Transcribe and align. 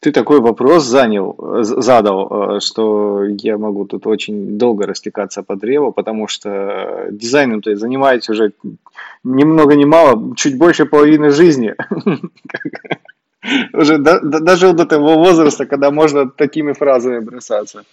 ты 0.00 0.12
такой 0.12 0.40
вопрос 0.40 0.84
занял, 0.84 1.36
задал, 1.62 2.56
э, 2.56 2.60
что 2.60 3.24
я 3.24 3.58
могу 3.58 3.84
тут 3.84 4.06
очень 4.06 4.58
долго 4.58 4.86
растекаться 4.86 5.42
по 5.42 5.56
древу, 5.56 5.92
потому 5.92 6.26
что 6.26 7.08
дизайном 7.10 7.60
ты 7.60 7.76
занимаетесь 7.76 8.30
уже 8.30 8.52
ни 9.24 9.44
много 9.44 9.74
ни 9.74 9.84
мало, 9.84 10.34
чуть 10.36 10.56
больше 10.56 10.86
половины 10.86 11.30
жизни. 11.30 11.74
Уже 13.72 13.96
дожил 13.96 14.74
до 14.74 14.84
того 14.84 15.14
возраста, 15.14 15.64
когда 15.64 15.90
можно 15.90 16.28
такими 16.28 16.72
фразами 16.74 17.20
бросаться. 17.20 17.84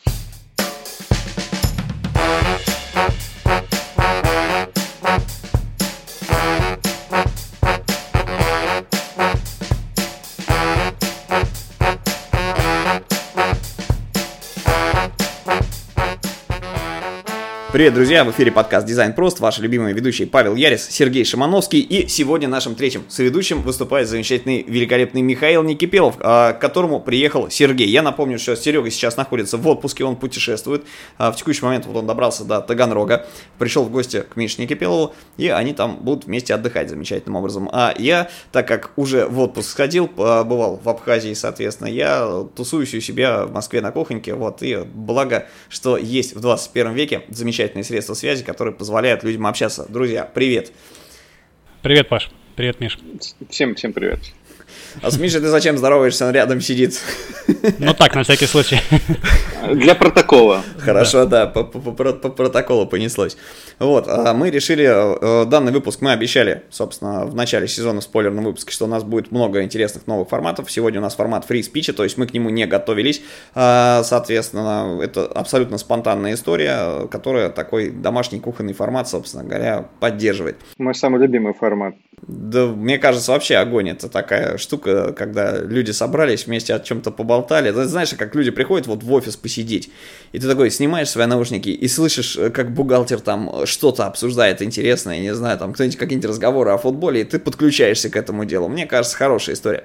Привет, 17.77 17.93
друзья! 17.93 18.23
В 18.23 18.31
эфире 18.31 18.51
подкаст 18.51 18.87
«Дизайн 18.87 19.13
прост». 19.13 19.39
Ваши 19.39 19.61
любимые 19.61 19.93
ведущие 19.93 20.27
Павел 20.27 20.55
Ярис, 20.55 20.89
Сергей 20.89 21.23
Шимановский. 21.23 21.79
И 21.79 22.07
сегодня 22.07 22.47
нашим 22.47 22.73
третьим 22.73 23.03
соведущим 23.07 23.61
выступает 23.61 24.07
замечательный, 24.07 24.63
великолепный 24.63 25.21
Михаил 25.21 25.61
Никипелов, 25.61 26.15
а, 26.21 26.53
к 26.53 26.59
которому 26.59 26.99
приехал 26.99 27.51
Сергей. 27.51 27.87
Я 27.87 28.01
напомню, 28.01 28.39
что 28.39 28.55
Серега 28.55 28.89
сейчас 28.89 29.15
находится 29.15 29.57
в 29.57 29.67
отпуске, 29.67 30.05
он 30.05 30.15
путешествует. 30.15 30.85
А, 31.19 31.31
в 31.31 31.35
текущий 31.35 31.63
момент 31.63 31.85
вот 31.85 31.95
он 31.95 32.07
добрался 32.07 32.45
до 32.45 32.61
Таганрога, 32.61 33.27
пришел 33.59 33.83
в 33.83 33.91
гости 33.91 34.23
к 34.27 34.35
Мише 34.35 34.59
Никипелову, 34.59 35.13
и 35.37 35.49
они 35.49 35.73
там 35.73 35.97
будут 35.97 36.25
вместе 36.25 36.55
отдыхать 36.55 36.89
замечательным 36.89 37.35
образом. 37.35 37.69
А 37.71 37.93
я, 37.95 38.27
так 38.51 38.67
как 38.67 38.89
уже 38.95 39.27
в 39.27 39.39
отпуск 39.39 39.69
сходил, 39.69 40.07
бывал 40.07 40.81
в 40.83 40.89
Абхазии, 40.89 41.35
соответственно, 41.35 41.89
я 41.89 42.43
тусуюсь 42.55 42.95
у 42.95 43.01
себя 43.01 43.45
в 43.45 43.53
Москве 43.53 43.81
на 43.81 43.91
кухоньке, 43.91 44.33
вот, 44.33 44.63
и 44.63 44.77
благо, 44.77 45.45
что 45.69 45.95
есть 45.95 46.35
в 46.35 46.39
21 46.39 46.93
веке 46.93 47.21
замечательный 47.29 47.66
замечательные 47.67 47.83
средства 47.83 48.13
связи, 48.13 48.43
которые 48.43 48.73
позволяют 48.73 49.23
людям 49.23 49.45
общаться. 49.45 49.85
Друзья, 49.89 50.23
привет! 50.25 50.71
Привет, 51.81 52.09
Паш. 52.09 52.29
Привет, 52.55 52.79
Миш. 52.79 52.97
Всем, 53.49 53.75
всем 53.75 53.93
привет. 53.93 54.19
А 55.01 55.11
с 55.11 55.17
Мишей 55.17 55.41
ты 55.41 55.47
зачем 55.47 55.77
здороваешься? 55.77 56.25
Он 56.25 56.31
рядом 56.31 56.61
сидит. 56.61 56.99
Ну 57.79 57.93
так, 57.93 58.15
на 58.15 58.23
всякий 58.23 58.45
случай. 58.45 58.79
Для 59.73 59.95
протокола. 59.95 60.63
Хорошо, 60.77 61.25
да, 61.25 61.47
по, 61.47 61.63
по, 61.63 61.79
по, 61.79 62.13
по 62.13 62.29
протоколу 62.29 62.87
понеслось. 62.87 63.37
Вот, 63.79 64.07
а 64.07 64.33
мы 64.33 64.49
решили, 64.49 64.85
э, 64.85 65.45
данный 65.45 65.71
выпуск 65.71 66.01
мы 66.01 66.11
обещали, 66.11 66.63
собственно, 66.69 67.25
в 67.25 67.35
начале 67.35 67.67
сезона 67.67 68.01
в 68.01 68.03
спойлерном 68.03 68.45
выпуске, 68.45 68.71
что 68.71 68.85
у 68.85 68.87
нас 68.87 69.03
будет 69.03 69.31
много 69.31 69.63
интересных 69.63 70.07
новых 70.07 70.29
форматов. 70.29 70.71
Сегодня 70.71 70.99
у 70.99 71.03
нас 71.03 71.15
формат 71.15 71.45
фри 71.45 71.61
спича, 71.63 71.93
то 71.93 72.03
есть 72.03 72.17
мы 72.17 72.27
к 72.27 72.33
нему 72.33 72.49
не 72.49 72.65
готовились. 72.65 73.21
А, 73.55 74.03
соответственно, 74.03 74.99
это 75.01 75.25
абсолютно 75.25 75.77
спонтанная 75.77 76.33
история, 76.33 77.07
которая 77.07 77.49
такой 77.49 77.89
домашний 77.89 78.39
кухонный 78.39 78.73
формат, 78.73 79.09
собственно 79.09 79.43
говоря, 79.43 79.89
поддерживает. 79.99 80.57
Мой 80.77 80.95
самый 80.95 81.21
любимый 81.21 81.53
формат. 81.53 81.95
Да, 82.25 82.65
мне 82.65 82.97
кажется, 82.97 83.31
вообще 83.31 83.57
огонь. 83.57 83.89
Это 83.89 84.09
такая 84.09 84.57
штука, 84.57 85.13
когда 85.13 85.59
люди 85.59 85.91
собрались 85.91 86.47
вместе 86.47 86.73
о 86.73 86.79
чем-то 86.79 87.11
поболтали. 87.11 87.71
Ты 87.71 87.85
знаешь, 87.85 88.13
как 88.17 88.33
люди 88.33 88.49
приходят 88.49 88.87
вот 88.87 89.03
в 89.03 89.13
офис 89.13 89.35
посидеть, 89.35 89.91
и 90.31 90.39
ты 90.39 90.47
такой 90.47 90.71
снимаешь 90.71 91.09
свои 91.09 91.27
наушники 91.27 91.69
и 91.69 91.87
слышишь, 91.87 92.35
э, 92.35 92.49
как 92.49 92.73
бухгалтер 92.73 93.19
там 93.19 93.65
что-то 93.65 94.07
обсуждает 94.07 94.63
интересное, 94.63 95.19
не 95.19 95.35
знаю, 95.35 95.59
там 95.59 95.73
кто-нибудь 95.73 95.97
какие-нибудь 95.97 96.29
разговоры 96.29 96.71
о 96.71 96.77
футболе, 96.79 97.21
и 97.21 97.23
ты 97.23 97.37
подключаешься 97.37 98.09
к 98.09 98.15
этому 98.15 98.45
делу. 98.45 98.67
Мне 98.67 98.87
кажется, 98.87 99.15
хорошая 99.15 99.55
история. 99.55 99.83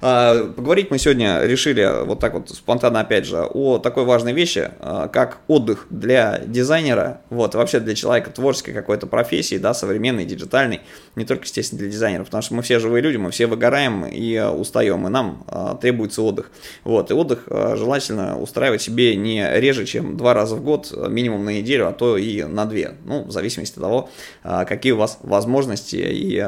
А, 0.00 0.52
поговорить 0.52 0.90
мы 0.90 0.98
сегодня 0.98 1.42
решили 1.42 2.04
вот 2.04 2.20
так 2.20 2.34
вот 2.34 2.50
спонтанно 2.50 3.00
опять 3.00 3.26
же 3.26 3.42
о 3.42 3.78
такой 3.78 4.04
важной 4.04 4.32
вещи, 4.32 4.70
а, 4.80 5.08
как 5.08 5.38
отдых 5.48 5.86
для 5.90 6.38
дизайнера, 6.44 7.20
вот, 7.30 7.54
вообще 7.54 7.80
для 7.80 7.94
человека 7.94 8.30
творческой 8.30 8.72
какой-то 8.72 9.06
профессии, 9.06 9.56
да, 9.56 9.74
современной, 9.74 10.24
диджитальной, 10.24 10.80
не 11.14 11.24
только, 11.24 11.44
естественно, 11.44 11.80
для 11.80 11.90
дизайнеров, 11.90 12.26
потому 12.26 12.42
что 12.42 12.54
мы 12.54 12.62
все 12.62 12.78
живые 12.78 13.02
люди, 13.02 13.16
мы 13.16 13.30
все 13.30 13.46
выгораем 13.46 14.04
и 14.04 14.38
устаем, 14.38 15.06
и 15.06 15.10
нам 15.10 15.44
а, 15.48 15.76
требуется 15.76 16.22
отдых. 16.22 16.50
Вот, 16.84 17.10
и 17.10 17.14
отдых 17.14 17.44
желательно 17.46 18.38
устраивать 18.38 18.82
себе 18.82 19.16
не 19.16 19.48
реже, 19.58 19.86
чем 19.86 20.16
два 20.16 20.34
раза 20.34 20.56
в 20.56 20.62
год, 20.62 20.92
минимум 21.08 21.44
на 21.44 21.50
неделю, 21.50 21.88
а 21.88 21.92
то 21.92 22.16
и 22.16 22.42
на 22.42 22.66
две, 22.66 22.94
ну, 23.04 23.24
в 23.24 23.30
зависимости 23.30 23.76
от 23.76 23.82
того, 23.82 24.10
какие 24.42 24.92
у 24.92 24.96
вас 24.96 25.18
возможности 25.22 25.96
и 25.96 26.44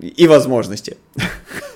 и 0.00 0.26
возможности. 0.26 0.96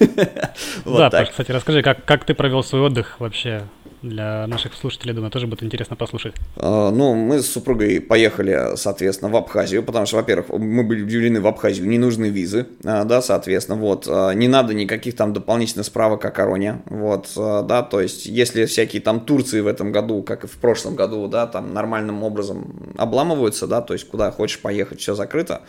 Да, 0.84 1.25
кстати, 1.25 1.53
расскажи, 1.53 1.82
как, 1.82 2.04
как 2.04 2.25
ты 2.25 2.34
провел 2.34 2.62
свой 2.62 2.82
отдых 2.82 3.20
вообще? 3.20 3.62
Для 4.04 4.47
наших 4.47 4.75
слушателей, 4.75 5.15
думаю, 5.15 5.31
тоже 5.31 5.47
будет 5.47 5.62
интересно 5.62 5.97
послушать. 5.97 6.34
А, 6.56 6.91
ну, 6.91 7.15
мы 7.15 7.41
с 7.41 7.50
супругой 7.50 8.00
поехали, 8.00 8.76
соответственно, 8.76 9.31
в 9.31 9.37
Абхазию, 9.37 9.82
потому 9.82 10.06
что, 10.06 10.16
во-первых, 10.16 10.48
мы 10.50 10.84
были 10.84 11.03
удивлены 11.03 11.41
в 11.41 11.47
Абхазию, 11.47 11.88
не 11.88 11.98
нужны 11.98 12.26
визы, 12.26 12.66
а, 12.84 13.04
да, 13.04 13.22
соответственно, 13.22 13.78
вот, 13.78 14.06
а, 14.09 14.32
не 14.32 14.48
надо 14.48 14.75
никаких 14.75 15.16
там 15.16 15.32
дополнительных 15.32 15.87
справок 15.87 16.25
о 16.25 16.31
короне, 16.31 16.82
вот, 16.87 17.31
да, 17.34 17.82
то 17.82 18.00
есть, 18.00 18.26
если 18.26 18.66
всякие 18.66 19.00
там 19.00 19.20
Турции 19.20 19.60
в 19.60 19.66
этом 19.66 19.93
году, 19.93 20.22
как 20.22 20.44
и 20.44 20.47
в 20.47 20.59
прошлом 20.59 20.94
году, 20.94 21.26
да, 21.28 21.47
там 21.47 21.72
нормальным 21.72 22.22
образом 22.22 22.94
обламываются, 22.97 23.66
да, 23.66 23.81
то 23.81 23.94
есть, 23.94 24.09
куда 24.09 24.31
хочешь 24.31 24.60
поехать, 24.60 25.00
все 25.00 25.14
закрыто, 25.14 25.62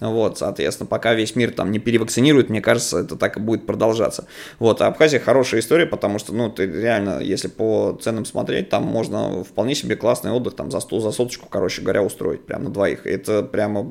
вот, 0.00 0.38
соответственно, 0.38 0.86
пока 0.86 1.14
весь 1.14 1.36
мир 1.36 1.52
там 1.52 1.70
не 1.70 1.78
перевакцинирует, 1.78 2.50
мне 2.50 2.60
кажется, 2.60 2.98
это 2.98 3.16
так 3.16 3.36
и 3.36 3.40
будет 3.40 3.66
продолжаться. 3.66 4.26
Вот, 4.58 4.82
а 4.82 4.88
Абхазия 4.88 5.20
хорошая 5.20 5.60
история, 5.60 5.86
потому 5.86 6.18
что, 6.18 6.34
ну, 6.34 6.50
ты 6.50 6.66
реально, 6.66 7.20
если 7.20 7.48
по 7.48 7.75
ценам 8.02 8.24
смотреть, 8.24 8.68
там 8.68 8.84
можно 8.84 9.44
вполне 9.44 9.74
себе 9.74 9.96
классный 9.96 10.30
отдых 10.32 10.54
там 10.54 10.70
за 10.70 10.80
100, 10.80 11.00
за 11.00 11.10
соточку, 11.12 11.48
короче 11.48 11.82
говоря, 11.82 12.02
устроить 12.02 12.46
прямо 12.46 12.64
на 12.64 12.70
двоих. 12.70 13.06
Это 13.06 13.42
прямо 13.42 13.86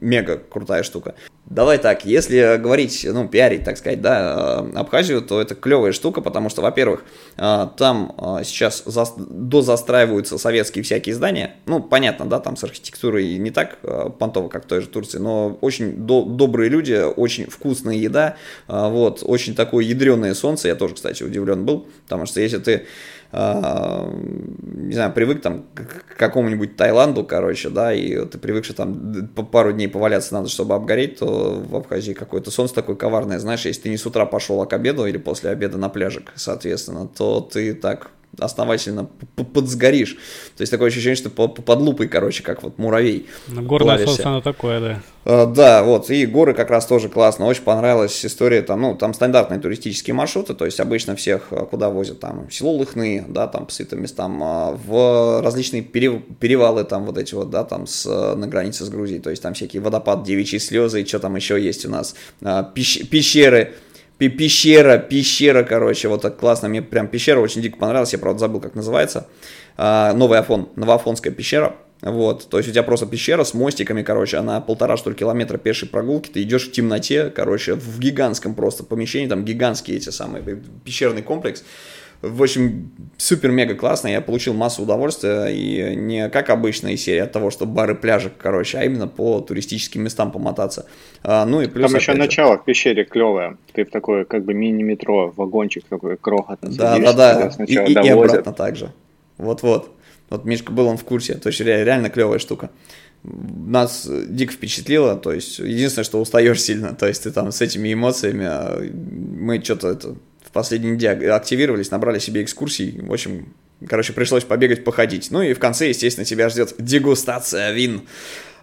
мега 0.00 0.38
крутая 0.38 0.82
штука. 0.82 1.14
Давай 1.50 1.78
так, 1.78 2.04
если 2.04 2.58
говорить, 2.58 3.06
ну, 3.10 3.26
пиарить, 3.26 3.64
так 3.64 3.78
сказать, 3.78 4.02
да, 4.02 4.66
э, 4.74 4.78
Абхазию, 4.78 5.22
то 5.22 5.40
это 5.40 5.54
клевая 5.54 5.92
штука, 5.92 6.20
потому 6.20 6.50
что, 6.50 6.60
во-первых, 6.60 7.04
э, 7.38 7.68
там 7.74 8.14
э, 8.18 8.44
сейчас 8.44 8.82
за, 8.84 9.06
дозастраиваются 9.16 10.36
советские 10.36 10.84
всякие 10.84 11.14
здания, 11.14 11.54
ну, 11.64 11.80
понятно, 11.80 12.26
да, 12.26 12.38
там 12.38 12.58
с 12.58 12.64
архитектурой 12.64 13.38
не 13.38 13.50
так 13.50 13.78
понтово, 14.18 14.48
как 14.48 14.64
в 14.64 14.66
той 14.66 14.82
же 14.82 14.88
Турции, 14.88 15.18
но 15.18 15.56
очень 15.62 15.96
до, 15.96 16.22
добрые 16.22 16.68
люди, 16.68 17.02
очень 17.16 17.46
вкусная 17.48 17.96
еда, 17.96 18.36
вот, 18.66 19.22
очень 19.22 19.54
такое 19.54 19.86
ядреное 19.86 20.34
солнце, 20.34 20.68
я 20.68 20.74
тоже, 20.74 20.96
кстати, 20.96 21.22
удивлен 21.22 21.64
был, 21.64 21.86
потому 22.04 22.26
что 22.26 22.42
если 22.42 22.58
ты 22.58 22.84
не 23.30 24.94
знаю, 24.94 25.12
привык 25.12 25.42
там 25.42 25.66
к 25.74 26.16
какому-нибудь 26.16 26.76
Таиланду, 26.76 27.24
короче, 27.24 27.68
да, 27.68 27.92
и 27.92 28.24
ты 28.24 28.38
привык, 28.38 28.64
что 28.64 28.72
там 28.72 29.28
пару 29.28 29.72
дней 29.72 29.86
поваляться 29.86 30.32
надо, 30.32 30.48
чтобы 30.48 30.74
обгореть, 30.74 31.18
то 31.18 31.37
в 31.38 31.76
Абхазии 31.76 32.12
какое-то 32.12 32.50
солнце 32.50 32.74
такое 32.74 32.96
коварное, 32.96 33.38
знаешь, 33.38 33.64
если 33.64 33.82
ты 33.82 33.88
не 33.90 33.96
с 33.96 34.06
утра 34.06 34.26
пошел, 34.26 34.60
а 34.60 34.66
к 34.66 34.72
обеду 34.72 35.06
или 35.06 35.18
после 35.18 35.50
обеда 35.50 35.78
на 35.78 35.88
пляжик, 35.88 36.32
соответственно, 36.36 37.08
то 37.08 37.40
ты 37.40 37.74
так 37.74 38.10
основательно 38.38 39.08
подсгоришь. 39.54 40.16
То 40.56 40.62
есть 40.62 40.70
такое 40.70 40.88
ощущение, 40.88 41.16
что 41.16 41.30
под 41.30 41.80
лупой, 41.80 42.08
короче, 42.08 42.42
как 42.42 42.62
вот 42.62 42.78
муравей. 42.78 43.26
Ну, 43.48 43.62
горное 43.62 44.04
солнце, 44.04 44.28
оно 44.28 44.40
такое, 44.40 44.80
да. 44.80 45.02
А, 45.24 45.46
да, 45.46 45.82
вот, 45.82 46.08
и 46.10 46.24
горы 46.24 46.54
как 46.54 46.70
раз 46.70 46.86
тоже 46.86 47.10
классно. 47.10 47.46
Очень 47.46 47.62
понравилась 47.62 48.24
история, 48.24 48.62
там, 48.62 48.80
ну, 48.80 48.94
там 48.94 49.12
стандартные 49.12 49.60
туристические 49.60 50.14
маршруты, 50.14 50.54
то 50.54 50.64
есть 50.64 50.80
обычно 50.80 51.16
всех 51.16 51.48
а, 51.50 51.66
куда 51.66 51.90
возят, 51.90 52.18
там, 52.20 52.50
село 52.50 52.72
Лыхны, 52.72 53.26
да, 53.28 53.46
там, 53.46 53.66
по 53.66 53.72
святым 53.72 54.02
местам, 54.02 54.40
а, 54.42 54.72
в 54.72 55.42
различные 55.42 55.82
перевалы, 55.82 56.84
там, 56.84 57.04
вот 57.04 57.18
эти 57.18 57.34
вот, 57.34 57.50
да, 57.50 57.64
там, 57.64 57.86
с, 57.86 58.06
на 58.06 58.46
границе 58.46 58.84
с 58.84 58.88
Грузией, 58.88 59.20
то 59.20 59.28
есть 59.28 59.42
там 59.42 59.52
всякие 59.52 59.82
водопад, 59.82 60.22
девичьи 60.22 60.58
слезы, 60.58 61.02
и 61.02 61.06
что 61.06 61.18
там 61.18 61.36
еще 61.36 61.62
есть 61.62 61.84
у 61.84 61.90
нас, 61.90 62.14
пещеры, 62.74 63.74
пещера, 64.18 64.98
пещера, 64.98 65.62
короче, 65.62 66.08
вот 66.08 66.22
так 66.22 66.36
классно, 66.36 66.68
мне 66.68 66.82
прям 66.82 67.06
пещера 67.06 67.38
очень 67.38 67.62
дико 67.62 67.78
понравилась, 67.78 68.12
я, 68.12 68.18
правда, 68.18 68.40
забыл, 68.40 68.60
как 68.60 68.74
называется, 68.74 69.28
а, 69.76 70.12
новый 70.12 70.38
Афон, 70.40 70.68
Новоафонская 70.74 71.32
пещера, 71.32 71.76
вот, 72.02 72.48
то 72.48 72.58
есть 72.58 72.68
у 72.68 72.72
тебя 72.72 72.82
просто 72.82 73.06
пещера 73.06 73.44
с 73.44 73.54
мостиками, 73.54 74.02
короче, 74.02 74.36
она 74.36 74.60
полтора, 74.60 74.96
что 74.96 75.10
ли, 75.10 75.16
километра 75.16 75.58
пешей 75.58 75.88
прогулки, 75.88 76.30
ты 76.30 76.42
идешь 76.42 76.68
в 76.68 76.72
темноте, 76.72 77.30
короче, 77.30 77.74
в 77.74 78.00
гигантском 78.00 78.54
просто 78.54 78.82
помещении, 78.82 79.28
там 79.28 79.44
гигантские 79.44 79.96
эти 79.96 80.10
самые, 80.10 80.42
пещерный 80.84 81.22
комплекс, 81.22 81.64
в 82.20 82.42
общем, 82.42 82.90
супер-мега 83.16 83.76
классно, 83.76 84.08
я 84.08 84.20
получил 84.20 84.52
массу 84.52 84.82
удовольствия, 84.82 85.46
и 85.46 85.94
не 85.94 86.28
как 86.28 86.50
обычная 86.50 86.96
серия 86.96 87.24
от 87.24 87.32
того, 87.32 87.50
что 87.50 87.64
бары, 87.64 87.94
пляжи, 87.94 88.32
короче, 88.36 88.78
а 88.78 88.84
именно 88.84 89.06
по 89.06 89.40
туристическим 89.40 90.02
местам 90.02 90.32
помотаться. 90.32 90.86
А, 91.22 91.44
ну 91.44 91.60
и 91.60 91.68
плюс, 91.68 91.90
Там 91.90 92.00
еще 92.00 92.12
же... 92.12 92.18
начало 92.18 92.58
в 92.58 92.64
пещере 92.64 93.04
клевое, 93.04 93.56
ты 93.72 93.84
в 93.84 93.90
такое 93.90 94.24
как 94.24 94.44
бы 94.44 94.52
мини-метро, 94.52 95.32
вагончик 95.36 95.84
такой 95.88 96.16
крохотный 96.16 96.76
Да, 96.76 96.98
да, 96.98 97.12
да, 97.12 97.64
и, 97.64 97.74
и, 97.74 97.92
и 97.92 98.08
обратно 98.08 98.52
также. 98.52 98.92
Вот-вот. 99.36 99.94
Вот 100.28 100.44
Мишка 100.44 100.72
был 100.72 100.88
он 100.88 100.96
в 100.96 101.04
курсе, 101.04 101.34
то 101.34 101.48
есть 101.48 101.60
реально 101.60 102.10
клевая 102.10 102.38
штука. 102.38 102.70
Нас 103.22 104.08
дико 104.28 104.52
впечатлило, 104.52 105.16
то 105.16 105.32
есть 105.32 105.58
единственное, 105.58 106.04
что 106.04 106.20
устаешь 106.20 106.60
сильно, 106.60 106.94
то 106.94 107.06
есть 107.06 107.22
ты 107.22 107.30
там 107.30 107.50
с 107.52 107.60
этими 107.60 107.92
эмоциями, 107.92 108.44
а 108.44 108.80
мы 108.80 109.60
что-то 109.62 109.88
это 109.88 110.16
в 110.48 110.50
последние 110.50 110.94
недели 110.94 111.26
активировались, 111.26 111.90
набрали 111.90 112.18
себе 112.18 112.42
экскурсий. 112.42 112.98
В 113.02 113.12
общем, 113.12 113.52
короче, 113.86 114.14
пришлось 114.14 114.44
побегать, 114.44 114.82
походить. 114.82 115.30
Ну 115.30 115.42
и 115.42 115.52
в 115.52 115.58
конце, 115.58 115.88
естественно, 115.88 116.24
тебя 116.24 116.48
ждет 116.48 116.74
дегустация 116.78 117.72
вин. 117.72 118.02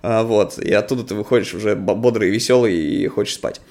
А, 0.02 0.24
вот, 0.24 0.58
и 0.58 0.74
оттуда 0.74 1.04
ты 1.04 1.14
выходишь 1.14 1.54
уже 1.54 1.76
бодрый, 1.76 2.32
веселый 2.32 2.76
и 2.76 3.08
хочешь 3.08 3.36
спать. 3.36 3.62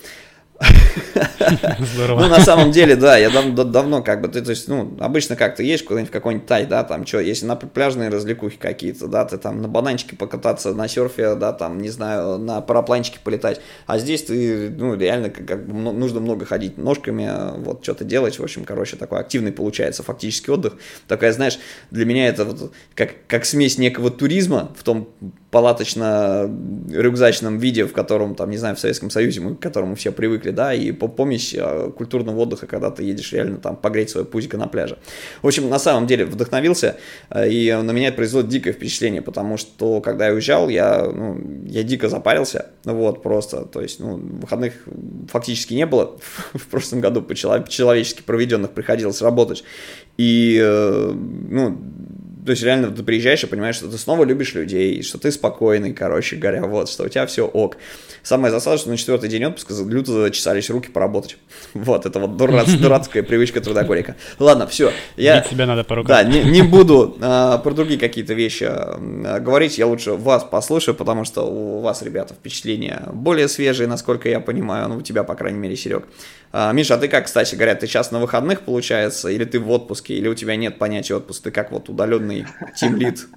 Здорово. 1.79 2.21
Ну, 2.21 2.29
на 2.29 2.41
самом 2.41 2.71
деле, 2.71 2.97
да, 2.97 3.17
я 3.17 3.31
дав 3.31 3.53
давно 3.71 4.03
как 4.03 4.21
бы, 4.21 4.29
ты, 4.29 4.43
то 4.43 4.51
есть, 4.51 4.69
ну, 4.69 4.97
обычно 5.01 5.37
как 5.37 5.57
то 5.57 5.63
едешь 5.63 5.83
куда-нибудь 5.83 6.11
в 6.11 6.13
какой-нибудь 6.13 6.47
тай, 6.47 6.67
да, 6.67 6.85
там, 6.85 7.07
что, 7.07 7.21
если 7.21 7.47
на 7.47 7.57
пляжные 7.57 8.09
развлекухи 8.09 8.57
какие-то, 8.57 9.07
да, 9.07 9.25
ты 9.25 9.37
там 9.39 9.61
на 9.63 9.69
бананчике 9.69 10.17
покататься, 10.17 10.73
на 10.75 10.89
серфе, 10.89 11.35
да, 11.35 11.53
там, 11.53 11.79
не 11.79 11.91
знаю, 11.91 12.39
на 12.39 12.61
парапланчике 12.61 13.19
полетать, 13.23 13.61
а 13.87 13.99
здесь 13.99 14.25
ты, 14.25 14.71
ну, 14.71 14.95
реально, 14.95 15.31
как, 15.31 15.47
как 15.47 15.67
бы, 15.67 15.75
нужно 15.75 16.21
много 16.21 16.47
ходить 16.47 16.79
ножками, 16.79 17.31
вот, 17.59 17.83
что-то 17.83 18.05
делать, 18.05 18.39
в 18.39 18.43
общем, 18.43 18.65
короче, 18.65 18.97
такой 18.97 19.21
активный 19.21 19.53
получается 19.53 20.03
фактически 20.03 20.51
отдых, 20.51 20.75
такая, 21.09 21.33
знаешь, 21.33 21.59
для 21.91 22.05
меня 22.05 22.29
это 22.29 22.45
вот 22.45 22.73
как, 22.95 23.11
как 23.27 23.45
смесь 23.45 23.79
некого 23.79 24.11
туризма 24.11 24.73
в 24.77 24.83
том 24.83 25.09
палаточно-рюкзачном 25.55 27.59
виде, 27.59 27.87
в 27.87 27.93
котором, 27.93 28.35
там, 28.35 28.51
не 28.51 28.57
знаю, 28.57 28.75
в 28.75 28.81
Советском 28.81 29.09
Союзе, 29.09 29.41
мы 29.41 29.55
к 29.55 29.61
которому 29.61 29.95
все 29.95 30.11
привыкли, 30.11 30.51
да, 30.51 30.75
и 30.75 30.91
помесь 30.91 31.55
э, 31.57 31.93
культурного 31.97 32.41
отдыха, 32.41 32.67
когда 32.67 32.91
ты 32.91 33.05
едешь 33.05 33.33
реально 33.33 33.59
там 33.59 33.77
погреть 33.77 34.11
свое 34.11 34.27
пузико 34.27 34.59
на 34.59 34.67
пляже. 34.67 34.99
В 35.43 35.47
общем, 35.47 35.69
на 35.69 35.79
самом 35.79 36.09
деле 36.09 36.25
вдохновился, 36.25 36.97
э, 37.31 37.49
и 37.49 37.73
на 37.73 37.93
меня 37.93 38.09
это 38.09 38.17
произвело 38.17 38.43
дикое 38.43 38.73
впечатление, 38.73 39.23
потому 39.23 39.57
что, 39.57 40.01
когда 40.01 40.27
я 40.27 40.33
уезжал, 40.33 40.69
я, 40.69 41.05
ну, 41.05 41.41
я 41.67 41.85
дико 41.85 42.09
запарился, 42.09 42.67
вот, 42.83 43.23
просто, 43.23 43.65
то 43.65 43.81
есть, 43.81 44.01
ну, 44.01 44.17
выходных 44.17 44.73
фактически 45.29 45.75
не 45.75 45.87
было, 45.87 46.17
в 46.55 46.67
прошлом 46.67 47.01
году 47.01 47.23
по-человечески 47.23 48.23
проведенных 48.23 48.73
приходилось 48.73 49.23
работать, 49.23 49.63
и, 50.17 50.61
э, 50.61 51.13
ну, 51.15 51.79
то 52.45 52.51
есть 52.51 52.63
реально 52.63 52.91
ты 52.91 53.03
приезжаешь 53.03 53.43
и 53.43 53.47
понимаешь, 53.47 53.77
что 53.77 53.89
ты 53.89 53.97
снова 53.97 54.25
любишь 54.25 54.55
людей, 54.55 55.03
что 55.03 55.19
ты 55.19 55.33
спокойный, 55.33 55.95
короче 55.95 56.37
говоря, 56.37 56.67
вот, 56.67 56.91
что 56.91 57.05
у 57.05 57.09
тебя 57.09 57.25
все 57.27 57.47
ок. 57.47 57.77
Самое 58.23 58.53
засада, 58.53 58.77
что 58.77 58.91
на 58.91 58.97
четвертый 58.97 59.31
день 59.31 59.45
отпуска 59.45 59.75
люто 59.87 60.13
зачесались 60.13 60.71
руки 60.71 60.91
поработать. 60.91 61.37
Вот, 61.75 62.07
это 62.07 62.19
вот 62.19 62.37
дурац, 62.37 62.71
дурацкая 62.81 63.23
привычка 63.23 63.61
трудоголика. 63.61 64.17
Ладно, 64.39 64.67
все. 64.67 64.93
Я, 65.17 65.41
Бить 65.41 65.51
себя 65.51 65.67
надо 65.67 65.85
по 65.85 65.97
рукам. 65.97 66.09
Да, 66.09 66.23
не, 66.23 66.43
не 66.45 66.63
буду 66.63 67.17
а, 67.21 67.59
про 67.59 67.73
другие 67.73 67.99
какие-то 67.99 68.35
вещи 68.35 68.65
а, 68.69 69.41
говорить, 69.41 69.79
я 69.79 69.87
лучше 69.87 70.13
вас 70.13 70.45
послушаю, 70.45 70.95
потому 70.95 71.25
что 71.25 71.43
у 71.43 71.81
вас, 71.81 72.03
ребята, 72.03 72.35
впечатления 72.35 73.09
более 73.13 73.49
свежие, 73.49 73.89
насколько 73.89 74.29
я 74.29 74.41
понимаю, 74.41 74.89
ну, 74.89 74.97
у 74.97 75.03
тебя, 75.03 75.25
по 75.25 75.35
крайней 75.35 75.59
мере, 75.59 75.77
Серег. 75.77 76.05
А, 76.57 76.73
Миша, 76.73 76.95
а 76.95 76.99
ты 76.99 77.09
как, 77.09 77.25
кстати 77.25 77.57
говоря, 77.57 77.75
ты 77.75 77.89
сейчас 77.89 78.13
на 78.13 78.21
выходных, 78.21 78.61
получается, 78.61 79.29
или 79.29 79.45
ты 79.45 79.59
в 79.59 79.69
отпуске, 79.73 80.15
или 80.15 80.29
у 80.29 80.37
тебя 80.37 80.55
нет 80.55 80.79
понятия 80.79 81.17
отпуска, 81.17 81.45
ты 81.45 81.51
как 81.51 81.73
вот 81.73 81.89
удаленный 81.89 82.47
тимлит? 82.77 83.27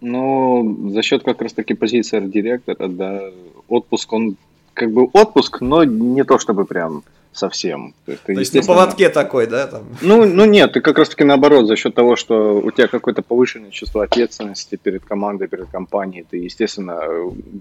Ну, 0.00 0.90
за 0.90 1.00
счет 1.00 1.22
как 1.22 1.40
раз-таки 1.40 1.72
позиции 1.72 2.18
арт-директора, 2.18 2.88
да, 2.88 3.22
отпуск, 3.68 4.12
он 4.12 4.36
как 4.74 4.90
бы 4.90 5.04
отпуск, 5.04 5.62
но 5.62 5.82
не 5.84 6.24
то 6.24 6.38
чтобы 6.38 6.66
прям 6.66 7.04
совсем. 7.36 7.94
То 8.06 8.12
есть, 8.12 8.24
то 8.24 8.32
есть 8.32 8.54
на 8.54 8.62
поводке 8.62 9.08
такой, 9.08 9.46
да? 9.46 9.66
Там? 9.66 9.82
Ну, 10.00 10.24
ну 10.24 10.44
нет, 10.44 10.72
ты 10.72 10.80
как 10.80 10.98
раз 10.98 11.08
таки 11.08 11.24
наоборот, 11.24 11.66
за 11.66 11.76
счет 11.76 11.94
того, 11.94 12.16
что 12.16 12.58
у 12.58 12.70
тебя 12.70 12.88
какое-то 12.88 13.22
повышенное 13.22 13.70
чувство 13.70 14.04
ответственности 14.04 14.76
перед 14.76 15.04
командой, 15.04 15.48
перед 15.48 15.68
компанией, 15.68 16.24
ты, 16.28 16.38
естественно, 16.38 17.00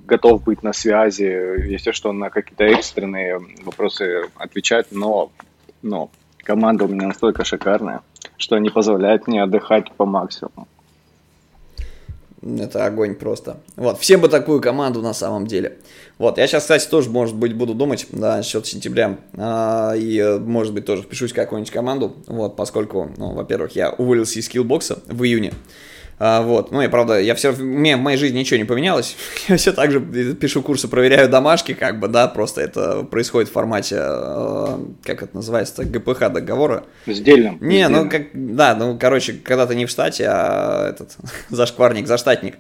готов 0.06 0.44
быть 0.44 0.64
на 0.64 0.74
связи, 0.74 1.70
если 1.70 1.92
что, 1.92 2.12
на 2.12 2.30
какие-то 2.30 2.64
экстренные 2.64 3.42
вопросы 3.64 4.30
отвечать, 4.38 4.88
но, 4.92 5.32
но 5.82 6.10
команда 6.44 6.86
у 6.86 6.88
меня 6.88 7.08
настолько 7.08 7.44
шикарная, 7.44 8.02
что 8.38 8.58
не 8.58 8.70
позволяет 8.70 9.28
мне 9.28 9.44
отдыхать 9.44 9.92
по 9.94 10.06
максимуму. 10.06 10.68
Это 12.60 12.86
огонь 12.86 13.16
просто. 13.16 13.58
Вот, 13.76 14.00
все 14.00 14.18
бы 14.18 14.28
такую 14.28 14.62
команду 14.62 15.02
на 15.02 15.14
самом 15.14 15.48
деле. 15.48 15.78
Вот, 16.18 16.38
я 16.38 16.48
сейчас, 16.48 16.64
кстати, 16.64 16.88
тоже, 16.88 17.10
может 17.10 17.36
быть, 17.36 17.56
буду 17.56 17.74
думать, 17.74 18.08
да, 18.12 18.38
насчет 18.38 18.66
сентября. 18.66 19.18
А, 19.36 19.94
и, 19.96 20.40
может 20.40 20.74
быть, 20.74 20.86
тоже 20.86 21.04
впишусь 21.04 21.32
в 21.32 21.36
какую-нибудь 21.36 21.72
команду. 21.72 22.16
Вот, 22.28 22.56
поскольку, 22.56 23.12
ну, 23.18 23.34
во-первых, 23.34 23.76
я 23.76 23.92
уволился 23.92 24.40
из 24.40 24.46
скиллбокса 24.46 25.00
в 25.08 25.24
июне. 25.24 25.54
А, 26.20 26.42
вот. 26.42 26.72
Ну 26.72 26.82
и 26.82 26.88
правда, 26.88 27.20
я 27.20 27.36
все, 27.36 27.52
меня 27.52 27.98
в 27.98 28.02
моей 28.02 28.18
жизни 28.18 28.40
ничего 28.40 28.58
не 28.58 28.66
поменялось. 28.66 29.16
Я 29.48 29.58
все 29.58 29.74
так 29.74 29.92
же 29.92 30.00
пишу 30.00 30.62
курсы, 30.62 30.88
проверяю 30.88 31.30
домашки, 31.30 31.74
как 31.74 32.00
бы, 32.00 32.08
да, 32.08 32.28
просто 32.28 32.62
это 32.62 33.04
происходит 33.04 33.50
в 33.50 33.54
формате, 33.54 33.98
э, 34.00 34.78
как 35.04 35.24
это 35.24 35.36
называется, 35.36 35.84
ГПХ 35.84 36.32
договора. 36.32 36.86
Сдельном. 37.08 37.58
Не, 37.62 37.88
ну 37.90 38.10
как, 38.10 38.28
да, 38.34 38.76
ну 38.76 38.98
короче, 38.98 39.34
когда 39.34 39.66
ты 39.66 39.76
не 39.76 39.86
в 39.86 39.90
штате, 39.90 40.26
а 40.30 40.90
этот 40.90 41.18
зашкварник, 41.50 42.08
заштатник. 42.08 42.56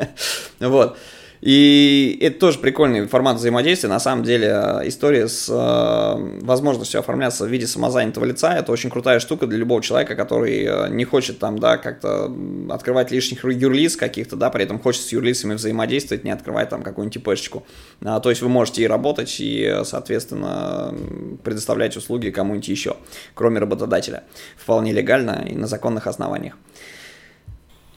вот. 0.60 0.96
И 1.42 2.18
это 2.20 2.38
тоже 2.38 2.60
прикольный 2.60 3.08
формат 3.08 3.38
взаимодействия. 3.38 3.88
На 3.88 3.98
самом 3.98 4.22
деле 4.22 4.46
э, 4.46 4.88
история 4.88 5.26
с 5.26 5.48
э, 5.50 6.38
возможностью 6.40 7.00
оформляться 7.00 7.44
в 7.44 7.48
виде 7.48 7.66
самозанятого 7.66 8.24
лица– 8.24 8.56
это 8.56 8.70
очень 8.70 8.90
крутая 8.90 9.18
штука 9.18 9.48
для 9.48 9.58
любого 9.58 9.82
человека, 9.82 10.14
который 10.14 10.64
э, 10.64 10.88
не 10.90 11.04
хочет 11.04 11.40
там, 11.40 11.58
да, 11.58 11.78
как-то 11.78 12.32
открывать 12.70 13.10
лишних 13.10 13.44
юрлиц 13.44 13.96
каких-то, 13.96 14.36
да, 14.36 14.50
при 14.50 14.62
этом 14.62 14.78
хочет 14.78 15.02
с 15.02 15.10
юрлицами 15.10 15.54
взаимодействовать, 15.54 16.22
не 16.22 16.30
открывать 16.30 16.68
там 16.68 16.84
какую-нибудь 16.84 17.16
ИПшечку. 17.16 17.66
А, 18.04 18.20
то 18.20 18.30
есть 18.30 18.40
вы 18.40 18.48
можете 18.48 18.82
и 18.84 18.86
работать, 18.86 19.34
и, 19.40 19.80
соответственно, 19.82 20.94
предоставлять 21.42 21.96
услуги 21.96 22.30
кому-нибудь 22.30 22.68
еще, 22.68 22.96
кроме 23.34 23.58
работодателя. 23.58 24.22
Вполне 24.56 24.92
легально 24.92 25.44
и 25.50 25.56
на 25.56 25.66
законных 25.66 26.06
основаниях. 26.06 26.54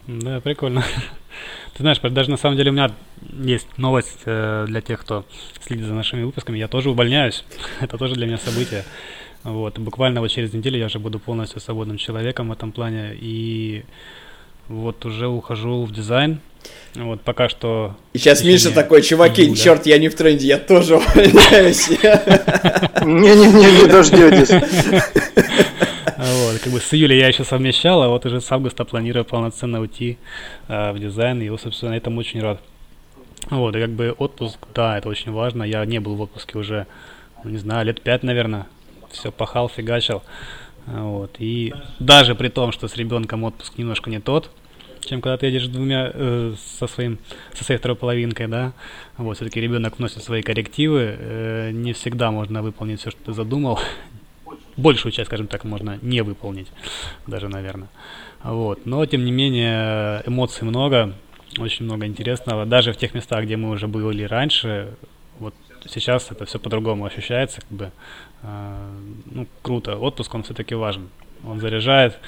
Да, 0.07 0.41
прикольно. 0.41 0.83
Ты 1.75 1.83
знаешь, 1.83 1.99
даже 1.99 2.31
на 2.31 2.37
самом 2.37 2.55
деле 2.55 2.71
у 2.71 2.73
меня 2.73 2.89
есть 3.37 3.67
новость 3.75 4.19
э, 4.25 4.63
для 4.65 4.79
тех, 4.79 5.01
кто 5.01 5.25
следит 5.59 5.85
за 5.85 5.93
нашими 5.93 6.23
выпусками. 6.23 6.57
Я 6.57 6.69
тоже 6.69 6.89
увольняюсь. 6.89 7.43
Это 7.81 7.97
тоже 7.97 8.15
для 8.15 8.27
меня 8.27 8.37
событие. 8.37 8.85
Вот. 9.43 9.77
Буквально 9.77 10.21
вот 10.21 10.31
через 10.31 10.53
неделю 10.53 10.77
я 10.79 10.85
уже 10.85 10.99
буду 10.99 11.19
полностью 11.19 11.59
свободным 11.59 11.97
человеком 11.97 12.47
в 12.47 12.53
этом 12.53 12.71
плане. 12.71 13.13
И 13.19 13.83
вот 14.69 15.03
уже 15.05 15.27
ухожу 15.27 15.83
в 15.83 15.91
дизайн. 15.91 16.39
Вот 16.95 17.19
пока 17.19 17.49
что... 17.49 17.97
И 18.13 18.19
сейчас 18.19 18.41
Миша 18.45 18.71
такой, 18.71 19.01
чуваки, 19.01 19.43
жду, 19.43 19.55
черт, 19.55 19.85
я 19.85 19.97
не 19.97 20.07
в 20.07 20.15
тренде, 20.15 20.47
я 20.47 20.57
тоже 20.57 20.95
увольняюсь. 20.95 21.89
Не-не-не, 21.89 23.81
не 23.81 23.87
дождетесь. 23.89 24.49
Как 26.65 26.73
бы 26.73 26.79
с 26.79 26.91
июля 26.95 27.15
я 27.15 27.27
еще 27.27 27.43
совмещал, 27.43 28.01
а 28.01 28.07
вот 28.07 28.25
уже 28.25 28.41
с 28.41 28.51
августа 28.51 28.85
планирую 28.85 29.23
полноценно 29.23 29.79
уйти 29.81 30.17
э, 30.67 30.93
в 30.93 30.99
дизайн, 30.99 31.39
и, 31.39 31.57
собственно, 31.59 31.93
этому 31.93 32.21
очень 32.21 32.41
рад. 32.41 32.59
Вот, 33.51 33.75
и 33.75 33.79
как 33.79 33.91
бы 33.91 34.15
отпуск, 34.17 34.57
да, 34.73 34.97
это 34.97 35.07
очень 35.07 35.31
важно. 35.31 35.61
Я 35.61 35.85
не 35.85 35.99
был 35.99 36.15
в 36.15 36.21
отпуске 36.21 36.57
уже, 36.57 36.87
ну, 37.43 37.51
не 37.51 37.57
знаю, 37.57 37.85
лет 37.85 38.01
пять, 38.01 38.23
наверное. 38.23 38.65
Все 39.11 39.31
пахал, 39.31 39.69
фигачил. 39.69 40.23
Вот, 40.87 41.35
и 41.37 41.71
даже 41.99 42.33
при 42.33 42.49
том, 42.49 42.71
что 42.71 42.87
с 42.87 42.95
ребенком 42.95 43.43
отпуск 43.43 43.77
немножко 43.77 44.09
не 44.09 44.19
тот, 44.19 44.49
чем 45.01 45.21
когда 45.21 45.37
ты 45.37 45.45
едешь 45.45 45.67
двумя, 45.67 46.09
э, 46.11 46.55
со, 46.79 46.87
своим, 46.87 47.19
со 47.53 47.63
своей 47.63 47.77
второй 47.77 47.95
половинкой, 47.95 48.47
да, 48.47 48.73
вот, 49.17 49.35
все-таки 49.35 49.61
ребенок 49.61 49.99
вносит 49.99 50.23
свои 50.23 50.41
коррективы, 50.41 51.15
э, 51.15 51.69
не 51.73 51.93
всегда 51.93 52.31
можно 52.31 52.63
выполнить 52.63 53.01
все, 53.01 53.11
что 53.11 53.19
ты 53.25 53.33
задумал, 53.33 53.79
большую 54.77 55.11
часть, 55.11 55.27
скажем 55.27 55.47
так, 55.47 55.63
можно 55.63 55.99
не 56.01 56.21
выполнить, 56.21 56.67
даже, 57.27 57.47
наверное. 57.47 57.89
Вот. 58.43 58.85
Но, 58.85 59.05
тем 59.05 59.25
не 59.25 59.31
менее, 59.31 60.23
эмоций 60.25 60.67
много, 60.67 61.13
очень 61.57 61.85
много 61.85 62.05
интересного. 62.05 62.65
Даже 62.65 62.93
в 62.93 62.97
тех 62.97 63.13
местах, 63.13 63.43
где 63.45 63.57
мы 63.57 63.69
уже 63.69 63.87
были 63.87 64.23
раньше, 64.23 64.95
вот 65.39 65.53
сейчас 65.87 66.31
это 66.31 66.45
все 66.45 66.59
по-другому 66.59 67.05
ощущается, 67.05 67.61
как 67.61 67.71
бы, 67.71 67.91
э, 68.43 68.89
ну, 69.25 69.47
круто. 69.61 69.97
Отпуск, 69.97 70.33
он 70.33 70.43
все-таки 70.43 70.75
важен. 70.75 71.09
Он 71.43 71.59
заряжает, 71.59 72.19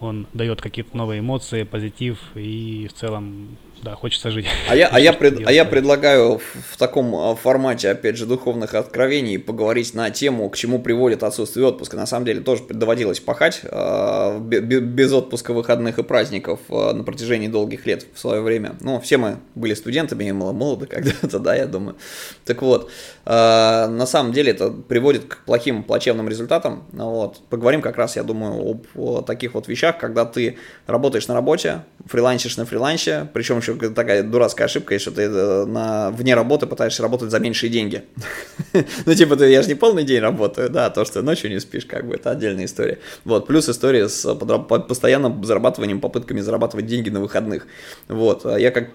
он 0.00 0.26
дает 0.32 0.60
какие-то 0.60 0.96
новые 0.96 1.20
эмоции, 1.20 1.64
позитив, 1.64 2.18
и 2.34 2.88
в 2.88 2.92
целом 2.94 3.56
да, 3.82 3.94
хочется 3.94 4.30
жить. 4.30 4.46
А 4.68 4.74
я, 4.74 4.88
а 4.88 4.98
я, 4.98 5.12
пред, 5.14 5.46
а 5.46 5.52
я 5.52 5.64
предлагаю 5.64 6.38
в, 6.38 6.42
в 6.72 6.76
таком 6.76 7.14
а, 7.14 7.34
формате, 7.34 7.90
опять 7.90 8.16
же, 8.16 8.26
духовных 8.26 8.74
откровений 8.74 9.38
поговорить 9.38 9.94
на 9.94 10.10
тему, 10.10 10.48
к 10.50 10.56
чему 10.56 10.80
приводит 10.80 11.22
отсутствие 11.22 11.66
отпуска. 11.66 11.96
На 11.96 12.06
самом 12.06 12.24
деле 12.24 12.40
тоже 12.40 12.64
доводилось 12.68 13.20
пахать 13.20 13.60
э, 13.62 14.38
без 14.40 15.12
отпуска 15.12 15.52
выходных 15.52 15.98
и 15.98 16.02
праздников 16.02 16.60
э, 16.68 16.92
на 16.92 17.04
протяжении 17.04 17.48
долгих 17.48 17.86
лет 17.86 18.06
в 18.14 18.18
свое 18.18 18.40
время. 18.40 18.76
Ну, 18.80 18.98
все 19.00 19.18
мы 19.18 19.38
были 19.54 19.74
студентами 19.74 20.24
и 20.24 20.32
молоды 20.32 20.86
когда-то, 20.86 21.38
да, 21.38 21.54
я 21.54 21.66
думаю. 21.66 21.96
Так 22.44 22.62
вот, 22.62 22.90
э, 23.24 23.30
на 23.30 24.06
самом 24.06 24.32
деле 24.32 24.52
это 24.52 24.70
приводит 24.70 25.26
к 25.26 25.44
плохим, 25.44 25.82
плачевным 25.82 26.28
результатам. 26.28 26.84
Вот. 26.92 27.40
Поговорим 27.50 27.82
как 27.82 27.98
раз, 27.98 28.16
я 28.16 28.22
думаю, 28.22 28.70
об, 28.70 28.86
о 28.94 29.20
таких 29.20 29.54
вот 29.54 29.68
вещах, 29.68 29.98
когда 29.98 30.24
ты 30.24 30.56
работаешь 30.86 31.28
на 31.28 31.34
работе, 31.34 31.82
фрилансишь 32.06 32.56
на 32.56 32.64
фрилансе, 32.64 33.28
причем 33.34 33.60
еще 33.66 33.90
такая 33.90 34.22
дурацкая 34.22 34.66
ошибка, 34.66 34.98
что 34.98 35.10
ты 35.10 35.22
э, 35.22 35.64
на, 35.66 36.10
вне 36.10 36.34
работы 36.34 36.66
пытаешься 36.66 37.02
работать 37.02 37.30
за 37.30 37.38
меньшие 37.38 37.70
деньги. 37.70 38.04
ну, 39.06 39.14
типа, 39.14 39.42
я 39.44 39.62
же 39.62 39.68
не 39.68 39.74
полный 39.74 40.04
день 40.04 40.20
работаю, 40.20 40.70
да, 40.70 40.90
то, 40.90 41.04
что 41.04 41.22
ночью 41.22 41.50
не 41.50 41.60
спишь, 41.60 41.86
как 41.86 42.06
бы, 42.06 42.14
это 42.14 42.30
отдельная 42.30 42.64
история. 42.64 42.98
Вот, 43.24 43.46
плюс 43.46 43.68
история 43.68 44.08
с 44.08 44.34
постоянным 44.34 45.42
зарабатыванием, 45.44 46.00
попытками 46.00 46.40
зарабатывать 46.40 46.86
деньги 46.86 47.10
на 47.10 47.20
выходных. 47.20 47.66
Вот, 48.08 48.46
а 48.46 48.58
я 48.58 48.70
как 48.70 48.90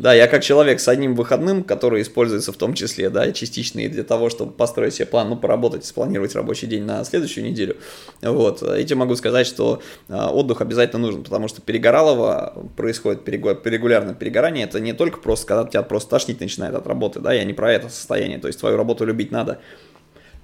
да, 0.00 0.14
я 0.14 0.28
как 0.28 0.42
человек 0.42 0.80
с 0.80 0.88
одним 0.88 1.14
выходным, 1.14 1.62
который 1.62 2.00
используется 2.00 2.52
в 2.52 2.56
том 2.56 2.72
числе, 2.72 3.10
да, 3.10 3.32
частично 3.32 3.80
и 3.80 3.88
для 3.88 4.02
того, 4.02 4.30
чтобы 4.30 4.50
построить 4.50 4.94
себе 4.94 5.04
план, 5.04 5.28
ну, 5.28 5.36
поработать, 5.36 5.84
спланировать 5.84 6.34
рабочий 6.34 6.66
день 6.66 6.84
на 6.84 7.04
следующую 7.04 7.44
неделю. 7.44 7.76
Вот, 8.22 8.62
эти 8.62 8.94
могу 8.94 9.14
сказать, 9.14 9.46
что 9.46 9.82
а, 10.08 10.30
отдых 10.30 10.62
обязательно 10.62 11.02
нужен, 11.02 11.22
потому 11.22 11.48
что 11.48 11.60
перегоралово 11.60 12.70
происходит 12.78 13.28
регулярное 13.28 14.14
перегорание. 14.14 14.64
Это 14.64 14.80
не 14.80 14.94
только 14.94 15.18
просто, 15.18 15.46
когда 15.46 15.68
тебя 15.68 15.82
просто 15.82 16.08
тошнить 16.08 16.40
начинает 16.40 16.74
от 16.74 16.86
работы, 16.86 17.20
да, 17.20 17.34
я 17.34 17.44
не 17.44 17.52
про 17.52 17.70
это 17.70 17.90
состояние, 17.90 18.38
то 18.38 18.46
есть 18.46 18.58
твою 18.58 18.78
работу 18.78 19.04
любить 19.04 19.30
надо, 19.30 19.60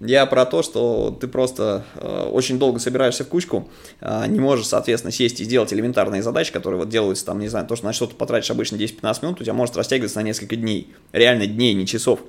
я 0.01 0.27
про 0.27 0.45
то, 0.45 0.63
что 0.63 1.17
ты 1.19 1.27
просто 1.27 1.85
э, 1.95 2.29
очень 2.31 2.59
долго 2.59 2.79
собираешься 2.79 3.25
в 3.25 3.29
кучку, 3.29 3.69
э, 4.01 4.25
не 4.29 4.41
можешь, 4.41 4.67
соответственно, 4.67 5.13
сесть 5.13 5.41
и 5.41 5.45
сделать 5.45 5.73
элементарные 5.73 6.23
задачи, 6.23 6.53
которые 6.53 6.79
вот 6.79 6.89
делаются 6.89 7.25
там, 7.27 7.39
не 7.39 7.49
знаю, 7.49 7.67
то, 7.67 7.77
что 7.77 7.87
на 7.87 7.93
что-то 7.93 8.15
потратишь 8.15 8.51
обычно 8.51 8.77
10-15 8.77 9.19
минут, 9.23 9.41
у 9.41 9.45
тебя 9.45 9.55
может 9.55 9.77
растягиваться 9.77 10.19
на 10.19 10.25
несколько 10.25 10.57
дней. 10.57 10.93
Реально 11.13 11.47
дней, 11.47 11.75
не 11.75 11.87
часов. 11.87 12.21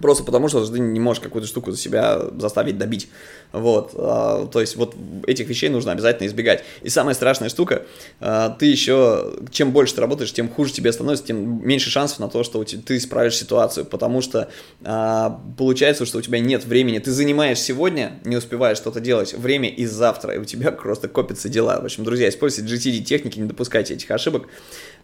Просто 0.00 0.24
потому, 0.24 0.48
что 0.48 0.64
ты 0.66 0.78
не 0.78 1.00
можешь 1.00 1.22
какую-то 1.22 1.48
штуку 1.48 1.70
за 1.70 1.78
себя 1.78 2.20
заставить 2.38 2.78
добить. 2.78 3.08
Вот, 3.52 3.92
а, 3.94 4.46
то 4.46 4.60
есть 4.60 4.76
вот 4.76 4.94
этих 5.26 5.48
вещей 5.48 5.68
нужно 5.68 5.92
обязательно 5.92 6.26
избегать. 6.26 6.64
И 6.82 6.88
самая 6.88 7.14
страшная 7.14 7.48
штука, 7.48 7.82
а, 8.20 8.50
ты 8.50 8.66
еще, 8.66 9.34
чем 9.50 9.72
больше 9.72 9.94
ты 9.96 10.00
работаешь, 10.00 10.32
тем 10.32 10.48
хуже 10.48 10.72
тебе 10.72 10.92
становится, 10.92 11.26
тем 11.26 11.66
меньше 11.66 11.90
шансов 11.90 12.20
на 12.20 12.28
то, 12.28 12.44
что 12.44 12.62
ты 12.64 12.96
исправишь 12.96 13.36
ситуацию, 13.36 13.84
потому 13.84 14.20
что 14.22 14.50
а, 14.84 15.40
получается, 15.58 16.06
что 16.06 16.18
у 16.18 16.22
тебя 16.22 16.38
нет 16.38 16.64
времени, 16.64 16.98
ты 16.98 17.10
занимаешь 17.10 17.58
сегодня, 17.58 18.20
не 18.24 18.36
успеваешь 18.36 18.76
что-то 18.76 19.00
делать, 19.00 19.34
время 19.34 19.68
и 19.68 19.84
завтра, 19.84 20.34
и 20.34 20.38
у 20.38 20.44
тебя 20.44 20.70
просто 20.72 21.08
копятся 21.08 21.48
дела. 21.48 21.80
В 21.80 21.84
общем, 21.84 22.04
друзья, 22.04 22.28
используйте 22.28 22.72
GTD 22.72 23.00
техники, 23.00 23.38
не 23.38 23.48
допускайте 23.48 23.94
этих 23.94 24.10
ошибок, 24.10 24.46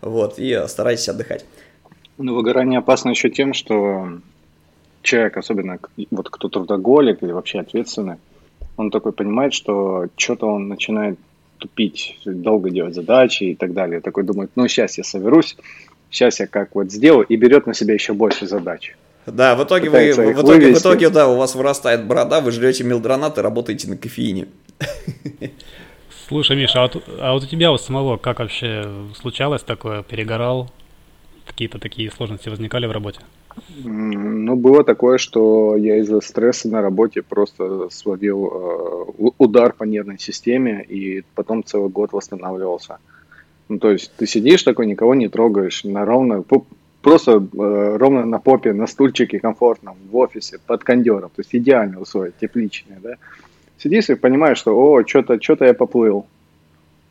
вот, 0.01 0.39
и 0.39 0.65
старайтесь 0.69 1.09
отдыхать. 1.09 1.45
Ну, 2.19 2.35
выгорание 2.35 2.79
опасно 2.79 3.11
еще 3.11 3.29
тем, 3.29 3.53
что 3.53 4.21
человек, 5.07 5.37
особенно 5.37 5.79
вот 6.11 6.29
кто 6.29 6.49
трудоголик 6.49 7.23
или 7.23 7.33
вообще 7.33 7.61
ответственный, 7.61 8.17
он 8.77 8.91
такой 8.91 9.13
понимает, 9.13 9.55
что 9.55 10.07
что-то 10.17 10.47
он 10.47 10.69
начинает 10.69 11.19
тупить, 11.59 12.19
долго 12.25 12.71
делать 12.71 12.95
задачи 12.95 13.45
и 13.45 13.55
так 13.55 13.73
далее. 13.73 14.01
Такой 14.01 14.25
думает, 14.25 14.51
ну 14.57 14.69
сейчас 14.69 14.99
я 14.99 15.05
соберусь, 15.05 15.57
сейчас 16.11 16.41
я 16.41 16.47
как 16.47 16.75
вот 16.75 16.93
сделаю, 16.93 17.27
и 17.27 17.37
берет 17.37 17.67
на 17.67 17.75
себя 17.75 17.95
еще 17.95 18.13
больше 18.13 18.47
задач. 18.47 18.95
Да, 19.27 19.57
в 19.57 19.65
итоге, 19.65 19.91
вы, 19.91 20.13
в, 20.13 20.43
итоге, 20.43 20.75
в 20.75 20.79
итоге, 20.79 21.11
да, 21.11 21.29
у 21.29 21.37
вас 21.37 21.55
вырастает 21.57 22.07
борода, 22.07 22.41
вы 22.41 22.53
жрете 22.53 22.85
милдронат 22.85 23.39
и 23.39 23.41
работаете 23.41 23.89
на 23.89 23.97
кофеине. 23.97 24.47
Слушай, 26.29 26.57
Миша, 26.57 26.83
а 26.83 26.89
вот, 26.89 27.05
а 27.21 27.33
вот 27.33 27.45
у 27.45 27.47
тебя 27.47 27.73
у 27.73 27.79
самого 27.79 28.19
как 28.19 28.39
вообще 28.39 28.89
случалось 29.21 29.63
такое? 29.63 30.03
Перегорал? 30.03 30.71
Какие-то 31.45 31.79
такие 31.79 32.11
сложности 32.11 32.49
возникали 32.49 32.87
в 32.87 32.93
работе? 32.93 33.21
Ну, 33.85 34.57
было 34.57 34.85
такое, 34.85 35.19
что 35.19 35.77
я 35.77 35.99
из-за 35.99 36.21
стресса 36.21 36.69
на 36.69 36.83
работе 36.83 37.23
просто 37.23 37.89
словил 37.91 38.47
э, 38.47 39.31
удар 39.39 39.73
по 39.73 39.85
нервной 39.85 40.19
системе, 40.19 40.83
и 40.83 41.25
потом 41.35 41.65
целый 41.65 41.89
год 41.89 42.13
восстанавливался. 42.13 42.99
Ну, 43.69 43.79
то 43.79 43.91
есть 43.91 44.13
ты 44.17 44.27
сидишь 44.27 44.63
такой, 44.63 44.87
никого 44.87 45.15
не 45.15 45.29
трогаешь, 45.29 45.85
на 45.85 46.05
ровно, 46.05 46.45
просто 47.03 47.33
э, 47.33 47.97
ровно 47.97 48.25
на 48.25 48.39
попе, 48.39 48.73
на 48.73 48.87
стульчике 48.87 49.41
комфортно, 49.41 49.95
в 50.11 50.17
офисе, 50.17 50.59
под 50.67 50.85
кондером. 50.85 51.31
То 51.31 51.41
есть 51.41 51.55
идеальные 51.55 51.99
условия, 51.99 52.33
тепличные, 52.39 52.99
да. 53.03 53.15
Сидишь 53.79 54.09
и 54.11 54.15
понимаешь, 54.15 54.59
что, 54.59 54.77
о, 54.77 55.05
что-то 55.07 55.41
что 55.43 55.65
я 55.65 55.75
поплыл 55.75 56.27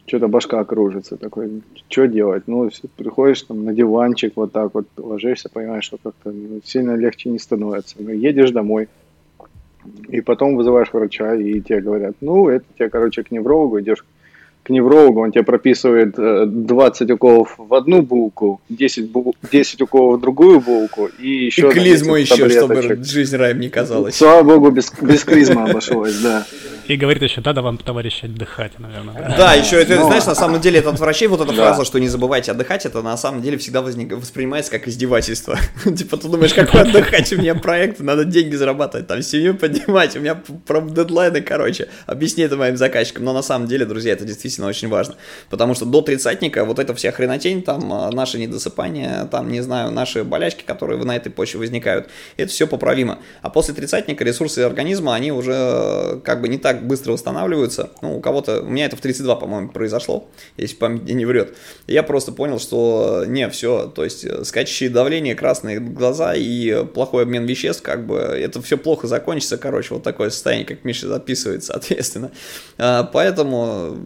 что-то 0.05 0.27
башка 0.27 0.63
кружится, 0.63 1.17
такой, 1.17 1.61
что 1.89 2.07
делать? 2.07 2.43
Ну, 2.47 2.69
приходишь 2.95 3.41
там 3.41 3.65
на 3.65 3.73
диванчик 3.73 4.33
вот 4.35 4.51
так 4.51 4.73
вот, 4.73 4.87
ложишься, 4.97 5.49
понимаешь, 5.49 5.85
что 5.85 5.97
как-то 6.01 6.31
ну, 6.31 6.61
сильно 6.63 6.95
легче 6.95 7.29
не 7.29 7.39
становится. 7.39 7.95
Ну, 7.99 8.11
едешь 8.11 8.51
домой, 8.51 8.87
и 10.09 10.21
потом 10.21 10.55
вызываешь 10.55 10.93
врача, 10.93 11.35
и 11.35 11.59
тебе 11.61 11.81
говорят, 11.81 12.15
ну, 12.21 12.49
это 12.49 12.65
тебе, 12.77 12.89
короче, 12.89 13.23
к 13.23 13.31
неврологу, 13.31 13.81
идешь 13.81 14.05
к 14.63 14.69
неврологу, 14.69 15.21
он 15.21 15.31
тебе 15.31 15.43
прописывает 15.43 16.15
20 16.15 17.09
э, 17.09 17.13
уколов 17.13 17.55
в 17.57 17.73
одну 17.75 18.01
булку, 18.01 18.61
10, 18.69 19.11
бу 19.11 19.35
10 19.51 19.81
уколов 19.83 20.17
в 20.17 20.21
другую 20.21 20.59
булку 20.59 21.09
и 21.19 21.45
еще... 21.45 21.69
И 21.69 21.71
клизму 21.71 22.15
еще, 22.15 22.49
чтобы 22.49 22.81
жизнь 23.03 23.37
раем 23.37 23.59
не 23.59 23.69
казалась. 23.69 24.15
Слава 24.15 24.41
богу, 24.41 24.71
без, 24.71 24.91
без 25.01 25.23
клизмы 25.23 25.69
обошлось, 25.69 26.19
да. 26.19 26.45
И 26.87 26.97
говорит 26.97 27.23
еще, 27.23 27.41
надо 27.43 27.61
вам, 27.61 27.77
товарищ, 27.77 28.23
отдыхать, 28.23 28.79
наверное. 28.79 29.35
Да, 29.37 29.53
еще 29.53 29.81
это, 29.81 30.03
знаешь, 30.03 30.25
на 30.25 30.35
самом 30.35 30.61
деле 30.61 30.79
это 30.79 30.89
отвращение, 30.89 31.35
вот 31.35 31.47
эта 31.47 31.53
фраза, 31.53 31.85
что 31.85 31.99
не 31.99 32.07
забывайте 32.07 32.51
отдыхать, 32.51 32.85
это 32.85 33.01
на 33.01 33.17
самом 33.17 33.41
деле 33.41 33.57
всегда 33.57 33.81
воспринимается 33.81 34.71
как 34.71 34.87
издевательство. 34.87 35.57
Типа, 35.83 36.17
ты 36.17 36.27
думаешь, 36.27 36.53
какой 36.53 36.81
отдыхать, 36.81 37.31
у 37.33 37.37
меня 37.37 37.55
проект, 37.55 37.99
надо 37.99 38.25
деньги 38.25 38.55
зарабатывать, 38.55 39.07
там 39.07 39.21
семью 39.21 39.55
поднимать, 39.55 40.15
у 40.15 40.19
меня 40.19 40.41
дедлайны, 40.95 41.41
короче. 41.41 41.89
Объясни 42.05 42.43
это 42.43 42.57
моим 42.57 42.77
заказчикам. 42.77 43.25
Но 43.25 43.33
на 43.33 43.41
самом 43.41 43.67
деле, 43.67 43.85
друзья, 43.85 44.13
это 44.13 44.25
действительно 44.25 44.67
очень 44.67 44.89
важно. 44.89 45.15
Потому 45.49 45.75
что 45.75 45.85
до 45.85 46.01
тридцатника 46.01 46.65
вот 46.65 46.79
эта 46.79 46.93
вся 46.93 47.11
хренотень, 47.11 47.61
там 47.63 47.91
а, 47.91 48.11
наши 48.11 48.37
недосыпания, 48.37 49.25
там, 49.25 49.51
не 49.51 49.61
знаю, 49.61 49.91
наши 49.91 50.23
болячки, 50.23 50.63
которые 50.63 51.03
на 51.03 51.15
этой 51.15 51.31
почве 51.31 51.59
возникают, 51.59 52.09
это 52.37 52.51
все 52.51 52.67
поправимо. 52.67 53.19
А 53.41 53.49
после 53.49 53.73
тридцатника 53.73 54.23
ресурсы 54.23 54.59
организма, 54.59 55.15
они 55.15 55.31
уже 55.31 55.53
э, 55.53 56.19
как 56.23 56.41
бы 56.41 56.47
не 56.47 56.57
так 56.57 56.74
быстро 56.75 57.13
восстанавливаются. 57.13 57.91
Ну, 58.01 58.17
у 58.17 58.21
кого-то, 58.21 58.61
у 58.61 58.65
меня 58.65 58.85
это 58.85 58.95
в 58.95 59.01
32, 59.01 59.35
по-моему, 59.35 59.69
произошло, 59.69 60.27
если 60.57 60.75
память 60.75 61.03
не 61.03 61.25
врет. 61.25 61.55
Я 61.87 62.03
просто 62.03 62.31
понял, 62.31 62.59
что 62.59 63.23
э, 63.23 63.27
не, 63.27 63.49
все, 63.49 63.87
то 63.87 64.03
есть 64.03 64.25
э, 64.25 64.43
скачущие 64.43 64.89
давление, 64.89 65.35
красные 65.35 65.79
глаза 65.79 66.33
и 66.35 66.85
плохой 66.85 67.23
обмен 67.23 67.45
веществ, 67.45 67.81
как 67.81 68.05
бы 68.05 68.17
это 68.17 68.61
все 68.61 68.77
плохо 68.77 69.07
закончится, 69.07 69.57
короче, 69.57 69.93
вот 69.93 70.03
такое 70.03 70.29
состояние, 70.29 70.65
как 70.65 70.83
Миша 70.83 71.07
записывает, 71.07 71.63
соответственно. 71.65 72.31
А, 72.77 73.03
поэтому 73.03 73.97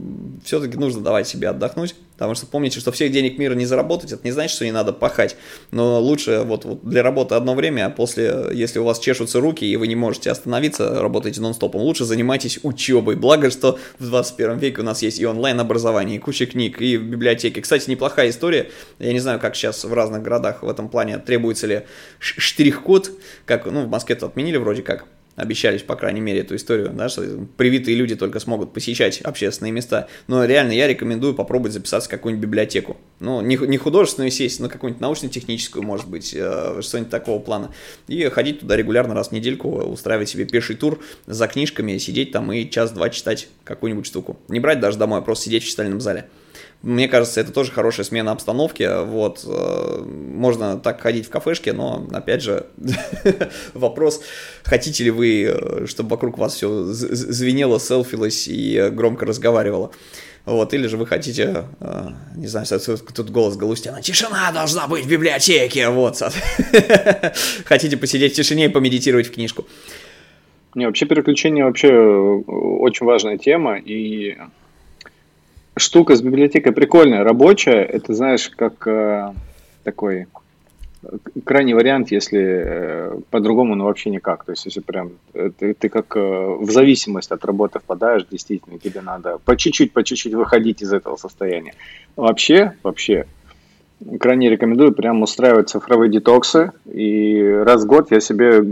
все-таки 0.44 0.78
нужно 0.78 1.02
давать 1.02 1.28
себе 1.28 1.50
отдохнуть, 1.50 1.96
потому 2.20 2.36
что 2.36 2.48
помните, 2.48 2.82
что 2.82 2.92
всех 2.92 3.14
денег 3.14 3.38
мира 3.38 3.56
не 3.56 3.66
заработать, 3.66 4.12
это 4.12 4.22
не 4.26 4.32
значит, 4.32 4.54
что 4.54 4.66
не 4.66 4.74
надо 4.74 4.92
пахать, 4.92 5.38
но 5.72 6.02
лучше 6.02 6.42
вот, 6.42 6.66
вот 6.66 6.84
для 6.84 7.02
работы 7.02 7.36
одно 7.36 7.56
время, 7.56 7.86
а 7.86 7.90
после, 7.90 8.50
если 8.54 8.80
у 8.80 8.84
вас 8.84 9.00
чешутся 9.00 9.40
руки 9.40 9.64
и 9.66 9.78
вы 9.78 9.88
не 9.88 9.96
можете 9.96 10.30
остановиться, 10.30 11.02
работаете 11.02 11.40
нон-стопом, 11.40 11.82
лучше 11.82 12.04
занимайтесь 12.04 12.60
учебой. 12.64 13.16
Благо, 13.16 13.50
что 13.50 13.80
в 14.00 14.06
21 14.06 14.58
веке 14.58 14.82
у 14.82 14.84
нас 14.84 15.02
есть 15.02 15.18
и 15.20 15.26
онлайн-образование, 15.26 16.18
и 16.18 16.20
куча 16.20 16.46
книг, 16.46 16.82
и 16.82 16.98
библиотеки. 16.98 17.62
Кстати, 17.62 17.90
неплохая 17.90 18.30
история, 18.30 18.70
я 19.00 19.14
не 19.14 19.20
знаю, 19.20 19.40
как 19.40 19.56
сейчас 19.56 19.86
в 19.86 19.94
разных 19.94 20.22
городах 20.22 20.62
в 20.62 20.70
этом 20.70 20.90
плане, 20.90 21.20
требуется 21.20 21.68
ли 21.68 21.84
штрих-код, 22.20 23.12
как, 23.46 23.66
ну, 23.66 23.86
в 23.86 23.88
Москве-то 23.88 24.26
отменили 24.26 24.58
вроде 24.58 24.82
как, 24.82 25.06
обещались, 25.40 25.82
по 25.82 25.96
крайней 25.96 26.22
мере, 26.22 26.42
эту 26.42 26.56
историю, 26.56 26.90
да, 26.94 27.10
что 27.10 27.24
привитые 27.58 27.96
люди 27.96 28.16
только 28.16 28.40
смогут 28.40 28.74
посещать 28.74 29.22
общественные 29.22 29.72
места. 29.72 30.08
Но 30.28 30.46
реально 30.46 30.74
я 30.74 30.88
рекомендую 30.88 31.34
попробовать 31.34 31.74
записаться 31.74 32.10
в 32.10 32.12
какую-нибудь 32.12 32.48
библиотеку. 32.48 32.98
Ну, 33.20 33.42
не, 33.42 33.56
не 33.56 33.78
художественную 33.78 34.32
сесть, 34.32 34.60
но 34.60 34.70
какую-нибудь 34.70 35.02
научно-техническую, 35.02 35.84
может 35.84 36.08
быть, 36.08 36.34
э, 36.36 36.82
что-нибудь 36.82 37.10
такого 37.10 37.40
плана. 37.40 37.72
И 38.08 38.24
ходить 38.30 38.60
туда 38.60 38.76
регулярно 38.76 39.14
раз 39.14 39.30
в 39.30 39.32
недельку, 39.32 39.70
устраивать 39.70 40.30
себе 40.30 40.46
пеший 40.46 40.76
тур 40.76 41.00
за 41.26 41.48
книжками, 41.48 41.98
сидеть 41.98 42.32
там 42.32 42.52
и 42.52 42.70
час-два 42.70 43.10
читать 43.10 43.48
какую-нибудь 43.64 44.06
штуку. 44.06 44.38
Не 44.48 44.60
брать 44.60 44.80
даже 44.80 44.98
домой, 44.98 45.20
а 45.20 45.22
просто 45.22 45.46
сидеть 45.46 45.64
в 45.64 45.68
читальном 45.68 46.02
зале. 46.02 46.30
Мне 46.82 47.10
кажется, 47.10 47.42
это 47.42 47.52
тоже 47.52 47.72
хорошая 47.72 48.06
смена 48.06 48.32
обстановки. 48.32 48.88
Вот, 49.04 49.44
э, 49.46 50.04
можно 50.06 50.78
так 50.78 51.02
ходить 51.02 51.26
в 51.26 51.30
кафешке, 51.30 51.74
но, 51.74 52.08
опять 52.12 52.42
же, 52.42 52.68
вопрос, 53.74 54.22
хотите 54.64 55.04
ли 55.04 55.12
вы, 55.12 55.44
э, 55.44 55.86
чтобы 55.88 56.12
вокруг 56.12 56.38
вас 56.38 56.56
все 56.56 56.84
звенело, 56.86 57.80
селфилось 57.80 58.48
и 58.48 58.90
громко 58.94 59.26
разговаривало. 59.26 59.92
Вот, 60.46 60.74
или 60.74 60.88
же 60.88 60.96
вы 60.96 61.06
хотите, 61.06 61.66
э, 61.82 62.08
не 62.38 62.48
знаю, 62.48 62.66
тут 63.14 63.30
голос 63.30 63.58
Галустяна, 63.58 64.02
тишина 64.02 64.50
должна 64.54 64.88
быть 64.88 65.04
в 65.04 65.10
библиотеке, 65.10 65.90
вот. 65.90 66.16
Хотите 67.66 67.98
посидеть 67.98 68.34
в 68.34 68.36
тишине 68.38 68.66
и 68.66 68.70
помедитировать 68.70 69.28
в 69.28 69.34
книжку. 69.34 69.68
Не, 70.76 70.86
вообще 70.86 71.06
переключение 71.06 71.66
вообще 71.66 71.90
очень 71.90 73.06
важная 73.06 73.38
тема, 73.38 73.78
и 73.78 74.38
штука 75.80 76.16
с 76.16 76.22
библиотекой 76.22 76.72
прикольная, 76.72 77.24
рабочая. 77.24 77.84
Это, 77.84 78.14
знаешь, 78.14 78.50
как 78.50 78.88
э, 78.88 79.34
такой 79.84 80.28
крайний 81.46 81.74
вариант, 81.74 82.12
если 82.12 82.40
э, 82.42 83.20
по-другому, 83.30 83.76
ну 83.76 83.86
вообще 83.86 84.10
никак. 84.10 84.44
То 84.44 84.52
есть, 84.52 84.66
если 84.66 84.82
прям 84.82 85.12
э, 85.34 85.50
ты, 85.58 85.74
ты 85.74 85.90
как 85.90 86.16
э, 86.16 86.20
в 86.20 86.70
зависимость 86.72 87.32
от 87.32 87.46
работы 87.46 87.80
впадаешь, 87.80 88.26
действительно, 88.30 88.78
тебе 88.80 89.02
надо 89.02 89.38
по 89.38 89.56
чуть-чуть, 89.56 89.94
по 89.94 90.04
чуть-чуть 90.04 90.34
выходить 90.34 90.82
из 90.82 90.92
этого 90.92 91.16
состояния. 91.16 91.74
Вообще, 92.16 92.74
вообще, 92.84 93.26
крайне 94.20 94.50
рекомендую 94.50 94.94
прям 94.94 95.22
устраивать 95.22 95.70
цифровые 95.70 96.10
детоксы. 96.10 96.72
И 96.92 97.42
раз 97.42 97.84
в 97.84 97.88
год 97.88 98.12
я 98.12 98.20
себе 98.20 98.64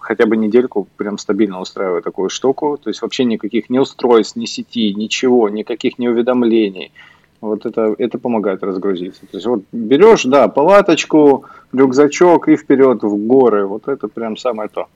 хотя 0.00 0.26
бы 0.26 0.36
недельку 0.36 0.88
прям 0.96 1.18
стабильно 1.18 1.60
устраиваю 1.60 2.02
такую 2.02 2.28
штуку. 2.28 2.78
То 2.82 2.90
есть 2.90 3.02
вообще 3.02 3.24
никаких 3.24 3.70
ни 3.70 3.78
устройств, 3.78 4.36
ни 4.36 4.46
сети, 4.46 4.94
ничего, 4.94 5.48
никаких 5.48 5.98
не 5.98 6.08
уведомлений. 6.08 6.92
Вот 7.40 7.66
это, 7.66 7.94
это 7.98 8.18
помогает 8.18 8.62
разгрузиться. 8.62 9.20
То 9.22 9.36
есть 9.36 9.46
вот 9.46 9.62
берешь, 9.72 10.24
да, 10.24 10.48
палаточку, 10.48 11.44
рюкзачок 11.72 12.48
и 12.48 12.56
вперед 12.56 13.02
в 13.02 13.16
горы. 13.26 13.66
Вот 13.66 13.88
это 13.88 14.08
прям 14.08 14.36
самое 14.36 14.68
то. 14.68 14.86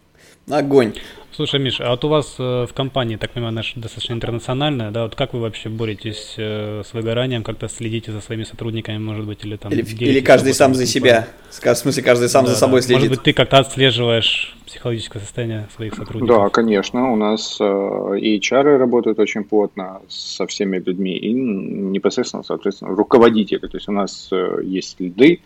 Огонь. 0.49 0.95
Слушай, 1.33 1.61
Миш, 1.61 1.81
а 1.81 1.91
вот 1.91 2.05
у 2.05 2.09
вас 2.09 2.35
э, 2.39 2.67
в 2.69 2.75
компании, 2.75 3.17
так 3.17 3.31
понимаю, 3.31 3.55
наша 3.55 3.79
достаточно 3.79 4.15
интернациональная, 4.15 4.91
да, 4.91 5.05
вот 5.05 5.15
как 5.15 5.33
вы 5.33 5.41
вообще 5.41 5.69
боретесь 5.69 6.35
э, 6.37 6.83
с 6.85 6.93
выгоранием, 6.93 7.45
как-то 7.45 7.69
следите 7.69 8.11
за 8.11 8.21
своими 8.21 8.43
сотрудниками, 8.43 8.99
может 8.99 9.27
быть, 9.27 9.45
или 9.45 9.57
там... 9.57 9.73
Или, 9.73 9.83
или 9.83 10.21
каждый 10.21 10.53
сам 10.53 10.75
за 10.75 10.87
себя, 10.87 11.29
в 11.49 11.75
смысле, 11.75 12.03
каждый 12.03 12.29
сам 12.29 12.45
да, 12.45 12.51
за 12.51 12.59
собой 12.59 12.81
да. 12.81 12.87
следит. 12.87 13.03
Может 13.03 13.17
быть, 13.17 13.23
ты 13.23 13.33
как-то 13.33 13.59
отслеживаешь 13.59 14.57
психологическое 14.67 15.21
состояние 15.21 15.69
своих 15.75 15.95
сотрудников? 15.95 16.37
Да, 16.37 16.49
конечно, 16.51 17.13
у 17.13 17.17
нас 17.17 17.57
э, 17.61 18.19
и 18.21 18.39
HR 18.39 18.77
работают 18.77 19.19
очень 19.21 19.45
плотно 19.45 20.03
со 20.09 20.47
всеми 20.47 20.79
людьми, 20.79 21.17
и 21.17 21.33
непосредственно, 21.33 22.43
соответственно, 22.43 22.91
руководители, 22.91 23.67
то 23.67 23.77
есть 23.77 23.89
у 23.89 23.93
нас 23.93 24.29
э, 24.33 24.61
есть 24.65 24.99
лиды, 24.99 25.41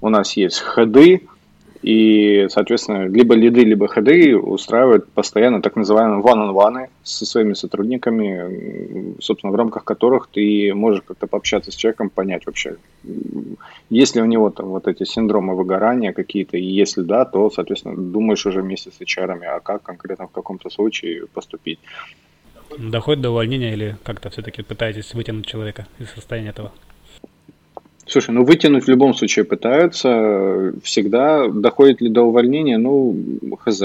у 0.00 0.08
нас 0.08 0.36
есть 0.36 0.60
ходы, 0.60 1.22
и, 1.82 2.46
соответственно, 2.50 3.06
либо 3.06 3.34
лиды, 3.34 3.62
либо 3.62 3.88
ходы 3.88 4.36
устраивают 4.36 5.08
постоянно 5.08 5.62
так 5.62 5.76
называемые 5.76 6.22
one-on-one 6.22 6.88
со 7.02 7.26
своими 7.26 7.54
сотрудниками, 7.54 9.14
собственно, 9.20 9.52
в 9.52 9.56
рамках 9.56 9.84
которых 9.84 10.28
ты 10.32 10.72
можешь 10.74 11.02
как-то 11.06 11.26
пообщаться 11.26 11.70
с 11.70 11.74
человеком, 11.74 12.10
понять 12.10 12.46
вообще, 12.46 12.76
есть 13.90 14.16
ли 14.16 14.22
у 14.22 14.26
него 14.26 14.50
там 14.50 14.66
вот 14.68 14.88
эти 14.88 15.04
синдромы 15.04 15.54
выгорания 15.54 16.12
какие-то, 16.12 16.56
и 16.56 16.64
если 16.64 17.02
да, 17.02 17.24
то, 17.24 17.50
соответственно, 17.50 17.96
думаешь 17.96 18.46
уже 18.46 18.62
вместе 18.62 18.90
с 18.90 19.00
HR, 19.00 19.42
а 19.44 19.60
как 19.60 19.82
конкретно 19.82 20.26
в 20.26 20.32
каком-то 20.32 20.70
случае 20.70 21.26
поступить. 21.26 21.78
Доходит 22.78 23.22
до 23.22 23.30
увольнения 23.30 23.72
или 23.72 23.96
как-то 24.02 24.28
все-таки 24.30 24.62
пытаетесь 24.62 25.14
вытянуть 25.14 25.46
человека 25.46 25.86
из 25.98 26.10
состояния 26.10 26.50
этого? 26.50 26.72
Слушай, 28.06 28.30
ну 28.30 28.44
вытянуть 28.44 28.84
в 28.84 28.88
любом 28.88 29.14
случае 29.14 29.44
пытаются 29.44 30.72
всегда. 30.82 31.48
Доходит 31.48 32.00
ли 32.00 32.08
до 32.08 32.22
увольнения? 32.22 32.78
Ну, 32.78 33.16
хз. 33.58 33.82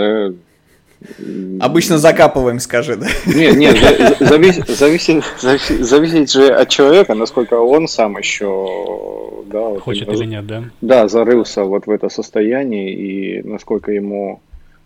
Обычно 1.60 1.98
закапываем, 1.98 2.60
скажи, 2.60 2.96
да? 2.96 3.08
Нет, 3.26 3.58
нет, 3.58 3.76
зависит, 4.20 4.68
зависит, 4.70 5.24
зависит, 5.40 5.84
зависит 5.84 6.30
же 6.30 6.54
от 6.54 6.70
человека, 6.70 7.16
насколько 7.16 7.56
он 7.56 7.88
сам 7.88 8.18
еще... 8.20 9.44
Да, 9.48 9.80
Хочет 9.80 10.08
или 10.10 10.26
нет, 10.26 10.46
да? 10.46 10.64
Да, 10.82 11.08
зарылся 11.08 11.64
вот 11.64 11.88
в 11.88 11.90
это 11.90 12.10
состояние, 12.10 12.94
и 12.94 13.42
насколько 13.42 13.92
ему 13.92 14.42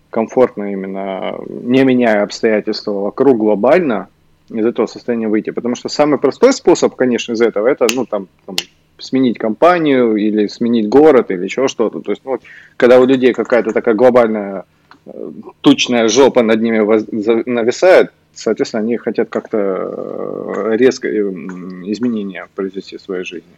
комфортно 0.09 0.71
именно, 0.71 1.35
не 1.49 1.83
меняя 1.83 2.23
обстоятельства 2.23 2.93
вокруг 2.93 3.37
глобально, 3.37 4.07
из 4.49 4.65
этого 4.65 4.85
состояния 4.85 5.27
выйти. 5.27 5.49
Потому 5.49 5.75
что 5.75 5.89
самый 5.89 6.19
простой 6.19 6.53
способ, 6.53 6.95
конечно, 6.95 7.33
из 7.33 7.41
этого, 7.41 7.67
это, 7.67 7.87
ну, 7.93 8.05
там, 8.05 8.27
там 8.45 8.55
сменить 8.97 9.37
компанию 9.37 10.15
или 10.15 10.47
сменить 10.47 10.89
город 10.89 11.31
или 11.31 11.43
еще 11.43 11.67
что-то. 11.67 11.99
То 12.01 12.11
есть, 12.11 12.23
ну, 12.25 12.39
когда 12.77 12.99
у 12.99 13.05
людей 13.05 13.33
какая-то 13.33 13.71
такая 13.71 13.95
глобальная 13.95 14.65
э, 15.05 15.31
тучная 15.61 16.07
жопа 16.07 16.43
над 16.43 16.61
ними 16.61 16.79
воз, 16.79 17.05
нависает, 17.11 18.11
соответственно, 18.33 18.83
они 18.83 18.97
хотят 18.97 19.29
как-то 19.29 19.57
э, 19.57 20.75
резко 20.77 21.07
э, 21.07 21.21
изменения 21.21 22.47
произвести 22.55 22.97
в 22.97 23.01
своей 23.01 23.23
жизни. 23.23 23.53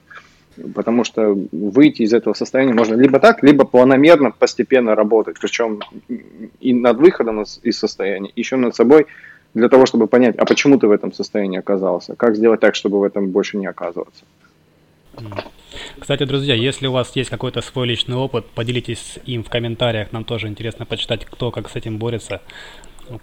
Потому 0.73 1.03
что 1.03 1.37
выйти 1.51 2.01
из 2.01 2.13
этого 2.13 2.33
состояния 2.33 2.73
можно 2.73 2.95
либо 2.95 3.19
так, 3.19 3.43
либо 3.43 3.63
планомерно, 3.63 4.31
постепенно 4.31 4.95
работать. 4.95 5.37
Причем 5.39 5.81
и 6.59 6.73
над 6.73 6.97
выходом 6.97 7.43
из 7.43 7.77
состояния, 7.77 8.31
еще 8.35 8.55
над 8.55 8.75
собой, 8.75 9.05
для 9.53 9.69
того, 9.69 9.85
чтобы 9.85 10.07
понять, 10.07 10.35
а 10.37 10.45
почему 10.45 10.77
ты 10.79 10.87
в 10.87 10.91
этом 10.91 11.13
состоянии 11.13 11.59
оказался, 11.59 12.15
как 12.15 12.35
сделать 12.35 12.59
так, 12.59 12.75
чтобы 12.75 12.99
в 12.99 13.03
этом 13.03 13.29
больше 13.29 13.57
не 13.57 13.67
оказываться. 13.67 14.23
Кстати, 15.99 16.23
друзья, 16.23 16.55
если 16.55 16.87
у 16.87 16.91
вас 16.91 17.15
есть 17.15 17.29
какой-то 17.29 17.61
свой 17.61 17.87
личный 17.87 18.15
опыт, 18.15 18.45
поделитесь 18.47 19.19
им 19.25 19.43
в 19.43 19.49
комментариях. 19.49 20.11
Нам 20.11 20.23
тоже 20.23 20.47
интересно 20.47 20.85
почитать, 20.85 21.25
кто 21.25 21.51
как 21.51 21.69
с 21.69 21.75
этим 21.75 21.97
борется. 21.97 22.41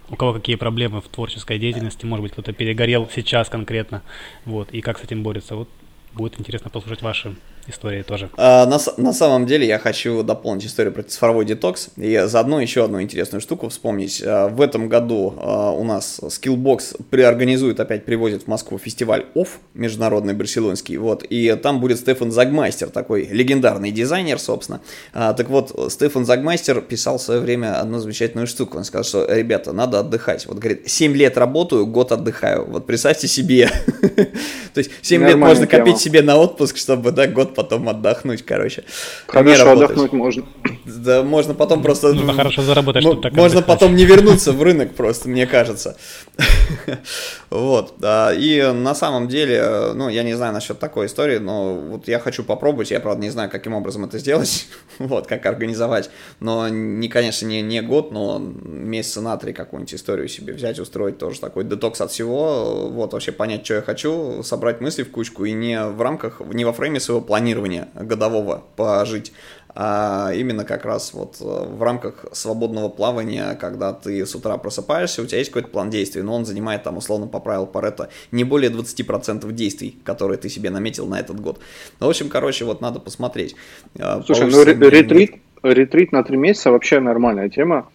У 0.09 0.15
кого 0.15 0.33
какие 0.33 0.55
проблемы 0.55 1.01
в 1.01 1.07
творческой 1.07 1.59
деятельности, 1.59 2.05
может 2.05 2.23
быть, 2.23 2.31
кто-то 2.31 2.53
перегорел 2.53 3.07
сейчас 3.13 3.49
конкретно, 3.49 4.01
вот, 4.43 4.71
и 4.71 4.81
как 4.81 4.97
с 4.97 5.03
этим 5.03 5.21
борется. 5.21 5.55
Вот 5.55 5.69
будет 6.15 6.39
интересно 6.39 6.69
послушать 6.69 7.01
ваши 7.01 7.35
истории 7.67 8.03
тоже. 8.03 8.29
А, 8.37 8.65
на, 8.65 8.77
на 8.97 9.13
самом 9.13 9.45
деле 9.45 9.67
я 9.67 9.79
хочу 9.79 10.23
дополнить 10.23 10.65
историю 10.65 10.93
про 10.93 11.03
цифровой 11.03 11.45
детокс 11.45 11.89
и 11.97 12.23
заодно 12.25 12.61
еще 12.61 12.83
одну 12.83 13.01
интересную 13.01 13.41
штуку 13.41 13.69
вспомнить. 13.69 14.21
А, 14.25 14.47
в 14.47 14.61
этом 14.61 14.87
году 14.87 15.33
а, 15.37 15.71
у 15.71 15.83
нас 15.83 16.19
Skillbox 16.21 17.05
приорганизует, 17.09 17.79
опять 17.79 18.05
привозит 18.05 18.43
в 18.43 18.47
Москву 18.47 18.77
фестиваль 18.77 19.25
OFF, 19.35 19.49
международный 19.73 20.33
барселонский, 20.33 20.97
вот, 20.97 21.23
и 21.23 21.55
там 21.55 21.79
будет 21.79 21.99
Стефан 21.99 22.31
Загмайстер, 22.31 22.89
такой 22.89 23.25
легендарный 23.25 23.91
дизайнер, 23.91 24.39
собственно. 24.39 24.81
А, 25.13 25.33
так 25.33 25.49
вот, 25.49 25.91
Стефан 25.91 26.25
Загмайстер 26.25 26.81
писал 26.81 27.17
в 27.17 27.21
свое 27.21 27.39
время 27.39 27.79
одну 27.79 27.99
замечательную 27.99 28.47
штуку, 28.47 28.77
он 28.77 28.83
сказал, 28.83 29.03
что, 29.03 29.33
ребята, 29.33 29.73
надо 29.73 29.99
отдыхать. 29.99 30.45
Вот, 30.45 30.59
говорит, 30.59 30.89
7 30.89 31.15
лет 31.15 31.37
работаю, 31.37 31.85
год 31.85 32.11
отдыхаю. 32.11 32.65
Вот 32.65 32.85
представьте 32.85 33.27
себе. 33.27 33.69
То 34.73 34.79
есть 34.79 34.91
7 35.01 35.25
лет 35.25 35.37
можно 35.37 35.67
копить 35.67 35.97
себе 36.05 36.21
на 36.21 36.37
отпуск, 36.37 36.77
чтобы, 36.77 37.11
да, 37.11 37.27
год 37.27 37.55
потом 37.55 37.89
отдохнуть, 37.89 38.43
короче. 38.43 38.83
Хорошо 39.27 39.71
отдохнуть 39.71 40.13
можно. 40.13 40.45
Да, 40.85 41.23
можно 41.23 41.53
потом 41.55 41.81
просто... 41.81 42.13
Нужно 42.13 42.33
хорошо 42.33 42.61
заработать, 42.61 43.03
чтобы 43.03 43.21
так 43.21 43.33
Можно 43.33 43.59
отдыхать. 43.59 43.79
потом 43.79 43.95
не 43.95 44.05
вернуться 44.05 44.51
в 44.51 44.61
рынок 44.61 44.93
просто, 44.95 45.29
мне 45.29 45.47
кажется. 45.47 45.97
Вот. 47.55 47.95
И 48.01 48.71
на 48.73 48.93
самом 48.93 49.27
деле, 49.27 49.93
ну, 49.93 50.09
я 50.09 50.23
не 50.23 50.33
знаю 50.33 50.53
насчет 50.53 50.77
такой 50.77 51.05
истории, 51.05 51.37
но 51.37 51.75
вот 51.75 52.07
я 52.07 52.19
хочу 52.19 52.43
попробовать, 52.43 52.91
я, 52.91 52.99
правда, 52.99 53.21
не 53.21 53.29
знаю, 53.29 53.49
каким 53.49 53.73
образом 53.73 54.03
это 54.03 54.19
сделать, 54.19 54.67
вот, 54.99 55.27
как 55.27 55.45
организовать, 55.45 56.09
но, 56.39 56.67
не, 56.67 57.07
конечно, 57.07 57.45
не, 57.45 57.61
не 57.61 57.81
год, 57.81 58.11
но 58.11 58.39
месяца 58.39 59.21
на 59.21 59.37
три 59.37 59.53
какую-нибудь 59.53 59.93
историю 59.93 60.27
себе 60.27 60.53
взять, 60.53 60.79
устроить 60.79 61.17
тоже 61.17 61.39
такой 61.39 61.63
детокс 61.63 62.01
от 62.01 62.11
всего, 62.11 62.89
вот, 62.89 63.13
вообще 63.13 63.31
понять, 63.31 63.63
что 63.63 63.75
я 63.75 63.81
хочу, 63.81 64.43
собрать 64.43 64.81
мысли 64.81 65.03
в 65.03 65.11
кучку 65.11 65.45
и 65.45 65.53
не 65.53 65.81
в 65.85 66.01
рамках, 66.01 66.41
не 66.41 66.65
во 66.65 66.73
фрейме 66.73 66.99
своего 66.99 67.21
планирования 67.21 67.87
годового 67.95 68.65
пожить, 68.75 69.31
а 69.77 70.31
именно 70.33 70.63
как 70.63 70.85
раз 70.85 71.13
вот 71.13 71.35
э, 71.41 71.43
в 71.43 71.83
рамках 71.83 72.25
свободного 72.31 72.87
плавания, 72.87 73.55
когда 73.55 73.91
ты 73.91 74.25
с 74.25 74.33
утра 74.33 74.57
просыпаешься, 74.57 75.21
у 75.21 75.25
тебя 75.25 75.39
есть 75.39 75.51
какой-то 75.51 75.67
план 75.67 75.89
действий, 75.89 76.21
но 76.21 76.33
он 76.33 76.45
занимает 76.45 76.83
там 76.83 76.95
условно 76.95 77.27
по 77.27 77.41
правилу 77.41 77.67
Паретта 77.67 78.09
не 78.31 78.45
более 78.45 78.71
20% 78.71 79.51
действий, 79.51 79.97
которые 80.05 80.37
ты 80.37 80.47
себе 80.47 80.69
наметил 80.69 81.07
на 81.07 81.19
этот 81.19 81.41
год. 81.41 81.59
Ну, 81.99 82.07
в 82.07 82.09
общем, 82.09 82.29
короче, 82.29 82.63
вот 82.63 82.79
надо 82.79 83.01
посмотреть. 83.01 83.55
Э, 83.99 84.21
Слушай, 84.25 84.49
ну 84.49 84.63
ретрит, 84.63 85.35
ретрит 85.61 86.11
на 86.13 86.23
три 86.23 86.37
месяца 86.37 86.71
вообще 86.71 87.01
нормальная 87.01 87.49
тема. 87.49 87.89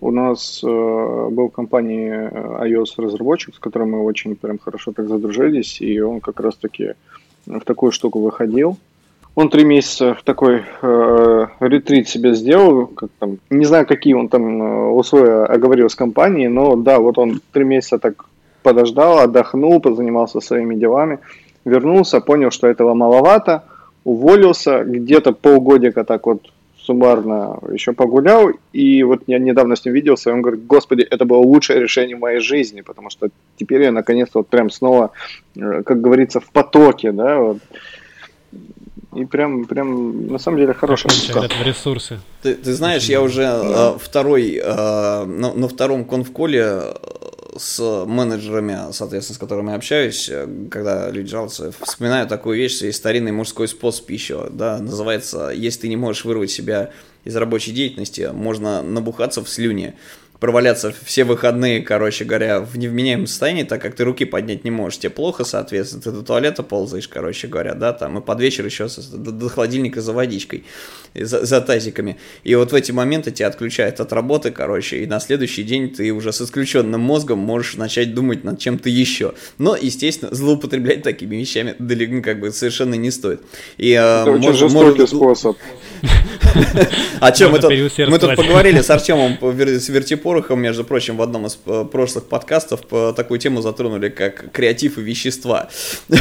У 0.00 0.10
нас 0.10 0.64
э, 0.64 0.66
был 0.66 1.48
в 1.48 1.52
компании 1.52 2.10
э, 2.10 2.66
iOS 2.66 2.94
разработчик, 2.96 3.54
с 3.54 3.58
которым 3.60 3.92
мы 3.92 4.02
очень 4.02 4.34
прям 4.34 4.58
хорошо 4.58 4.92
так 4.92 5.06
задружились, 5.08 5.80
и 5.80 6.00
он 6.00 6.20
как 6.20 6.40
раз 6.40 6.56
таки 6.56 6.94
в 7.46 7.60
такую 7.60 7.92
штуку 7.92 8.20
выходил. 8.20 8.78
Он 9.40 9.48
три 9.48 9.64
месяца 9.64 10.18
такой 10.24 10.64
э, 10.82 11.46
ретрит 11.60 12.06
себе 12.10 12.34
сделал, 12.34 12.88
как 12.88 13.08
там, 13.18 13.38
не 13.48 13.64
знаю, 13.64 13.86
какие 13.86 14.12
он 14.12 14.28
там 14.28 14.62
э, 14.62 14.90
условия 14.90 15.44
оговорил 15.44 15.88
с 15.88 15.94
компанией, 15.94 16.48
но 16.48 16.76
да, 16.76 16.98
вот 16.98 17.16
он 17.16 17.40
три 17.50 17.64
месяца 17.64 17.98
так 17.98 18.26
подождал, 18.62 19.20
отдохнул, 19.20 19.80
позанимался 19.80 20.40
своими 20.40 20.74
делами, 20.74 21.20
вернулся, 21.64 22.20
понял, 22.20 22.50
что 22.50 22.66
этого 22.66 22.92
маловато, 22.92 23.64
уволился, 24.04 24.84
где-то 24.84 25.32
полгодика 25.32 26.04
так 26.04 26.26
вот 26.26 26.52
суммарно 26.76 27.60
еще 27.72 27.94
погулял, 27.94 28.50
и 28.74 29.02
вот 29.04 29.22
я 29.26 29.38
недавно 29.38 29.74
с 29.74 29.86
ним 29.86 29.94
виделся, 29.94 30.28
и 30.28 30.32
он 30.34 30.42
говорит, 30.42 30.66
господи, 30.66 31.00
это 31.10 31.24
было 31.24 31.38
лучшее 31.38 31.80
решение 31.80 32.14
в 32.14 32.20
моей 32.20 32.40
жизни, 32.40 32.82
потому 32.82 33.08
что 33.08 33.28
теперь 33.56 33.84
я 33.84 33.90
наконец-то 33.90 34.40
вот 34.40 34.48
прям 34.48 34.68
снова, 34.68 35.12
э, 35.56 35.82
как 35.82 36.02
говорится, 36.02 36.40
в 36.40 36.50
потоке, 36.52 37.10
да, 37.12 37.38
вот. 37.38 37.58
И 39.14 39.24
прям, 39.24 39.64
прям, 39.64 40.28
на 40.28 40.38
самом 40.38 40.58
деле, 40.58 40.72
хорошая 40.72 41.12
штука. 41.12 41.48
в 41.48 41.66
ресурсы. 41.66 42.20
Ты, 42.42 42.54
ты 42.54 42.72
знаешь, 42.72 43.02
Очень 43.02 43.12
я 43.12 43.22
уже 43.22 43.42
э, 43.42 43.98
второй, 43.98 44.54
э, 44.54 45.24
на, 45.24 45.52
на 45.52 45.68
втором 45.68 46.04
конфколе 46.04 46.62
э, 46.62 46.94
с 47.56 48.04
менеджерами, 48.06 48.92
соответственно, 48.92 49.34
с 49.34 49.38
которыми 49.38 49.70
я 49.70 49.76
общаюсь, 49.76 50.28
э, 50.30 50.48
когда 50.70 51.10
люди 51.10 51.28
жалуются, 51.28 51.72
вспоминаю 51.82 52.28
такую 52.28 52.56
вещь, 52.56 52.80
есть 52.82 52.98
старинный 52.98 53.32
мужской 53.32 53.66
способ 53.66 54.08
еще, 54.10 54.48
да, 54.50 54.78
называется, 54.78 55.50
если 55.50 55.80
ты 55.80 55.88
не 55.88 55.96
можешь 55.96 56.24
вырвать 56.24 56.52
себя 56.52 56.90
из 57.24 57.34
рабочей 57.34 57.72
деятельности, 57.72 58.30
можно 58.32 58.80
набухаться 58.82 59.42
в 59.42 59.48
слюне. 59.48 59.94
Проваляться 60.40 60.92
все 61.04 61.24
выходные, 61.24 61.82
короче 61.82 62.24
говоря, 62.24 62.60
в 62.60 62.76
невменяемом 62.78 63.26
состоянии, 63.26 63.62
так 63.62 63.80
как 63.82 63.94
ты 63.94 64.04
руки 64.04 64.24
поднять 64.24 64.64
не 64.64 64.70
можешь, 64.70 64.98
тебе 64.98 65.10
плохо, 65.10 65.44
соответственно, 65.44 66.02
ты 66.02 66.10
до 66.10 66.22
туалета 66.22 66.62
ползаешь, 66.62 67.08
короче 67.08 67.46
говоря, 67.46 67.74
да, 67.74 67.92
там, 67.92 68.18
и 68.18 68.22
под 68.22 68.40
вечер 68.40 68.64
еще 68.64 68.88
до, 69.12 69.30
до 69.30 69.48
холодильника 69.50 70.00
за 70.00 70.14
водичкой, 70.14 70.64
за, 71.14 71.44
за 71.44 71.60
тазиками. 71.60 72.16
И 72.42 72.54
вот 72.54 72.72
в 72.72 72.74
эти 72.74 72.90
моменты 72.90 73.30
тебя 73.30 73.48
отключают 73.48 74.00
от 74.00 74.12
работы, 74.14 74.50
короче, 74.50 75.04
и 75.04 75.06
на 75.06 75.20
следующий 75.20 75.62
день 75.62 75.90
ты 75.90 76.10
уже 76.10 76.32
с 76.32 76.40
исключенным 76.40 77.02
мозгом 77.02 77.38
можешь 77.38 77.76
начать 77.76 78.14
думать 78.14 78.42
над 78.42 78.58
чем-то 78.58 78.88
еще. 78.88 79.34
Но, 79.58 79.76
естественно, 79.76 80.34
злоупотреблять 80.34 81.02
такими 81.02 81.36
вещами 81.36 81.76
далеко 81.78 82.22
как 82.22 82.40
бы 82.40 82.50
совершенно 82.50 82.94
не 82.94 83.10
стоит. 83.10 83.42
И, 83.76 83.90
э, 83.90 84.22
Это 84.22 84.30
очень 84.30 84.54
жестокий 84.54 85.06
способ. 85.06 85.58
О 87.20 87.32
чем 87.32 87.52
мы 87.52 87.58
тут, 87.58 87.72
мы 88.08 88.18
тут 88.18 88.36
поговорили 88.36 88.80
с 88.80 88.90
Артемом, 88.90 89.38
с 89.40 89.88
Вертипорохом, 89.88 90.60
между 90.60 90.84
прочим, 90.84 91.16
в 91.16 91.22
одном 91.22 91.46
из 91.46 91.58
э, 91.66 91.84
прошлых 91.90 92.26
подкастов 92.26 92.80
такую 93.14 93.38
тему 93.38 93.62
затронули, 93.62 94.08
как 94.08 94.50
креатив 94.52 94.98
и 94.98 95.02
вещества. 95.02 95.68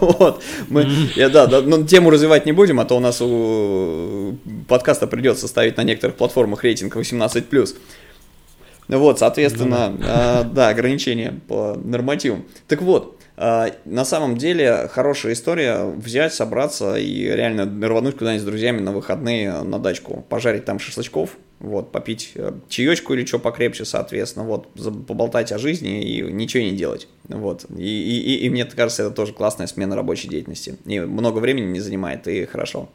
Вот. 0.00 0.42
Мы, 0.68 0.86
я, 1.16 1.28
да, 1.28 1.46
да, 1.46 1.60
но 1.62 1.84
тему 1.84 2.10
развивать 2.10 2.46
не 2.46 2.52
будем, 2.52 2.80
а 2.80 2.84
то 2.84 2.96
у 2.96 3.00
нас 3.00 3.20
у 3.20 4.36
подкаста 4.68 5.06
придется 5.06 5.48
ставить 5.48 5.76
на 5.76 5.82
некоторых 5.82 6.16
платформах 6.16 6.64
рейтинг 6.64 6.96
18+. 6.96 7.76
Вот, 8.88 9.18
соответственно, 9.18 9.90
ну, 9.90 9.98
да. 9.98 10.40
Э, 10.40 10.44
да, 10.44 10.68
ограничения 10.68 11.40
по 11.48 11.78
нормативам. 11.82 12.44
Так 12.66 12.82
вот, 12.82 13.19
а, 13.19 13.19
на 13.40 14.04
самом 14.04 14.36
деле 14.36 14.86
хорошая 14.92 15.32
история 15.32 15.84
взять, 15.84 16.34
собраться 16.34 16.96
и 16.96 17.24
реально 17.24 17.64
рвануть 17.88 18.18
куда-нибудь 18.18 18.42
с 18.42 18.44
друзьями 18.44 18.80
на 18.80 18.92
выходные 18.92 19.62
на 19.62 19.78
дачку, 19.78 20.26
пожарить 20.28 20.66
там 20.66 20.78
шашлычков, 20.78 21.38
вот, 21.58 21.90
попить 21.90 22.32
э, 22.34 22.52
чаечку 22.68 23.14
или 23.14 23.24
что 23.24 23.38
покрепче, 23.38 23.86
соответственно, 23.86 24.44
вот, 24.44 24.68
поболтать 25.06 25.52
о 25.52 25.58
жизни 25.58 26.02
и 26.02 26.20
ничего 26.20 26.64
не 26.64 26.72
делать, 26.72 27.08
вот, 27.28 27.64
и, 27.74 27.82
и, 27.82 28.44
и 28.44 28.50
мне 28.50 28.66
кажется, 28.66 29.04
это 29.04 29.12
тоже 29.12 29.32
классная 29.32 29.66
смена 29.66 29.96
рабочей 29.96 30.28
деятельности, 30.28 30.76
и 30.84 31.00
много 31.00 31.38
времени 31.38 31.66
не 31.66 31.80
занимает, 31.80 32.28
и 32.28 32.44
хорошо. 32.44 32.90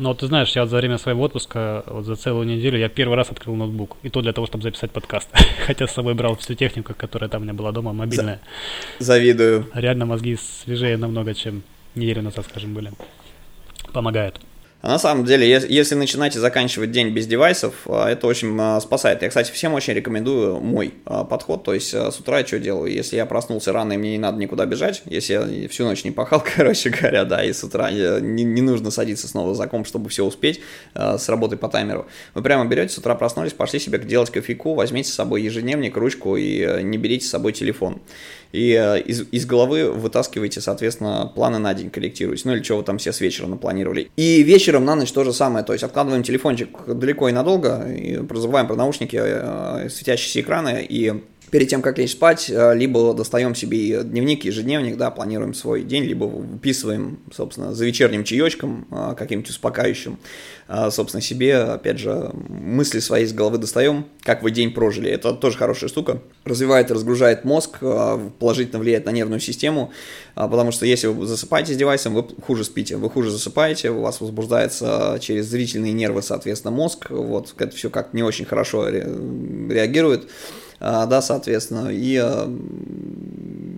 Вот 0.00 0.18
ты 0.18 0.26
знаешь, 0.26 0.56
я 0.56 0.62
вот 0.62 0.70
за 0.70 0.78
время 0.78 0.96
своего 0.96 1.22
отпуска, 1.24 1.84
вот 1.86 2.06
за 2.06 2.16
целую 2.16 2.46
неделю, 2.46 2.78
я 2.78 2.88
первый 2.88 3.16
раз 3.16 3.30
открыл 3.30 3.54
ноутбук. 3.54 3.98
И 4.02 4.08
то 4.08 4.22
для 4.22 4.32
того, 4.32 4.46
чтобы 4.46 4.62
записать 4.62 4.90
подкаст. 4.90 5.28
Хотя 5.66 5.86
с 5.86 5.92
собой 5.92 6.14
брал 6.14 6.36
всю 6.36 6.54
технику, 6.54 6.94
которая 6.96 7.28
там 7.28 7.42
у 7.42 7.44
меня 7.44 7.52
была 7.52 7.70
дома, 7.70 7.92
мобильная. 7.92 8.40
Завидую. 8.98 9.66
Реально 9.74 10.06
мозги 10.06 10.38
свежее 10.64 10.96
намного, 10.96 11.34
чем 11.34 11.62
неделю 11.94 12.22
назад, 12.22 12.46
скажем, 12.48 12.72
были. 12.72 12.92
Помогает. 13.92 14.40
А 14.82 14.88
на 14.88 14.98
самом 14.98 15.26
деле, 15.26 15.46
если 15.46 15.94
начинать 15.94 16.36
и 16.36 16.38
заканчивать 16.38 16.90
день 16.90 17.10
без 17.10 17.26
девайсов, 17.26 17.74
а, 17.86 18.08
это 18.08 18.26
очень 18.26 18.56
а, 18.58 18.80
спасает. 18.80 19.20
Я, 19.20 19.28
кстати, 19.28 19.52
всем 19.52 19.74
очень 19.74 19.92
рекомендую 19.92 20.58
мой 20.58 20.94
а, 21.04 21.24
подход. 21.24 21.64
То 21.64 21.74
есть 21.74 21.92
с 21.92 22.18
утра 22.18 22.38
я 22.38 22.46
что 22.46 22.58
делаю? 22.58 22.90
Если 22.90 23.16
я 23.16 23.26
проснулся 23.26 23.72
рано 23.72 23.92
и 23.92 23.96
мне 23.98 24.12
не 24.12 24.18
надо 24.18 24.38
никуда 24.38 24.64
бежать, 24.64 25.02
если 25.04 25.34
я 25.34 25.68
всю 25.68 25.84
ночь 25.84 26.02
не 26.04 26.12
пахал, 26.12 26.42
короче 26.56 26.88
говоря, 26.88 27.24
да, 27.24 27.44
и 27.44 27.52
с 27.52 27.62
утра 27.62 27.90
не, 27.90 28.42
не 28.42 28.62
нужно 28.62 28.90
садиться 28.90 29.28
снова 29.28 29.54
за 29.54 29.66
комп, 29.66 29.86
чтобы 29.86 30.08
все 30.08 30.24
успеть 30.24 30.60
с 30.94 31.28
работы 31.28 31.58
по 31.58 31.68
таймеру, 31.68 32.06
вы 32.34 32.42
прямо 32.42 32.64
берете, 32.64 32.94
с 32.94 32.98
утра 32.98 33.14
проснулись, 33.14 33.52
пошли 33.52 33.78
себе 33.78 33.98
делать 33.98 34.30
кофейку, 34.30 34.74
возьмите 34.74 35.10
с 35.10 35.14
собой 35.14 35.42
ежедневник, 35.42 35.96
ручку 35.96 36.36
и 36.36 36.60
э, 36.60 36.80
не 36.82 36.96
берите 36.96 37.26
с 37.26 37.30
собой 37.30 37.52
телефон 37.52 38.00
и 38.52 38.72
э, 38.72 39.00
из, 39.00 39.22
из 39.30 39.46
головы 39.46 39.90
вытаскиваете, 39.90 40.60
соответственно, 40.60 41.30
планы 41.34 41.58
на 41.58 41.74
день 41.74 41.90
корректируете, 41.90 42.42
ну 42.46 42.54
или 42.54 42.62
что 42.62 42.76
вы 42.76 42.82
там 42.82 42.98
все 42.98 43.12
с 43.12 43.20
вечера 43.20 43.46
напланировали. 43.46 44.10
И 44.16 44.42
вечером 44.42 44.84
на 44.84 44.94
ночь 44.94 45.12
то 45.12 45.24
же 45.24 45.32
самое, 45.32 45.64
то 45.64 45.72
есть 45.72 45.84
откладываем 45.84 46.22
телефончик 46.22 46.68
далеко 46.86 47.28
и 47.28 47.32
надолго, 47.32 47.86
и 47.90 48.16
забываем 48.16 48.66
про 48.66 48.76
наушники, 48.76 49.18
э, 49.20 49.88
светящиеся 49.88 50.40
экраны, 50.40 50.86
и 50.88 51.22
перед 51.50 51.68
тем, 51.68 51.82
как 51.82 51.98
лечь 51.98 52.12
спать, 52.12 52.48
э, 52.48 52.74
либо 52.74 53.12
достаем 53.12 53.54
себе 53.54 54.02
дневник, 54.04 54.44
ежедневник, 54.44 54.96
да, 54.96 55.10
планируем 55.10 55.54
свой 55.54 55.82
день, 55.82 56.04
либо 56.04 56.24
выписываем, 56.24 57.18
собственно, 57.34 57.74
за 57.74 57.84
вечерним 57.84 58.24
чаечком, 58.24 58.86
э, 58.90 59.14
каким-нибудь 59.18 59.50
успокаивающим, 59.50 60.18
э, 60.68 60.90
собственно, 60.90 61.20
себе, 61.20 61.56
опять 61.56 61.98
же, 61.98 62.30
мысли 62.48 63.00
свои 63.00 63.24
из 63.24 63.32
головы 63.32 63.58
достаем, 63.58 64.06
как 64.22 64.42
вы 64.42 64.52
день 64.52 64.72
прожили. 64.72 65.10
Это 65.10 65.32
тоже 65.32 65.58
хорошая 65.58 65.90
штука. 65.90 66.22
Развивает 66.44 66.90
и 66.90 66.94
разгружает 66.94 67.44
мозг, 67.44 67.78
положительно 68.38 68.78
влияет 68.78 69.04
на 69.04 69.10
нервную 69.10 69.40
систему, 69.40 69.92
потому 70.34 70.72
что 70.72 70.86
если 70.86 71.08
вы 71.08 71.26
засыпаете 71.26 71.74
с 71.74 71.76
девайсом, 71.76 72.14
вы 72.14 72.24
хуже 72.46 72.64
спите, 72.64 72.96
вы 72.96 73.10
хуже 73.10 73.30
засыпаете, 73.30 73.90
у 73.90 74.00
вас 74.00 74.20
возбуждается 74.20 75.18
через 75.20 75.46
зрительные 75.46 75.92
нервы, 75.92 76.22
соответственно, 76.22 76.72
мозг, 76.72 77.10
вот, 77.10 77.54
это 77.58 77.76
все 77.76 77.90
как 77.90 78.14
не 78.14 78.22
очень 78.22 78.44
хорошо 78.44 78.88
реагирует. 78.88 80.28
А, 80.80 81.04
да, 81.04 81.20
соответственно, 81.20 81.90
и 81.90 82.16
а, 82.16 82.46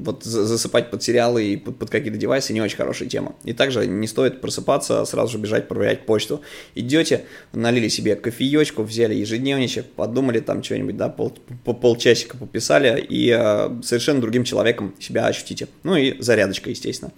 вот 0.04 0.22
засыпать 0.22 0.90
под 0.90 1.02
сериалы 1.02 1.44
и 1.44 1.56
под, 1.56 1.76
под 1.76 1.90
какие-то 1.90 2.16
девайсы 2.16 2.52
не 2.52 2.60
очень 2.60 2.76
хорошая 2.76 3.08
тема. 3.08 3.34
И 3.44 3.52
также 3.52 3.86
не 3.86 4.06
стоит 4.06 4.40
просыпаться, 4.40 5.04
сразу 5.04 5.32
же 5.32 5.38
бежать 5.38 5.66
проверять 5.66 6.06
почту. 6.06 6.42
Идете, 6.76 7.24
налили 7.52 7.88
себе 7.88 8.14
кофеечку, 8.14 8.82
взяли 8.82 9.14
ежедневничек, 9.14 9.86
подумали 9.86 10.38
там 10.38 10.62
что-нибудь, 10.62 10.96
да, 10.96 11.08
пол, 11.08 11.36
по 11.64 11.72
полчасика 11.72 12.36
пописали 12.36 13.00
и 13.00 13.30
э, 13.36 13.82
совершенно 13.82 14.20
другим 14.20 14.44
человеком 14.44 14.94
себя 15.00 15.26
ощутите. 15.26 15.66
Ну 15.82 15.96
и 15.96 16.20
зарядочка, 16.20 16.70
естественно. 16.70 17.12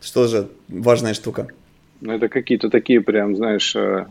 Что 0.00 0.28
же 0.28 0.48
важная 0.68 1.14
штука. 1.14 1.48
Ну 2.00 2.12
это 2.12 2.28
какие-то 2.28 2.70
такие 2.70 3.00
прям, 3.00 3.36
знаешь, 3.36 3.74
э, 3.74 4.06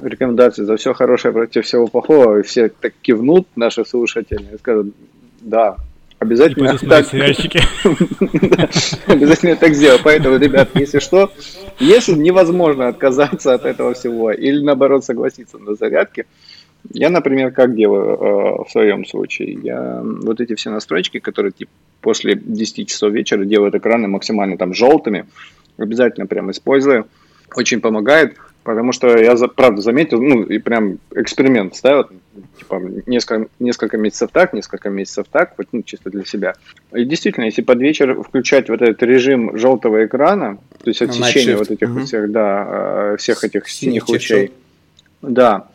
рекомендации 0.00 0.64
за 0.64 0.76
все 0.76 0.94
хорошее 0.94 1.32
против 1.32 1.64
всего 1.64 1.86
плохого, 1.86 2.38
и 2.38 2.42
все 2.42 2.68
так 2.68 2.92
кивнут, 3.02 3.46
наши 3.56 3.84
слушатели, 3.84 4.54
и 4.54 4.58
скажут, 4.58 4.94
да, 5.40 5.76
обязательно 6.18 6.78
так... 6.78 7.06
Обязательно 9.06 9.56
так 9.56 9.74
сделал. 9.74 9.98
Поэтому, 10.02 10.38
ребят, 10.38 10.70
если 10.74 11.00
что, 11.00 11.30
если 11.78 12.12
невозможно 12.12 12.88
отказаться 12.88 13.54
от 13.54 13.64
этого 13.64 13.94
всего, 13.94 14.32
или 14.32 14.62
наоборот 14.62 15.04
согласиться 15.04 15.58
на 15.58 15.74
зарядке, 15.74 16.26
я, 16.90 17.10
например, 17.10 17.52
как 17.52 17.76
делаю 17.76 18.04
э, 18.04 18.64
в 18.64 18.70
своем 18.70 19.04
случае? 19.04 19.58
Я 19.62 20.00
вот 20.02 20.40
эти 20.40 20.56
все 20.56 20.70
настройки, 20.70 21.20
которые 21.20 21.52
типа, 21.52 21.70
после 22.00 22.34
10 22.34 22.88
часов 22.88 23.12
вечера 23.12 23.44
делают 23.44 23.74
экраны 23.74 24.08
максимально 24.08 24.58
там 24.58 24.74
желтыми, 24.74 25.26
обязательно 25.76 26.26
прям 26.26 26.50
использую. 26.50 27.06
Очень 27.54 27.80
помогает. 27.80 28.36
Потому 28.64 28.92
что 28.92 29.18
я, 29.18 29.34
правда, 29.48 29.82
заметил, 29.82 30.22
ну, 30.22 30.44
и 30.44 30.58
прям 30.58 30.98
эксперимент 31.14 31.74
ставил, 31.74 32.04
типа, 32.58 32.80
несколько, 33.06 33.48
несколько 33.58 33.98
месяцев 33.98 34.30
так, 34.32 34.52
несколько 34.52 34.88
месяцев 34.88 35.26
так, 35.30 35.54
вот, 35.58 35.66
ну, 35.72 35.82
чисто 35.82 36.10
для 36.10 36.24
себя. 36.24 36.54
И 36.94 37.04
действительно, 37.04 37.46
если 37.46 37.62
под 37.62 37.80
вечер 37.80 38.22
включать 38.22 38.68
вот 38.68 38.80
этот 38.80 39.02
режим 39.02 39.56
желтого 39.56 40.04
экрана, 40.04 40.58
то 40.82 40.90
есть 40.90 41.02
отсечение 41.02 41.56
вот 41.56 41.70
этих 41.70 41.90
угу. 41.90 42.00
всех, 42.00 42.30
да, 42.30 42.66
э, 42.68 43.16
всех 43.18 43.42
этих 43.42 43.68
синих 43.68 44.08
лучей, 44.08 44.52
да, 45.22 45.66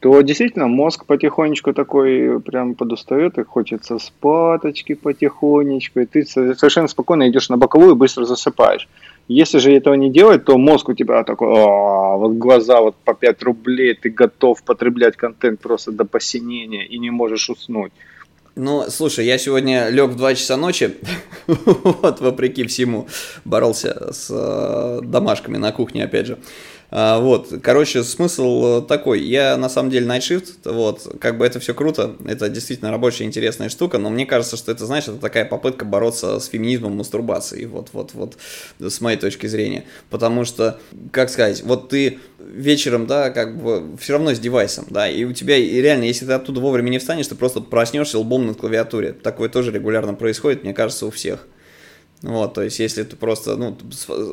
то 0.00 0.20
действительно 0.22 0.68
мозг 0.68 1.06
потихонечку 1.06 1.72
такой 1.72 2.40
прям 2.40 2.76
подустает, 2.76 3.36
и 3.38 3.42
хочется 3.42 3.98
спаточки 3.98 4.94
потихонечку, 4.94 6.00
и 6.00 6.06
ты 6.06 6.24
совершенно 6.24 6.86
спокойно 6.86 7.28
идешь 7.28 7.48
на 7.48 7.56
боковую 7.56 7.92
и 7.92 7.96
быстро 7.96 8.24
засыпаешь. 8.24 8.88
Если 9.28 9.58
же 9.58 9.72
этого 9.72 9.94
не 9.94 10.10
делать, 10.10 10.44
то 10.44 10.56
мозг 10.56 10.88
у 10.88 10.94
тебя 10.94 11.22
такой, 11.22 11.48
«А, 11.48 12.16
вот 12.16 12.32
глаза 12.32 12.80
вот 12.80 12.96
по 13.04 13.12
5 13.12 13.42
рублей, 13.42 13.94
ты 13.94 14.08
готов 14.08 14.62
потреблять 14.62 15.16
контент 15.16 15.60
просто 15.60 15.92
до 15.92 16.06
посинения 16.06 16.86
и 16.86 16.98
не 16.98 17.10
можешь 17.10 17.50
уснуть. 17.50 17.92
Ну, 18.56 18.84
слушай, 18.88 19.26
я 19.26 19.38
сегодня 19.38 19.90
лег 19.90 20.10
в 20.10 20.16
2 20.16 20.34
часа 20.34 20.56
ночи, 20.56 20.94
вот, 21.46 22.20
вопреки 22.20 22.64
всему, 22.64 23.06
боролся 23.44 24.12
с 24.12 24.30
э, 24.30 25.00
домашками 25.04 25.58
на 25.58 25.72
кухне, 25.72 26.04
опять 26.04 26.26
же. 26.26 26.38
А, 26.90 27.18
вот, 27.20 27.52
короче, 27.62 28.02
смысл 28.02 28.82
такой. 28.82 29.20
Я 29.20 29.56
на 29.56 29.68
самом 29.68 29.90
деле 29.90 30.06
Night 30.06 30.18
вот, 30.64 31.16
как 31.20 31.36
бы 31.38 31.44
это 31.44 31.60
все 31.60 31.74
круто, 31.74 32.16
это 32.26 32.48
действительно 32.48 32.90
рабочая 32.90 33.24
интересная 33.24 33.68
штука, 33.68 33.98
но 33.98 34.10
мне 34.10 34.26
кажется, 34.26 34.56
что 34.56 34.72
это, 34.72 34.86
знаешь, 34.86 35.04
это 35.04 35.18
такая 35.18 35.44
попытка 35.44 35.84
бороться 35.84 36.40
с 36.40 36.46
феминизмом 36.46 36.96
мастурбацией, 36.96 37.66
вот, 37.66 37.90
вот, 37.92 38.14
вот, 38.14 38.36
с 38.78 39.00
моей 39.00 39.18
точки 39.18 39.46
зрения. 39.46 39.84
Потому 40.10 40.44
что, 40.44 40.78
как 41.10 41.28
сказать, 41.30 41.62
вот 41.62 41.90
ты 41.90 42.18
вечером, 42.38 43.06
да, 43.06 43.30
как 43.30 43.60
бы 43.62 43.96
все 43.98 44.14
равно 44.14 44.34
с 44.34 44.38
девайсом, 44.38 44.86
да, 44.88 45.08
и 45.08 45.24
у 45.24 45.32
тебя 45.32 45.56
и 45.56 45.80
реально, 45.80 46.04
если 46.04 46.24
ты 46.24 46.32
оттуда 46.32 46.60
вовремя 46.60 46.88
не 46.88 46.98
встанешь, 46.98 47.26
ты 47.26 47.34
просто 47.34 47.60
проснешься 47.60 48.18
лбом 48.18 48.46
на 48.46 48.54
клавиатуре. 48.54 49.12
Такое 49.12 49.48
тоже 49.48 49.72
регулярно 49.72 50.14
происходит, 50.14 50.64
мне 50.64 50.72
кажется, 50.72 51.06
у 51.06 51.10
всех. 51.10 51.46
Вот, 52.22 52.54
то 52.54 52.62
есть, 52.62 52.80
если 52.80 53.04
ты 53.04 53.14
просто, 53.14 53.56
ну, 53.56 53.76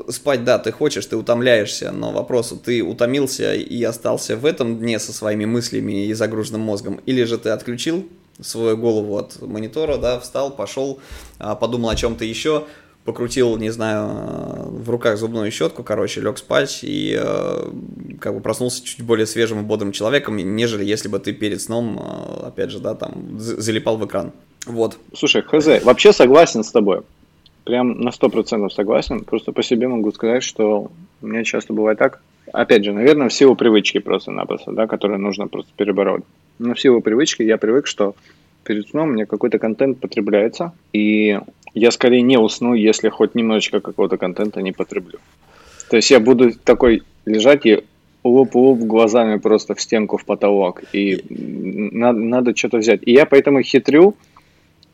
спать, 0.10 0.44
да, 0.44 0.58
ты 0.58 0.72
хочешь, 0.72 1.06
ты 1.06 1.16
утомляешься, 1.16 1.92
но 1.92 2.12
вопрос, 2.12 2.54
ты 2.64 2.82
утомился 2.82 3.54
и 3.54 3.84
остался 3.84 4.36
в 4.38 4.46
этом 4.46 4.80
дне 4.80 4.98
со 4.98 5.14
своими 5.14 5.46
мыслями 5.46 6.06
и 6.06 6.14
загруженным 6.14 6.62
мозгом, 6.62 7.00
или 7.06 7.24
же 7.24 7.38
ты 7.38 7.50
отключил 7.50 8.08
свою 8.42 8.76
голову 8.76 9.18
от 9.18 9.40
монитора, 9.42 9.98
да, 9.98 10.20
встал, 10.20 10.52
пошел, 10.52 11.00
а, 11.38 11.56
подумал 11.56 11.90
о 11.90 11.96
чем-то 11.96 12.26
еще, 12.26 12.66
покрутил, 13.06 13.56
не 13.58 13.70
знаю, 13.70 14.68
в 14.72 14.90
руках 14.90 15.18
зубную 15.18 15.52
щетку, 15.52 15.84
короче, 15.84 16.22
лег 16.22 16.40
спать 16.40 16.80
и 16.82 17.16
э, 17.18 17.72
как 18.20 18.34
бы 18.34 18.42
проснулся 18.42 18.84
чуть 18.84 19.04
более 19.04 19.28
свежим 19.28 19.60
и 19.60 19.62
бодрым 19.62 19.92
человеком, 19.92 20.38
нежели 20.38 20.84
если 20.84 21.08
бы 21.08 21.20
ты 21.20 21.32
перед 21.32 21.62
сном, 21.62 22.00
э, 22.00 22.48
опять 22.48 22.72
же, 22.72 22.80
да, 22.80 22.96
там, 22.96 23.40
залипал 23.40 23.98
в 23.98 24.06
экран. 24.08 24.32
Вот. 24.66 24.98
Слушай, 25.16 25.44
хз, 25.44 25.84
вообще 25.84 26.12
согласен 26.14 26.64
с 26.64 26.72
тобой. 26.72 27.02
Прям 27.66 28.00
на 28.00 28.12
сто 28.12 28.30
процентов 28.30 28.74
согласен. 28.74 29.24
Просто 29.24 29.52
по 29.52 29.64
себе 29.64 29.88
могу 29.88 30.12
сказать, 30.12 30.44
что 30.44 30.92
у 31.22 31.28
меня 31.28 31.44
часто 31.44 31.74
бывает 31.74 31.98
так. 31.98 32.22
Опять 32.54 32.86
же, 32.86 32.94
наверное, 32.94 33.28
в 33.28 33.34
силу 33.34 33.56
привычки 33.56 33.98
просто-напросто, 33.98 34.72
да, 34.72 34.86
которые 34.86 35.18
нужно 35.18 35.48
просто 35.48 35.72
перебороть. 35.76 36.24
Но 36.60 36.76
в 36.76 36.80
силу 36.80 37.02
привычки 37.02 37.42
я 37.42 37.58
привык, 37.58 37.88
что 37.88 38.16
перед 38.64 38.90
сном 38.90 39.12
мне 39.12 39.26
какой-то 39.26 39.58
контент 39.58 40.00
потребляется, 40.00 40.74
и 40.94 41.40
я 41.74 41.92
скорее 41.92 42.22
не 42.22 42.38
усну, 42.38 42.76
если 42.76 43.10
хоть 43.10 43.36
немножечко 43.36 43.80
какого-то 43.80 44.18
контента 44.18 44.62
не 44.62 44.72
потреблю. 44.72 45.20
То 45.90 45.98
есть 45.98 46.12
я 46.12 46.20
буду 46.20 46.52
такой 46.54 47.04
лежать 47.26 47.66
и 47.66 47.84
луп-луп 48.24 48.80
глазами 48.80 49.38
просто 49.38 49.76
в 49.76 49.82
стенку, 49.82 50.18
в 50.18 50.26
потолок, 50.26 50.84
и 50.94 51.24
надо, 51.30 52.20
надо 52.20 52.56
что-то 52.56 52.78
взять. 52.78 53.02
И 53.06 53.12
я 53.12 53.26
поэтому 53.26 53.62
хитрю, 53.62 54.16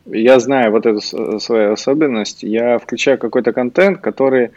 я 0.06 0.38
знаю 0.40 0.72
вот 0.72 0.86
эту 0.86 1.00
свою 1.40 1.72
особенность, 1.72 2.42
я 2.42 2.78
включаю 2.78 3.18
какой-то 3.18 3.52
контент, 3.52 4.00
который, 4.00 4.50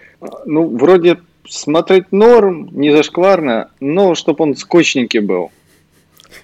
ну, 0.46 0.68
вроде 0.68 1.18
смотреть 1.48 2.12
норм, 2.12 2.70
не 2.72 2.92
зашкварно, 2.92 3.70
но 3.80 4.16
чтобы 4.16 4.44
он 4.44 4.56
скучненький 4.56 5.20
был. 5.20 5.52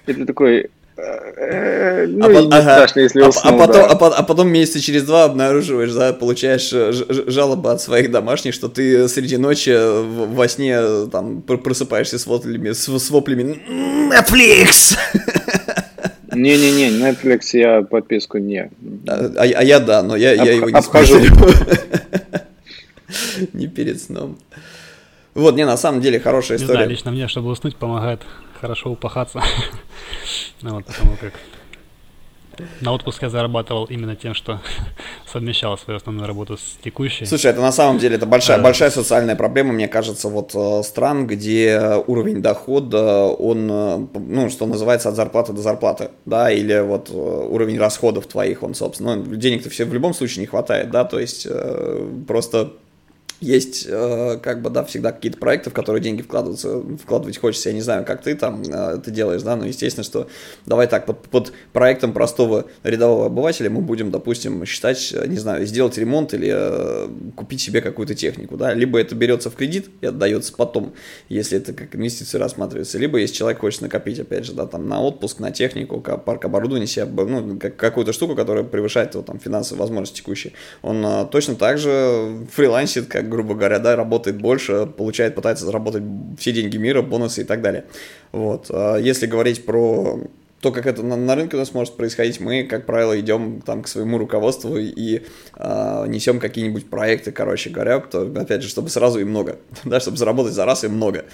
Это 0.06 0.26
такой, 0.26 0.70
Э, 0.96 2.06
ну, 2.06 2.26
а, 2.26 2.58
ага. 2.58 2.74
страшно, 2.74 3.00
если 3.00 3.22
уснул, 3.22 3.54
а, 3.54 3.64
а, 3.64 3.66
потом, 3.66 3.88
да. 3.88 4.06
а, 4.06 4.18
а 4.18 4.22
потом 4.22 4.48
месяца 4.48 4.80
через 4.80 5.04
два 5.04 5.24
обнаруживаешь, 5.24 5.92
да, 5.92 6.12
получаешь 6.12 6.70
э, 6.72 6.92
жалобы 7.26 7.70
от 7.70 7.80
своих 7.80 8.10
домашних, 8.10 8.52
что 8.52 8.68
ты 8.68 9.08
среди 9.08 9.38
ночи 9.38 9.74
во 9.74 10.48
сне 10.48 11.06
там 11.06 11.40
просыпаешься 11.42 12.18
с 12.18 12.26
воплями, 12.26 12.72
с, 12.72 12.86
с 12.86 13.10
воплями 13.10 13.62
Netflix! 14.12 14.96
Не-не-не, 16.32 16.90
Netflix 16.90 17.40
я 17.52 17.82
подписку 17.82 18.38
не. 18.38 18.70
А, 19.06 19.32
а, 19.36 19.42
а 19.42 19.62
я 19.62 19.80
да, 19.80 20.02
но 20.02 20.16
я, 20.16 20.32
Об, 20.32 20.46
я 20.46 20.52
его 20.52 20.70
не 20.70 20.78
обхожу. 20.78 21.18
не 23.52 23.68
перед 23.68 24.00
сном. 24.00 24.38
Вот, 25.34 25.56
не, 25.56 25.64
на 25.64 25.76
самом 25.76 26.00
деле 26.00 26.20
хорошая 26.20 26.58
история. 26.58 26.80
Да, 26.80 26.86
лично 26.86 27.10
мне, 27.10 27.28
чтобы 27.28 27.50
уснуть, 27.50 27.76
помогает 27.76 28.20
хорошо 28.60 28.90
упахаться. 28.90 29.42
ну, 30.62 30.74
вот, 30.74 30.86
потому 30.86 31.16
как 31.16 31.32
на 32.80 32.92
отпуск 32.92 33.22
я 33.22 33.30
зарабатывал 33.30 33.84
именно 33.86 34.16
тем, 34.16 34.34
что 34.34 34.60
совмещал 35.32 35.78
свою 35.78 35.96
основную 35.96 36.26
работу 36.26 36.56
с 36.56 36.78
текущей. 36.82 37.24
Слушай, 37.24 37.50
это 37.52 37.60
на 37.60 37.72
самом 37.72 37.98
деле 37.98 38.16
это 38.16 38.26
большая, 38.26 38.58
а, 38.58 38.60
большая 38.60 38.90
социальная 38.90 39.36
проблема, 39.36 39.72
мне 39.72 39.88
кажется, 39.88 40.28
вот 40.28 40.52
э, 40.54 40.82
стран, 40.82 41.26
где 41.26 42.02
уровень 42.06 42.42
дохода, 42.42 43.26
он, 43.26 43.70
э, 43.70 44.06
ну, 44.14 44.50
что 44.50 44.66
называется, 44.66 45.08
от 45.08 45.16
зарплаты 45.16 45.52
до 45.52 45.62
зарплаты, 45.62 46.10
да, 46.24 46.50
или 46.50 46.80
вот 46.80 47.10
э, 47.10 47.14
уровень 47.14 47.78
расходов 47.78 48.26
твоих, 48.26 48.62
он, 48.62 48.74
собственно, 48.74 49.16
ну, 49.16 49.36
денег-то 49.36 49.70
все 49.70 49.84
в 49.84 49.94
любом 49.94 50.14
случае 50.14 50.40
не 50.40 50.46
хватает, 50.46 50.90
да, 50.90 51.04
то 51.04 51.18
есть 51.18 51.46
просто 52.26 52.72
есть, 53.42 53.86
э, 53.88 54.38
как 54.40 54.62
бы, 54.62 54.70
да, 54.70 54.84
всегда 54.84 55.10
какие-то 55.10 55.36
проекты, 55.36 55.70
в 55.70 55.72
которые 55.72 56.00
деньги 56.00 56.22
вкладываются, 56.22 56.80
вкладывать 57.02 57.38
хочется, 57.38 57.70
я 57.70 57.74
не 57.74 57.80
знаю, 57.80 58.04
как 58.04 58.22
ты 58.22 58.36
там 58.36 58.62
э, 58.62 58.98
это 58.98 59.10
делаешь, 59.10 59.42
да, 59.42 59.56
но 59.56 59.66
естественно, 59.66 60.04
что 60.04 60.28
давай 60.64 60.86
так, 60.86 61.06
под, 61.06 61.22
под 61.28 61.52
проектом 61.72 62.12
простого 62.12 62.66
рядового 62.84 63.26
обывателя 63.26 63.68
мы 63.68 63.80
будем, 63.80 64.12
допустим, 64.12 64.64
считать, 64.64 65.12
не 65.26 65.38
знаю, 65.38 65.66
сделать 65.66 65.98
ремонт 65.98 66.34
или 66.34 66.52
э, 66.54 67.08
купить 67.34 67.60
себе 67.60 67.80
какую-то 67.80 68.14
технику, 68.14 68.56
да, 68.56 68.74
либо 68.74 69.00
это 69.00 69.16
берется 69.16 69.50
в 69.50 69.56
кредит 69.56 69.90
и 70.00 70.06
отдается 70.06 70.52
потом, 70.56 70.94
если 71.28 71.58
это 71.58 71.72
как 71.72 71.96
инвестиция 71.96 72.38
рассматривается, 72.38 72.96
либо 72.98 73.18
если 73.18 73.34
человек 73.34 73.58
хочет 73.58 73.80
накопить, 73.80 74.20
опять 74.20 74.46
же, 74.46 74.52
да, 74.52 74.66
там, 74.66 74.88
на 74.88 75.02
отпуск, 75.02 75.40
на 75.40 75.50
технику, 75.50 76.00
парк 76.00 76.44
оборудования 76.44 76.86
себе, 76.86 77.06
ну, 77.06 77.58
какую-то 77.58 78.12
штуку, 78.12 78.36
которая 78.36 78.62
превышает 78.62 79.14
его 79.14 79.24
там 79.24 79.40
финансовые 79.40 79.80
возможности 79.80 80.18
текущие, 80.18 80.52
он 80.82 81.28
точно 81.30 81.56
так 81.56 81.78
же 81.78 82.46
фрилансит, 82.52 83.06
как 83.06 83.31
грубо 83.32 83.54
говоря, 83.54 83.78
да, 83.78 83.96
работает 83.96 84.40
больше, 84.40 84.86
получает, 84.86 85.34
пытается 85.34 85.64
заработать 85.64 86.02
все 86.38 86.52
деньги 86.52 86.76
мира, 86.76 87.02
бонусы 87.02 87.42
и 87.42 87.44
так 87.44 87.62
далее. 87.62 87.84
Вот. 88.30 88.66
А 88.70 88.96
если 88.96 89.26
говорить 89.26 89.64
про 89.64 90.20
то, 90.62 90.70
как 90.70 90.86
это 90.86 91.02
на, 91.02 91.16
на 91.16 91.34
рынке 91.34 91.56
у 91.56 91.58
нас 91.58 91.74
может 91.74 91.96
происходить, 91.96 92.38
мы, 92.38 92.62
как 92.62 92.86
правило, 92.86 93.18
идем 93.18 93.60
там 93.62 93.82
к 93.82 93.88
своему 93.88 94.16
руководству 94.16 94.76
и 94.78 95.22
э, 95.56 96.04
несем 96.06 96.38
какие-нибудь 96.38 96.88
проекты, 96.88 97.32
короче 97.32 97.68
говоря, 97.68 97.98
то, 97.98 98.22
опять 98.22 98.62
же, 98.62 98.68
чтобы 98.68 98.88
сразу 98.88 99.18
и 99.18 99.24
много, 99.24 99.56
да, 99.84 99.98
чтобы 99.98 100.16
заработать 100.16 100.54
за 100.54 100.64
раз 100.64 100.84
и 100.84 100.88
много, 100.88 101.24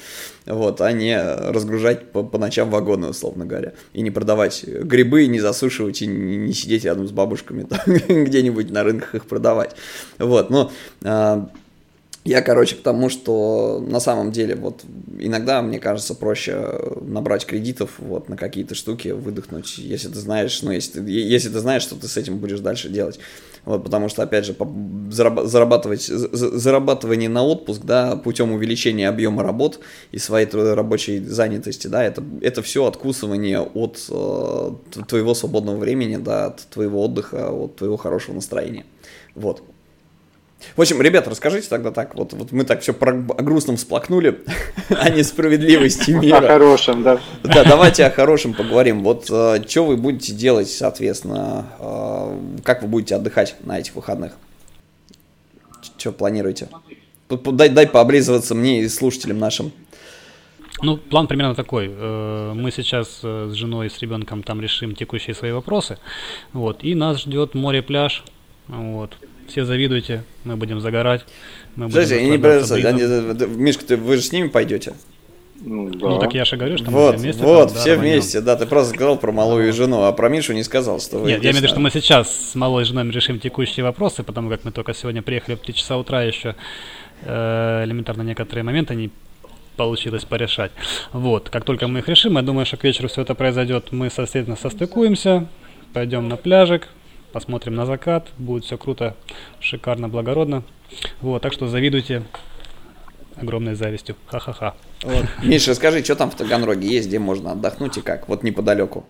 вот, 0.47 0.81
а 0.81 0.91
не 0.93 1.23
разгружать 1.23 2.11
по, 2.11 2.23
по 2.25 2.39
ночам 2.39 2.71
вагоны, 2.71 3.09
условно 3.09 3.45
говоря, 3.45 3.75
и 3.93 4.01
не 4.01 4.11
продавать 4.11 4.65
грибы, 4.65 5.27
не 5.27 5.41
засушивать 5.41 6.01
и 6.01 6.07
не, 6.07 6.39
не 6.39 6.55
сидеть 6.55 6.87
рядом 6.87 7.07
с 7.07 7.13
бабушками 7.13 7.67
где-нибудь 8.09 8.71
на 8.71 8.83
рынках 8.83 9.15
их 9.15 9.27
продавать, 9.27 9.77
вот, 10.19 10.49
но 10.49 10.73
э, 11.03 11.47
я, 12.29 12.43
короче, 12.43 12.77
к 12.77 12.83
тому, 12.83 13.09
что 13.09 13.83
на 13.87 14.01
самом 14.01 14.33
деле 14.33 14.55
вот 14.55 14.85
иногда, 15.19 15.63
мне 15.63 15.79
кажется, 15.79 16.15
проще 16.15 16.79
набрать 17.01 17.47
кредитов 17.47 17.93
вот 17.99 18.29
на 18.29 18.37
какие-то 18.37 18.75
штуки, 18.75 19.09
выдохнуть, 19.09 19.79
если 19.79 20.09
ты 20.09 20.19
знаешь, 20.19 20.63
ну, 20.63 20.71
если 20.71 21.01
ты, 21.01 21.11
если 21.11 21.49
ты 21.49 21.59
знаешь, 21.61 21.83
что 21.83 21.97
ты 21.97 22.07
с 22.07 22.17
этим 22.17 22.39
будешь 22.39 22.61
дальше 22.61 22.91
делать. 22.91 23.19
Вот, 23.65 23.83
потому 23.85 24.09
что, 24.09 24.23
опять 24.23 24.45
же, 24.45 24.55
зарабатывать, 25.11 26.03
зарабатывание 26.03 27.29
на 27.29 27.45
отпуск, 27.45 27.83
да, 27.85 28.17
путем 28.17 28.53
увеличения 28.53 29.09
объема 29.09 29.43
работ 29.43 29.81
и 30.13 30.19
своей 30.19 30.47
рабочей 30.47 31.21
занятости, 31.21 31.87
да, 31.87 32.05
это, 32.05 32.23
это 32.41 32.63
все 32.63 32.87
откусывание 32.87 33.61
от 33.61 34.05
э, 34.11 34.71
твоего 35.09 35.35
свободного 35.35 35.77
времени, 35.77 36.17
да, 36.17 36.47
от 36.47 36.61
твоего 36.69 37.03
отдыха, 37.03 37.51
от 37.51 37.77
твоего 37.77 37.97
хорошего 37.97 38.35
настроения. 38.35 38.85
Вот. 39.35 39.63
В 40.77 40.81
общем, 40.81 41.01
ребята, 41.01 41.31
расскажите 41.31 41.69
тогда 41.69 41.91
так, 41.91 42.15
вот, 42.15 42.33
вот 42.33 42.53
мы 42.53 42.65
так 42.65 42.83
все 42.83 42.93
про, 42.93 43.13
о 43.13 43.43
грустном 43.43 43.77
всплакнули, 43.77 44.41
о 44.89 45.09
несправедливости 45.11 46.11
мира. 46.11 46.39
О 46.39 46.49
хорошем, 46.49 47.03
да. 47.03 47.21
Да, 47.43 47.65
давайте 47.65 48.05
о 48.05 48.11
хорошем 48.11 48.55
поговорим. 48.55 49.03
Вот 49.03 49.27
э, 49.31 49.63
что 49.69 49.87
вы 49.87 49.97
будете 49.97 50.33
делать, 50.33 50.69
соответственно, 50.69 51.67
э, 51.79 52.39
как 52.65 52.83
вы 52.83 52.89
будете 52.89 53.15
отдыхать 53.15 53.57
на 53.65 53.79
этих 53.79 53.95
выходных? 53.95 54.33
Что 55.97 56.13
планируете? 56.13 56.69
Дай, 57.29 57.69
дай 57.69 57.87
пооблизываться 57.87 58.55
мне 58.55 58.83
и 58.83 58.89
слушателям 58.89 59.39
нашим. 59.39 59.73
Ну, 60.81 60.97
план 60.97 61.29
примерно 61.29 61.55
такой. 61.55 61.89
Э, 61.89 62.53
мы 62.55 62.73
сейчас 62.73 63.21
с 63.23 63.53
женой 63.53 63.87
и 63.87 63.91
с 63.91 63.99
ребенком 64.01 64.43
там 64.43 64.61
решим 64.61 64.97
текущие 64.97 65.35
свои 65.35 65.53
вопросы. 65.53 65.99
Вот. 66.53 66.83
И 66.83 66.97
нас 66.97 67.21
ждет 67.21 67.55
море-пляж. 67.55 68.25
Вот 68.67 69.17
все 69.49 69.65
завидуйте, 69.65 70.25
мы 70.45 70.57
будем 70.57 70.81
загорать. 70.81 71.25
Мы 71.77 71.89
Подожди, 71.89 72.15
я 72.15 72.23
не 72.23 72.37
они, 72.37 73.57
Мишка, 73.57 73.85
ты, 73.85 73.97
вы 73.97 74.17
же 74.17 74.23
с 74.23 74.33
ними 74.33 74.49
пойдете? 74.49 74.95
Ну, 75.61 75.91
да. 75.91 76.09
ну 76.09 76.19
так 76.21 76.35
я 76.35 76.45
же 76.45 76.57
говорю, 76.57 76.79
что 76.79 76.91
вот, 76.91 77.15
мы 77.15 77.19
все 77.19 77.23
вместе. 77.23 77.43
Вот, 77.43 77.69
там, 77.69 77.79
все 77.79 77.97
да, 77.97 78.01
вместе, 78.01 78.41
да, 78.41 78.57
ты 78.57 78.67
просто 78.67 78.95
сказал 78.95 79.19
про 79.19 79.33
малую 79.33 79.73
жену, 79.73 80.03
а 80.03 80.13
про 80.13 80.29
Мишу 80.29 80.53
не 80.53 80.63
сказал, 80.63 81.01
что 81.01 81.19
вы 81.19 81.29
Нет, 81.29 81.43
я 81.43 81.51
имею 81.51 81.55
в 81.55 81.59
виду, 81.59 81.69
что 81.69 81.81
мы 81.81 81.91
сейчас 81.91 82.53
с 82.53 82.55
малой 82.55 82.85
женой 82.85 83.11
решим 83.11 83.41
текущие 83.41 83.85
вопросы, 83.85 84.23
потому 84.23 84.51
как 84.51 84.65
мы 84.65 84.71
только 84.71 84.95
сегодня 84.95 85.21
приехали 85.21 85.57
в 85.57 85.61
3 85.61 85.75
часа 85.75 85.97
утра 85.97 86.23
еще 86.23 86.55
э, 87.23 87.85
элементарно 87.85 88.23
некоторые 88.23 88.63
моменты 88.63 88.95
не 88.95 89.11
получилось 89.77 90.25
порешать. 90.25 90.71
Вот, 91.13 91.51
как 91.51 91.65
только 91.65 91.89
мы 91.89 92.01
их 92.01 92.09
решим, 92.09 92.37
я 92.37 92.43
думаю, 92.43 92.65
что 92.65 92.77
к 92.77 92.85
вечеру 92.85 93.09
все 93.09 93.23
это 93.23 93.35
произойдет, 93.35 93.91
мы, 93.91 94.11
соответственно, 94.11 94.57
состыкуемся, 94.57 95.49
пойдем 95.93 96.29
на 96.29 96.37
пляжик, 96.37 96.89
посмотрим 97.33 97.75
на 97.75 97.87
закат, 97.87 98.29
будет 98.39 98.65
все 98.65 98.79
круто, 98.79 99.17
шикарно, 99.61 100.09
благородно. 100.09 100.63
Вот, 101.21 101.43
так 101.43 101.53
что 101.53 101.69
завидуйте 101.69 102.23
огромной 103.37 103.75
завистью. 103.75 104.17
Ха-ха-ха. 104.27 104.75
Вот. 105.03 105.25
Миша, 105.43 105.75
скажи, 105.75 106.03
что 106.03 106.17
там 106.17 106.31
в 106.31 106.35
Таганроге 106.35 106.89
есть, 106.89 107.09
где 107.09 107.19
можно 107.19 107.53
отдохнуть 107.53 107.99
и 107.99 108.01
как? 108.01 108.29
Вот 108.29 108.43
неподалеку. 108.43 109.05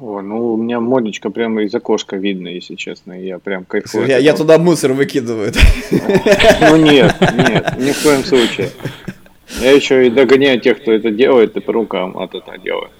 О, 0.00 0.20
ну 0.20 0.54
у 0.54 0.56
меня 0.56 0.80
модечка 0.80 1.30
прямо 1.30 1.62
из 1.62 1.74
окошка 1.74 2.16
видно, 2.16 2.48
если 2.48 2.74
честно. 2.74 3.12
Я 3.12 3.38
прям 3.38 3.64
кайфую. 3.64 4.06
Я, 4.06 4.18
я 4.18 4.34
туда 4.34 4.58
мусор 4.58 4.92
выкидываю. 4.92 5.52
Ну 6.60 6.76
нет, 6.76 7.14
нет, 7.20 7.78
ни 7.78 7.92
в 7.92 8.02
коем 8.02 8.24
случае. 8.24 8.70
Я 9.60 9.70
еще 9.70 10.06
и 10.06 10.10
догоняю 10.10 10.60
тех, 10.60 10.80
кто 10.80 10.92
это 10.92 11.10
делает, 11.10 11.56
и 11.56 11.60
по 11.60 11.72
рукам 11.72 12.18
от 12.18 12.34
этого 12.34 12.58
делаю. 12.58 12.90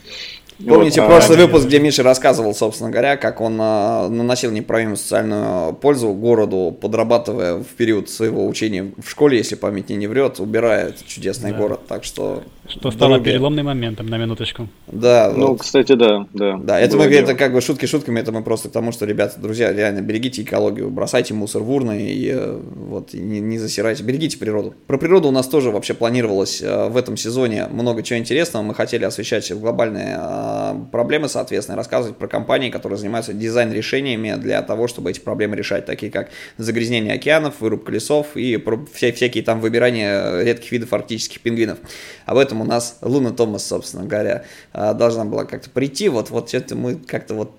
Помните 0.59 1.01
вот, 1.01 1.09
прошлый 1.09 1.39
а, 1.39 1.47
выпуск, 1.47 1.67
где 1.67 1.81
Миша 1.81 2.03
рассказывал, 2.03 2.55
собственно 2.55 2.91
говоря, 2.91 3.17
как 3.17 3.41
он 3.41 3.59
а, 3.61 4.09
наносил 4.09 4.51
неправильную 4.53 4.97
социальную 4.97 5.75
пользу 5.75 6.13
городу, 6.13 6.77
подрабатывая 6.81 7.57
в 7.57 7.67
период 7.77 8.09
своего 8.09 8.47
учения 8.47 8.93
в 8.97 9.09
школе, 9.11 9.39
если 9.39 9.57
память 9.57 9.91
не 9.91 10.07
врет, 10.07 10.39
убирая 10.39 10.89
этот 10.89 11.07
чудесный 11.07 11.53
да. 11.53 11.59
город. 11.59 11.81
Так 11.89 12.05
что. 12.05 12.43
Что 12.67 12.91
стало 12.91 13.13
дороги... 13.13 13.25
переломным 13.25 13.67
моментом 13.67 14.07
на 14.07 14.17
минуточку. 14.17 14.69
Да. 14.87 15.33
Ну, 15.37 15.49
вот. 15.49 15.61
кстати, 15.61 15.95
да, 15.95 16.27
да. 16.33 16.57
Да, 16.63 16.81
это, 16.81 16.97
мы, 16.97 17.05
это 17.05 17.35
как 17.35 17.53
бы 17.53 17.61
шутки 17.61 17.87
шутками, 17.87 18.21
это 18.21 18.33
мы 18.33 18.43
просто 18.43 18.69
к 18.69 18.73
тому, 18.73 18.93
что, 18.93 19.05
ребята, 19.05 19.41
друзья, 19.41 19.73
реально 19.73 20.01
берегите 20.01 20.43
экологию, 20.43 20.89
бросайте 20.91 21.35
мусор 21.35 21.63
в 21.63 21.71
урны 21.71 22.11
и 22.11 22.31
э, 22.33 22.61
вот 22.75 23.13
и 23.13 23.19
не, 23.19 23.41
не 23.41 23.59
засирайте, 23.59 24.03
берегите 24.03 24.39
природу. 24.39 24.75
Про 24.87 24.99
природу 24.99 25.29
у 25.29 25.33
нас 25.33 25.47
тоже 25.49 25.71
вообще 25.71 25.95
планировалось 25.95 26.63
э, 26.63 26.89
в 26.89 26.97
этом 26.97 27.17
сезоне 27.17 27.67
много 27.71 28.03
чего 28.03 28.19
интересного. 28.19 28.63
Мы 28.63 28.75
хотели 28.75 29.05
освещать 29.05 29.53
глобальные 29.53 30.17
э, 30.19 30.54
проблемы, 30.91 31.29
соответственно, 31.29 31.77
рассказывать 31.77 32.17
про 32.17 32.29
компании, 32.29 32.71
которые 32.71 32.99
занимаются 32.99 33.33
дизайн-решениями 33.33 34.35
для 34.37 34.63
того, 34.63 34.89
чтобы 34.89 35.11
эти 35.11 35.21
проблемы 35.21 35.57
решать, 35.57 35.87
такие 35.87 36.11
как 36.11 36.31
загрязнение 36.59 37.15
океанов, 37.15 37.61
вырубка 37.61 37.93
лесов 37.93 38.37
и 38.37 38.63
вся, 38.93 39.13
всякие 39.13 39.45
там 39.45 39.61
выбирания 39.61 40.43
редких 40.43 40.73
видов 40.73 40.93
арктических 40.93 41.41
пингвинов. 41.41 41.79
Об 42.27 42.39
этом 42.39 42.61
у 42.61 42.65
нас 42.65 42.99
Луна 43.01 43.31
Томас, 43.31 43.67
собственно 43.67 44.05
говоря, 44.05 44.45
а, 44.73 44.95
должна 44.95 45.25
была 45.25 45.45
как-то 45.45 45.71
прийти. 45.71 46.09
Вот, 46.09 46.31
вот 46.31 46.55
это 46.55 46.75
мы 46.75 46.97
как-то 46.97 47.35
вот 47.35 47.53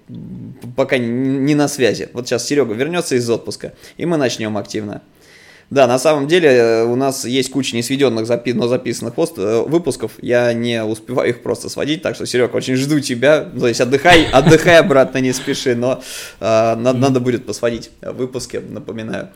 пока 0.75 0.97
не 0.97 1.55
на 1.55 1.67
связи. 1.67 2.09
Вот 2.13 2.27
сейчас 2.27 2.45
Серега 2.45 2.73
вернется 2.73 3.15
из 3.15 3.29
отпуска, 3.29 3.73
и 3.97 4.05
мы 4.05 4.17
начнем 4.17 4.57
активно. 4.57 5.01
Да, 5.71 5.87
на 5.87 5.97
самом 5.97 6.27
деле 6.27 6.49
э, 6.49 6.83
у 6.83 6.95
нас 6.95 7.25
есть 7.25 7.49
куча 7.51 7.75
несведенных, 7.75 8.25
запи- 8.25 8.53
но 8.53 8.67
записанных 8.67 9.15
пост- 9.15 9.37
э, 9.37 9.61
выпусков. 9.67 10.11
Я 10.21 10.53
не 10.53 10.83
успеваю 10.83 11.29
их 11.29 11.41
просто 11.41 11.69
сводить, 11.69 12.01
так 12.03 12.15
что, 12.15 12.25
Серег, 12.27 12.53
очень 12.53 12.75
жду 12.75 12.99
тебя. 12.99 13.41
То 13.41 13.67
есть 13.67 13.81
отдыхай, 13.81 14.25
отдыхай 14.31 14.77
обратно, 14.77 15.17
не 15.17 15.33
спеши, 15.33 15.75
но 15.75 16.01
э, 16.39 16.75
надо, 16.75 16.93
надо 16.99 17.19
будет 17.19 17.45
посводить 17.45 17.89
выпуски, 18.01 18.57
напоминаю. 18.57 19.29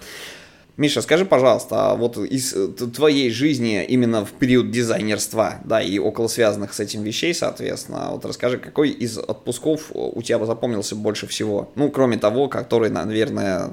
Миша, 0.79 1.01
скажи, 1.01 1.25
пожалуйста, 1.25 1.91
а 1.91 1.95
вот 1.95 2.17
из 2.17 2.53
э, 2.53 2.69
твоей 2.69 3.29
жизни 3.31 3.83
именно 3.83 4.23
в 4.23 4.31
период 4.31 4.71
дизайнерства, 4.71 5.55
да, 5.65 5.81
и 5.81 5.99
около 5.99 6.27
связанных 6.27 6.73
с 6.73 6.79
этим 6.79 7.03
вещей, 7.03 7.33
соответственно, 7.33 8.11
вот 8.11 8.23
расскажи, 8.23 8.57
какой 8.57 8.87
из 8.87 9.17
отпусков 9.17 9.91
у 9.93 10.21
тебя 10.21 10.45
запомнился 10.45 10.95
больше 10.95 11.27
всего? 11.27 11.69
Ну, 11.75 11.89
кроме 11.89 12.17
того, 12.17 12.47
который, 12.47 12.89
наверное, 12.89 13.67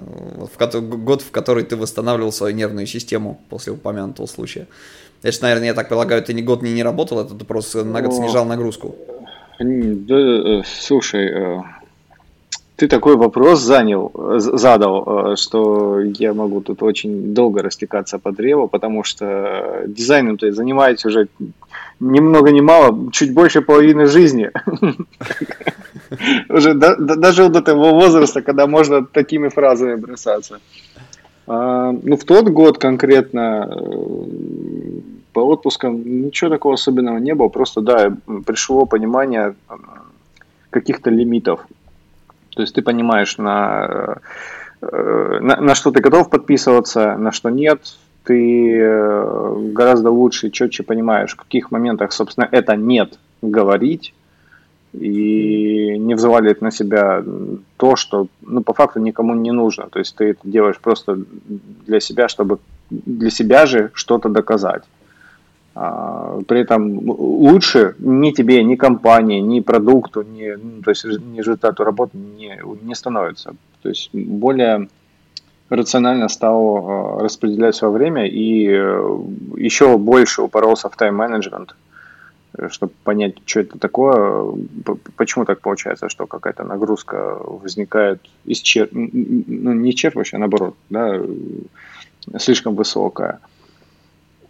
в 0.53 0.59
который, 0.59 0.83
год, 0.83 1.23
в 1.23 1.31
который 1.31 1.63
ты 1.63 1.77
восстанавливал 1.77 2.33
свою 2.33 2.57
нервную 2.57 2.89
систему 2.89 3.41
после 3.51 3.73
упомянутого 3.75 4.27
случая. 4.27 4.67
Это 5.23 5.31
же, 5.31 5.39
наверное, 5.43 5.69
я 5.69 5.75
так 5.75 5.89
полагаю, 5.89 6.25
ты 6.25 6.35
ни 6.35 6.43
год 6.43 6.63
не, 6.63 6.73
не 6.73 6.83
работал, 6.83 7.21
это 7.21 7.37
ты 7.37 7.45
просто 7.45 7.85
на 7.85 8.03
год 8.03 8.15
снижал 8.15 8.47
нагрузку. 8.47 8.97
Да, 9.61 10.17
э, 10.19 10.63
слушай, 10.67 11.29
э, 11.29 11.63
ты 12.77 12.89
такой 12.89 13.17
вопрос 13.17 13.61
занял, 13.61 14.13
задал, 14.39 15.33
э, 15.33 15.37
что 15.37 16.01
я 16.01 16.35
могу 16.35 16.61
тут 16.61 16.83
очень 16.83 17.35
долго 17.35 17.63
растекаться 17.63 18.19
по 18.19 18.33
древу, 18.33 18.69
потому 18.69 19.03
что 19.03 19.85
дизайном 19.87 20.37
ты 20.37 20.53
занимаетесь 20.53 21.07
уже 21.07 21.29
ни 22.01 22.21
много 22.21 22.51
ни 22.51 22.61
мало, 22.61 23.11
чуть 23.13 23.33
больше 23.33 23.63
половины 23.63 24.07
жизни. 24.07 24.51
Уже 26.49 26.75
даже 26.75 27.49
до 27.49 27.63
того 27.63 27.95
возраста, 27.95 28.43
когда 28.43 28.67
можно 28.67 29.05
такими 29.05 29.49
фразами 29.49 29.97
бросаться. 29.97 30.61
А, 31.47 31.93
ну, 31.93 32.17
в 32.17 32.25
тот 32.25 32.49
год 32.49 32.79
конкретно 32.79 33.69
э, 33.69 33.81
по 35.33 35.53
отпускам 35.53 36.03
ничего 36.27 36.51
такого 36.51 36.75
особенного 36.75 37.19
не 37.19 37.35
было. 37.35 37.49
Просто, 37.49 37.81
да, 37.81 38.15
пришло 38.45 38.87
понимание 38.87 39.55
э, 39.69 39.75
каких-то 40.71 41.11
лимитов. 41.11 41.67
То 42.57 42.63
есть 42.63 42.75
ты 42.75 42.81
понимаешь, 42.81 43.37
на, 43.37 44.17
э, 44.81 45.39
на, 45.41 45.57
на 45.61 45.75
что 45.75 45.91
ты 45.91 46.01
готов 46.01 46.31
подписываться, 46.31 47.15
на 47.19 47.31
что 47.31 47.51
нет. 47.51 47.81
Ты 48.25 48.79
э, 48.81 49.71
гораздо 49.75 50.11
лучше 50.11 50.47
и 50.47 50.53
четче 50.53 50.83
понимаешь, 50.83 51.35
в 51.35 51.37
каких 51.37 51.71
моментах, 51.71 52.13
собственно, 52.13 52.49
это 52.51 52.75
нет 52.75 53.19
говорить 53.43 54.15
и 54.95 55.99
не 55.99 56.15
взваливать 56.15 56.63
на 56.63 56.71
себя 56.71 57.23
то, 57.77 57.95
что 57.95 58.29
ну, 58.41 58.63
по 58.63 58.73
факту 58.73 59.01
никому 59.01 59.35
не 59.35 59.53
нужно. 59.53 59.89
То 59.91 59.99
есть 59.99 60.17
ты 60.17 60.31
это 60.31 60.41
делаешь 60.45 60.79
просто 60.81 61.19
для 61.87 62.01
себя, 62.01 62.27
чтобы 62.27 62.59
для 62.89 63.29
себя 63.29 63.67
же 63.67 63.91
что-то 63.93 64.31
доказать. 64.31 64.83
А, 65.79 66.41
при 66.49 66.61
этом 66.61 67.01
лучше 67.07 67.97
ни 67.99 68.31
тебе, 68.31 68.65
ни 68.65 68.77
компании, 68.77 69.41
ни 69.41 69.61
продукту, 69.61 70.23
ни, 70.23 70.57
ну, 70.57 70.83
то 70.83 70.91
есть 70.91 71.05
ни 71.05 71.37
результату 71.37 71.85
работы 71.85 72.17
не, 72.17 72.59
не 72.83 72.95
становится. 72.95 73.55
То 73.83 73.91
есть 73.91 74.09
более 74.15 74.89
рационально 75.69 76.29
стал 76.29 76.79
а, 76.79 77.23
распределять 77.23 77.75
свое 77.75 77.93
время 77.93 78.27
и 78.27 78.69
э, 78.71 79.19
еще 79.59 79.99
больше 79.99 80.41
упоролся 80.41 80.89
в 80.89 80.97
тайм-менеджмент, 80.97 81.77
чтобы 82.71 82.95
понять, 83.05 83.35
что 83.45 83.61
это 83.61 83.79
такое, 83.79 84.57
почему 85.17 85.45
так 85.45 85.61
получается, 85.61 86.09
что 86.09 86.27
какая-то 86.27 86.65
нагрузка 86.65 87.37
возникает 87.39 88.23
исчер... 88.47 88.89
ну, 88.93 89.75
не 89.75 89.91
исчерпывающая, 89.91 90.37
а 90.37 90.39
наоборот, 90.39 90.75
да, 90.89 91.21
слишком 92.39 92.75
высокая. 92.75 93.41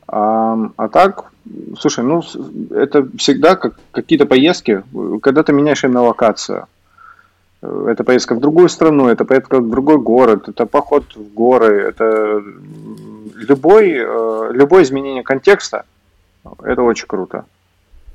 А, 0.08 0.56
а 0.76 0.88
так, 0.88 1.32
слушай, 1.78 2.04
ну, 2.04 2.22
это 2.70 3.08
всегда 3.16 3.56
как 3.56 3.74
какие-то 3.90 4.26
поездки, 4.26 4.82
когда 5.22 5.42
ты 5.42 5.52
меняешь 5.52 5.84
именно 5.84 6.02
локацию. 6.02 6.66
Это 7.62 8.04
поездка 8.04 8.34
в 8.34 8.40
другую 8.40 8.68
страну, 8.68 9.08
это 9.08 9.24
поездка 9.24 9.60
в 9.60 9.68
другой 9.68 9.98
город, 9.98 10.48
это 10.48 10.66
поход 10.66 11.04
в 11.16 11.34
горы, 11.34 11.82
это 11.82 12.42
любой, 13.34 13.92
э, 13.96 14.50
любое 14.52 14.84
изменение 14.84 15.22
контекста, 15.22 15.84
это 16.62 16.82
очень 16.82 17.06
круто. 17.06 17.44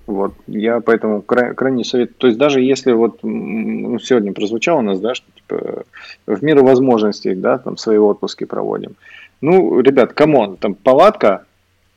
Вот, 0.08 0.34
я 0.48 0.80
поэтому 0.80 1.22
край, 1.22 1.54
крайне 1.54 1.84
советую. 1.84 2.16
То 2.18 2.28
есть 2.28 2.40
даже 2.40 2.62
если 2.62 2.92
вот 2.92 3.20
ну, 3.24 4.00
сегодня 4.00 4.34
прозвучало 4.34 4.80
у 4.80 4.84
нас, 4.84 5.00
да, 5.00 5.16
что 5.16 5.26
типа 5.36 5.84
в 6.28 6.44
меру 6.44 6.64
возможностей, 6.64 7.36
да, 7.36 7.58
там 7.58 7.78
свои 7.78 7.98
отпуски 7.98 8.46
проводим. 8.46 8.96
Ну, 9.42 9.80
ребят, 9.80 10.14
come 10.14 10.39
on, 10.39 10.58
там 10.58 10.76
палатка 10.76 11.46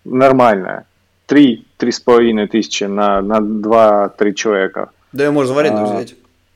нормальная. 0.05 0.87
Три, 1.27 1.67
три 1.79 1.91
с 1.91 2.01
половиной 2.01 2.49
тысячи 2.49 2.85
на, 2.85 3.23
на 3.23 3.41
два-три 3.41 4.35
человека. 4.35 4.91
Да, 5.13 5.31
можно 5.31 5.55
в 5.55 5.59
аренду 5.59 5.81
а, 5.81 5.85
взять. 5.85 6.15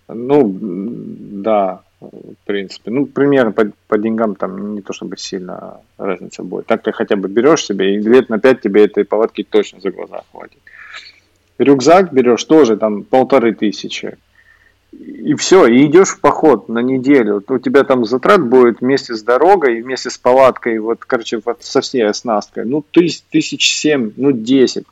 Ну, 0.09 0.55
да, 0.61 1.81
в 2.01 2.35
принципе. 2.45 2.91
Ну, 2.91 3.07
примерно 3.07 3.53
по, 3.53 3.71
по 3.89 3.99
деньгам 3.99 4.35
там 4.35 4.75
не 4.75 4.83
то 4.83 4.93
чтобы 4.93 5.17
сильно 5.17 5.81
разница 5.97 6.43
будет. 6.43 6.67
Так 6.67 6.83
ты 6.83 6.93
хотя 6.93 7.17
бы 7.17 7.29
берешь 7.29 7.65
себе, 7.65 7.95
и 7.95 7.99
лет 7.99 8.29
на 8.29 8.39
пять 8.39 8.61
тебе 8.61 8.85
этой 8.85 9.05
палатки 9.05 9.43
точно 9.43 9.81
за 9.81 9.91
глаза 9.91 10.23
хватит. 10.31 10.59
Рюкзак 11.59 12.13
берешь 12.13 12.45
тоже 12.45 12.77
там 12.77 13.03
полторы 13.03 13.55
тысячи 13.55 14.17
и 14.93 15.35
все, 15.35 15.67
и 15.67 15.87
идешь 15.87 16.09
в 16.09 16.21
поход 16.21 16.69
на 16.69 16.79
неделю. 16.81 17.43
У 17.47 17.59
тебя 17.59 17.85
там 17.85 18.05
затрат 18.05 18.43
будет 18.43 18.81
вместе 18.81 19.15
с 19.15 19.23
дорогой, 19.23 19.83
вместе 19.83 20.11
с 20.11 20.19
палаткой, 20.19 20.79
вот, 20.79 21.05
короче, 21.05 21.41
вот 21.45 21.63
со 21.63 21.81
всей 21.81 22.07
оснасткой. 22.07 22.65
Ну, 22.65 22.85
тысяч, 22.91 23.23
тысяч 23.31 23.77
семь, 23.77 24.13
ну, 24.17 24.33
десять. 24.33 24.87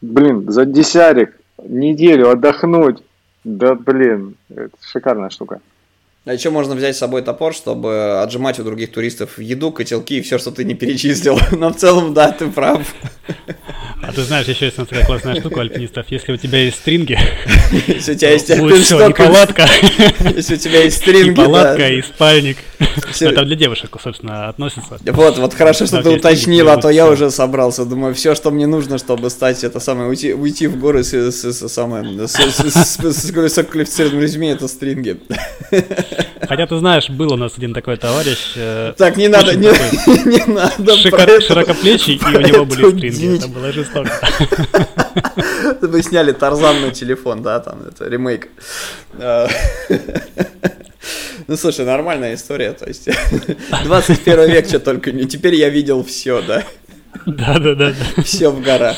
Блин, 0.00 0.50
за 0.50 0.64
десятик 0.64 1.38
неделю 1.62 2.30
отдохнуть. 2.30 3.02
Да, 3.44 3.74
блин, 3.74 4.36
это 4.48 4.76
шикарная 4.80 5.30
штука. 5.30 5.60
А 6.24 6.34
еще 6.34 6.50
можно 6.50 6.74
взять 6.74 6.94
с 6.94 6.98
собой 6.98 7.22
топор, 7.22 7.54
чтобы 7.54 8.20
отжимать 8.20 8.58
у 8.58 8.64
других 8.64 8.92
туристов 8.92 9.38
еду, 9.38 9.72
котелки 9.72 10.18
и 10.18 10.20
все, 10.20 10.38
что 10.38 10.50
ты 10.50 10.64
не 10.64 10.74
перечислил. 10.74 11.38
Но 11.52 11.72
в 11.72 11.76
целом, 11.76 12.12
да, 12.12 12.32
ты 12.32 12.48
прав. 12.48 12.94
А 14.02 14.12
ты 14.12 14.22
знаешь, 14.22 14.46
еще 14.46 14.66
есть 14.66 14.76
такая 14.76 15.04
классная 15.04 15.36
штука 15.40 15.60
альпинистов. 15.60 16.06
Если 16.10 16.32
у 16.32 16.36
тебя 16.36 16.60
есть 16.60 16.78
стринги, 16.78 17.18
если 17.86 18.12
у 18.12 18.14
тебя 18.14 18.30
есть 18.32 18.50
и 18.50 19.12
палатка. 19.12 19.66
Если 20.34 20.54
у 20.54 20.58
тебя 20.58 20.84
есть 20.84 20.98
стринги, 20.98 21.30
И 21.30 21.34
палатка, 21.34 21.88
и 21.88 22.02
спальник. 22.02 22.58
Это 23.20 23.44
для 23.44 23.56
девушек, 23.56 23.96
собственно, 24.02 24.48
относится. 24.48 24.98
Вот, 25.04 25.38
вот 25.38 25.54
хорошо, 25.54 25.86
что 25.86 26.02
ты 26.02 26.10
уточнил, 26.10 26.68
а 26.68 26.76
то 26.76 26.90
я 26.90 27.08
уже 27.08 27.30
собрался. 27.30 27.84
Думаю, 27.84 28.14
все, 28.14 28.34
что 28.34 28.50
мне 28.50 28.66
нужно, 28.66 28.98
чтобы 28.98 29.30
стать 29.30 29.64
это 29.64 29.80
самое, 29.80 30.08
уйти, 30.08 30.32
уйти 30.32 30.66
в 30.68 30.78
горы 30.78 31.04
с, 31.04 31.12
с, 31.12 31.52
с, 31.52 31.68
самое, 31.68 32.28
с, 32.28 32.32
с, 32.32 32.58
с, 32.58 32.96
с 32.96 33.30
высококвалифицированным 33.30 34.22
резюме, 34.22 34.52
это 34.52 34.68
стринги. 34.68 35.18
Хотя 36.48 36.66
ты 36.66 36.78
знаешь, 36.78 37.10
был 37.10 37.32
у 37.32 37.36
нас 37.36 37.56
один 37.56 37.74
такой 37.74 37.96
товарищ. 37.96 38.52
Э, 38.56 38.94
так, 38.96 39.16
не 39.16 39.28
надо, 39.28 39.54
не, 39.54 39.66
не 40.24 40.52
надо. 40.52 40.96
Широко, 40.96 41.40
широкоплечий, 41.40 42.14
и 42.16 42.36
у 42.36 42.40
него 42.40 42.64
были 42.64 42.96
стринги. 42.96 43.36
Это 43.36 43.48
было 43.48 43.72
жестоко. 43.72 44.10
Вы 45.82 46.02
сняли 46.02 46.32
Тарзан 46.32 46.80
на 46.80 46.90
телефон, 46.90 47.42
да, 47.42 47.60
там, 47.60 47.82
это 47.88 48.08
ремейк. 48.08 48.48
А. 49.18 49.48
Ну, 51.46 51.56
слушай, 51.56 51.86
нормальная 51.86 52.34
история, 52.34 52.72
то 52.72 52.86
есть 52.86 53.08
21 53.84 54.50
век, 54.50 54.66
что 54.66 54.80
только 54.80 55.12
не. 55.12 55.24
Теперь 55.24 55.54
я 55.54 55.70
видел 55.70 56.04
все, 56.04 56.42
да? 56.42 56.62
Да, 57.24 57.58
да, 57.58 57.74
да. 57.74 57.94
Все 58.22 58.50
в 58.50 58.60
горах. 58.60 58.96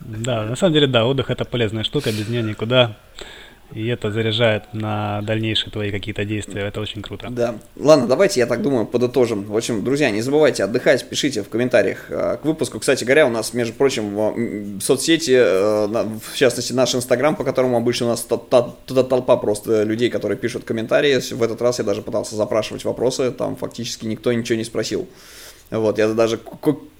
Да, 0.00 0.42
на 0.44 0.56
самом 0.56 0.72
деле, 0.72 0.88
да, 0.88 1.04
отдых 1.06 1.30
это 1.30 1.44
полезная 1.44 1.84
штука, 1.84 2.10
без 2.10 2.28
нее 2.28 2.42
никуда. 2.42 2.96
И 3.74 3.88
это 3.88 4.12
заряжает 4.12 4.72
на 4.72 5.20
дальнейшие 5.22 5.72
твои 5.72 5.90
какие-то 5.90 6.24
действия. 6.24 6.62
Это 6.62 6.80
очень 6.80 7.02
круто. 7.02 7.28
Да. 7.30 7.56
Ладно, 7.76 8.06
давайте, 8.06 8.38
я 8.38 8.46
так 8.46 8.62
думаю, 8.62 8.86
подытожим. 8.86 9.44
В 9.44 9.56
общем, 9.56 9.82
друзья, 9.82 10.10
не 10.10 10.22
забывайте 10.22 10.62
отдыхать, 10.62 11.08
пишите 11.08 11.42
в 11.42 11.48
комментариях 11.48 12.06
э, 12.08 12.38
к 12.40 12.44
выпуску. 12.44 12.78
Кстати 12.78 13.02
говоря, 13.02 13.26
у 13.26 13.30
нас, 13.30 13.52
между 13.52 13.74
прочим, 13.74 14.14
в 14.78 14.80
соцсети, 14.80 15.36
э, 15.36 15.86
в 15.86 16.36
частности, 16.36 16.72
наш 16.72 16.94
Инстаграм, 16.94 17.34
по 17.34 17.42
которому 17.42 17.76
обычно 17.76 18.06
у 18.06 18.08
нас 18.10 18.22
туда 18.22 19.02
толпа 19.02 19.36
просто 19.36 19.82
людей, 19.82 20.08
которые 20.08 20.38
пишут 20.38 20.64
комментарии. 20.64 21.18
В 21.34 21.42
этот 21.42 21.60
раз 21.60 21.78
я 21.78 21.84
даже 21.84 22.02
пытался 22.02 22.36
запрашивать 22.36 22.84
вопросы, 22.84 23.32
там 23.32 23.56
фактически 23.56 24.06
никто 24.06 24.32
ничего 24.32 24.56
не 24.56 24.64
спросил. 24.64 25.08
Вот, 25.70 25.98
я 25.98 26.08
даже 26.08 26.38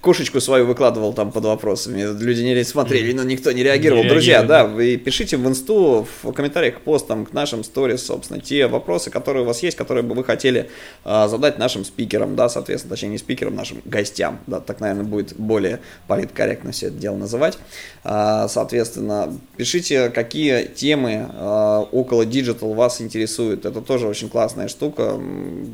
кошечку 0.05 0.39
свою 0.39 0.67
выкладывал 0.67 1.13
там 1.13 1.31
под 1.31 1.45
вопросами. 1.45 2.05
Люди 2.21 2.43
не 2.43 2.63
смотрели, 2.63 3.11
но 3.11 3.23
никто 3.23 3.51
не 3.51 3.63
реагировал. 3.63 4.03
Не 4.03 4.09
Друзья, 4.09 4.43
да, 4.43 4.63
вы 4.63 4.97
пишите 4.97 5.35
в 5.35 5.47
инсту, 5.47 6.07
в 6.21 6.31
комментариях 6.31 6.75
к 6.75 6.81
постам, 6.81 7.25
к 7.25 7.33
нашим 7.33 7.63
сторис, 7.63 8.05
собственно, 8.05 8.39
те 8.39 8.67
вопросы, 8.67 9.09
которые 9.09 9.41
у 9.41 9.47
вас 9.47 9.63
есть, 9.63 9.75
которые 9.75 10.03
бы 10.03 10.13
вы 10.13 10.23
хотели 10.23 10.69
а, 11.03 11.27
задать 11.27 11.57
нашим 11.57 11.83
спикерам, 11.83 12.35
да, 12.35 12.49
соответственно, 12.49 12.91
точнее 12.91 13.09
не 13.09 13.17
спикерам, 13.17 13.55
нашим 13.55 13.81
гостям, 13.83 14.39
да, 14.45 14.59
так, 14.59 14.79
наверное, 14.79 15.05
будет 15.05 15.35
более 15.37 15.79
политкорректно 16.07 16.71
все 16.71 16.87
это 16.87 16.97
дело 16.97 17.15
называть. 17.15 17.57
А, 18.03 18.47
соответственно, 18.47 19.35
пишите, 19.57 20.09
какие 20.11 20.65
темы 20.65 21.27
а, 21.33 21.79
около 21.91 22.27
digital 22.27 22.75
вас 22.75 23.01
интересуют. 23.01 23.65
Это 23.65 23.81
тоже 23.81 24.07
очень 24.07 24.29
классная 24.29 24.67
штука, 24.67 25.19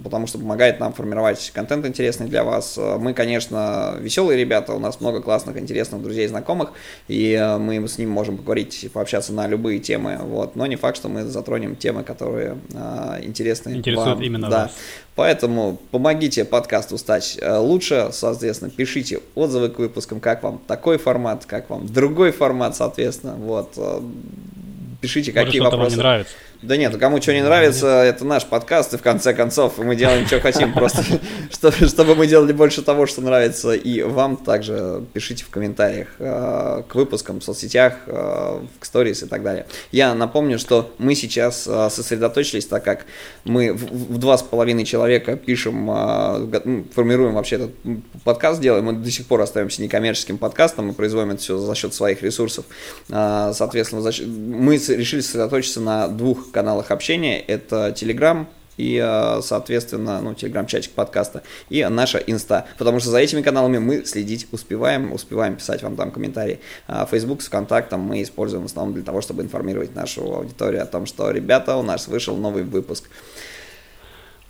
потому 0.05 0.25
что 0.27 0.37
помогает 0.37 0.79
нам 0.79 0.93
формировать 0.93 1.51
контент 1.53 1.85
интересный 1.85 2.27
для 2.27 2.45
вас. 2.45 2.79
Мы, 2.99 3.13
конечно, 3.13 3.95
веселые 3.99 4.39
ребята, 4.39 4.73
у 4.73 4.79
нас 4.79 4.99
много 4.99 5.21
классных, 5.21 5.57
интересных 5.57 6.01
друзей 6.01 6.25
и 6.25 6.27
знакомых, 6.27 6.71
и 7.07 7.33
э, 7.33 7.57
мы 7.57 7.87
с 7.87 7.97
ними 7.97 8.09
можем 8.09 8.37
поговорить 8.37 8.83
и 8.83 8.89
пообщаться 8.89 9.33
на 9.33 9.47
любые 9.47 9.79
темы, 9.79 10.17
вот, 10.21 10.55
но 10.55 10.65
не 10.65 10.75
факт, 10.75 10.97
что 10.97 11.09
мы 11.09 11.23
затронем 11.23 11.75
темы, 11.75 12.03
которые 12.03 12.57
а, 12.73 13.19
интересны 13.21 13.77
Интересуют 13.77 14.15
вам. 14.15 14.23
именно 14.23 14.49
да. 14.49 14.63
вас. 14.63 14.71
Поэтому 15.15 15.77
помогите 15.91 16.45
подкасту 16.45 16.97
стать 16.97 17.37
э, 17.39 17.57
лучше, 17.57 18.09
соответственно, 18.11 18.71
пишите 18.71 19.19
отзывы 19.35 19.69
к 19.69 19.79
выпускам, 19.79 20.19
как 20.19 20.43
вам 20.43 20.61
такой 20.67 20.97
формат, 20.97 21.45
как 21.45 21.69
вам 21.69 21.87
другой 21.87 22.31
формат, 22.31 22.75
соответственно, 22.75 23.33
вот, 23.33 23.77
пишите, 25.01 25.31
Может, 25.31 25.45
какие 25.45 25.61
вопросы. 25.61 25.83
Вам 25.83 25.91
не 25.91 25.97
нравится. 25.97 26.33
Да 26.61 26.77
нет, 26.77 26.95
кому 26.97 27.19
что 27.19 27.33
не 27.33 27.41
нравится, 27.41 27.87
это 28.03 28.23
наш 28.23 28.45
подкаст, 28.45 28.93
и 28.93 28.97
в 28.97 29.01
конце 29.01 29.33
концов 29.33 29.79
мы 29.79 29.95
делаем, 29.95 30.27
что 30.27 30.39
хотим, 30.39 30.73
просто 30.73 31.03
чтобы 31.87 32.13
мы 32.13 32.27
делали 32.27 32.53
больше 32.53 32.83
того, 32.83 33.07
что 33.07 33.21
нравится 33.21 33.71
и 33.71 34.03
вам. 34.03 34.37
Также 34.37 35.03
пишите 35.11 35.43
в 35.43 35.49
комментариях 35.49 36.09
э, 36.19 36.83
к 36.87 36.93
выпускам 36.93 37.39
в 37.39 37.43
соцсетях, 37.43 37.95
э, 38.05 38.11
в 38.79 38.85
сторис 38.85 39.23
и 39.23 39.25
так 39.25 39.41
далее. 39.41 39.65
Я 39.91 40.13
напомню, 40.13 40.59
что 40.59 40.93
мы 40.99 41.15
сейчас 41.15 41.65
э, 41.67 41.89
сосредоточились, 41.89 42.67
так 42.67 42.83
как 42.83 43.07
мы 43.43 43.73
в 43.73 44.19
два 44.19 44.37
с 44.37 44.43
половиной 44.43 44.85
человека 44.85 45.37
пишем, 45.37 45.87
ну, 45.87 46.85
формируем 46.93 47.33
вообще 47.33 47.55
этот 47.55 47.71
подкаст, 48.23 48.61
делаем, 48.61 48.85
мы 48.85 48.93
до 48.93 49.09
сих 49.09 49.25
пор 49.25 49.41
остаемся 49.41 49.81
некоммерческим 49.81 50.37
подкастом, 50.37 50.87
мы 50.87 50.93
производим 50.93 51.31
это 51.31 51.41
все 51.41 51.57
за 51.57 51.73
счет 51.73 51.95
своих 51.95 52.21
ресурсов. 52.21 52.65
Соответственно, 53.07 54.03
мы 54.27 54.77
решили 54.77 55.21
сосредоточиться 55.21 55.81
на 55.81 56.07
двух 56.07 56.50
каналах 56.51 56.91
общения. 56.91 57.39
Это 57.39 57.89
Telegram 57.89 58.45
и, 58.77 58.97
э, 59.03 59.41
соответственно, 59.43 60.21
ну, 60.21 60.33
телеграм-чатик 60.33 60.91
подкаста, 60.91 61.43
и 61.69 61.85
наша 61.85 62.17
инста. 62.17 62.65
Потому 62.77 62.99
что 62.99 63.09
за 63.09 63.19
этими 63.19 63.41
каналами 63.41 63.77
мы 63.77 64.05
следить 64.05 64.47
успеваем, 64.51 65.13
успеваем 65.13 65.55
писать 65.55 65.83
вам 65.83 65.95
там 65.95 66.11
комментарии. 66.11 66.59
А 66.87 67.05
Facebook 67.05 67.41
с 67.41 67.47
ВКонтактом 67.47 67.99
мы 67.99 68.23
используем 68.23 68.63
в 68.63 68.65
основном 68.65 68.95
для 68.95 69.03
того, 69.03 69.21
чтобы 69.21 69.43
информировать 69.43 69.93
нашу 69.95 70.23
аудиторию 70.33 70.81
о 70.81 70.85
том, 70.85 71.05
что, 71.05 71.29
ребята, 71.31 71.75
у 71.75 71.83
нас 71.83 72.07
вышел 72.07 72.35
новый 72.37 72.63
выпуск. 72.63 73.09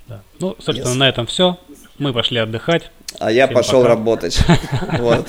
Да. 0.08 0.22
Ну, 0.39 0.56
собственно, 0.60 0.93
yes. 0.93 0.97
на 0.97 1.10
этом 1.10 1.26
все. 1.26 1.58
Мы 2.02 2.14
пошли 2.14 2.39
отдыхать. 2.39 2.89
А 3.20 3.32
я 3.32 3.45
Всем 3.45 3.56
пошел 3.56 3.82
пока. 3.82 3.89
работать. 3.89 4.39
Вот. 4.97 5.28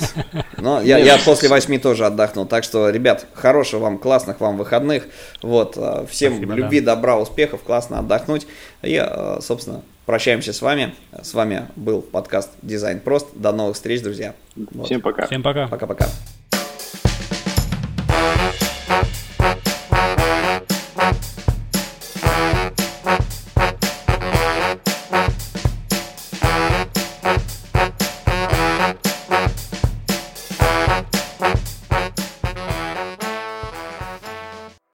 Но 0.57 0.81
я, 0.81 0.97
я 0.97 1.19
после 1.23 1.47
восьми 1.47 1.77
тоже 1.77 2.05
отдохнул. 2.05 2.47
Так 2.47 2.63
что, 2.63 2.89
ребят, 2.89 3.27
хороших 3.33 3.79
вам, 3.79 3.99
классных 3.99 4.39
вам 4.39 4.57
выходных. 4.57 5.05
Вот. 5.43 5.75
А, 5.77 6.03
всем 6.07 6.33
Спасибо, 6.33 6.55
любви, 6.55 6.79
да. 6.79 6.95
добра, 6.95 7.17
успехов, 7.17 7.61
классно 7.61 7.99
отдохнуть. 7.99 8.47
И, 8.81 8.97
а, 8.97 9.37
собственно, 9.39 9.83
прощаемся 10.07 10.51
с 10.51 10.63
вами. 10.63 10.95
С 11.21 11.35
вами 11.35 11.67
был 11.75 12.01
подкаст 12.01 12.49
Дизайн 12.63 12.99
Прост. 12.99 13.27
До 13.35 13.51
новых 13.51 13.75
встреч, 13.75 14.01
друзья. 14.01 14.33
Вот. 14.55 14.87
Всем 14.87 15.01
пока. 15.01 15.27
Всем 15.27 15.43
пока. 15.43 15.67
Пока-пока. 15.67 16.07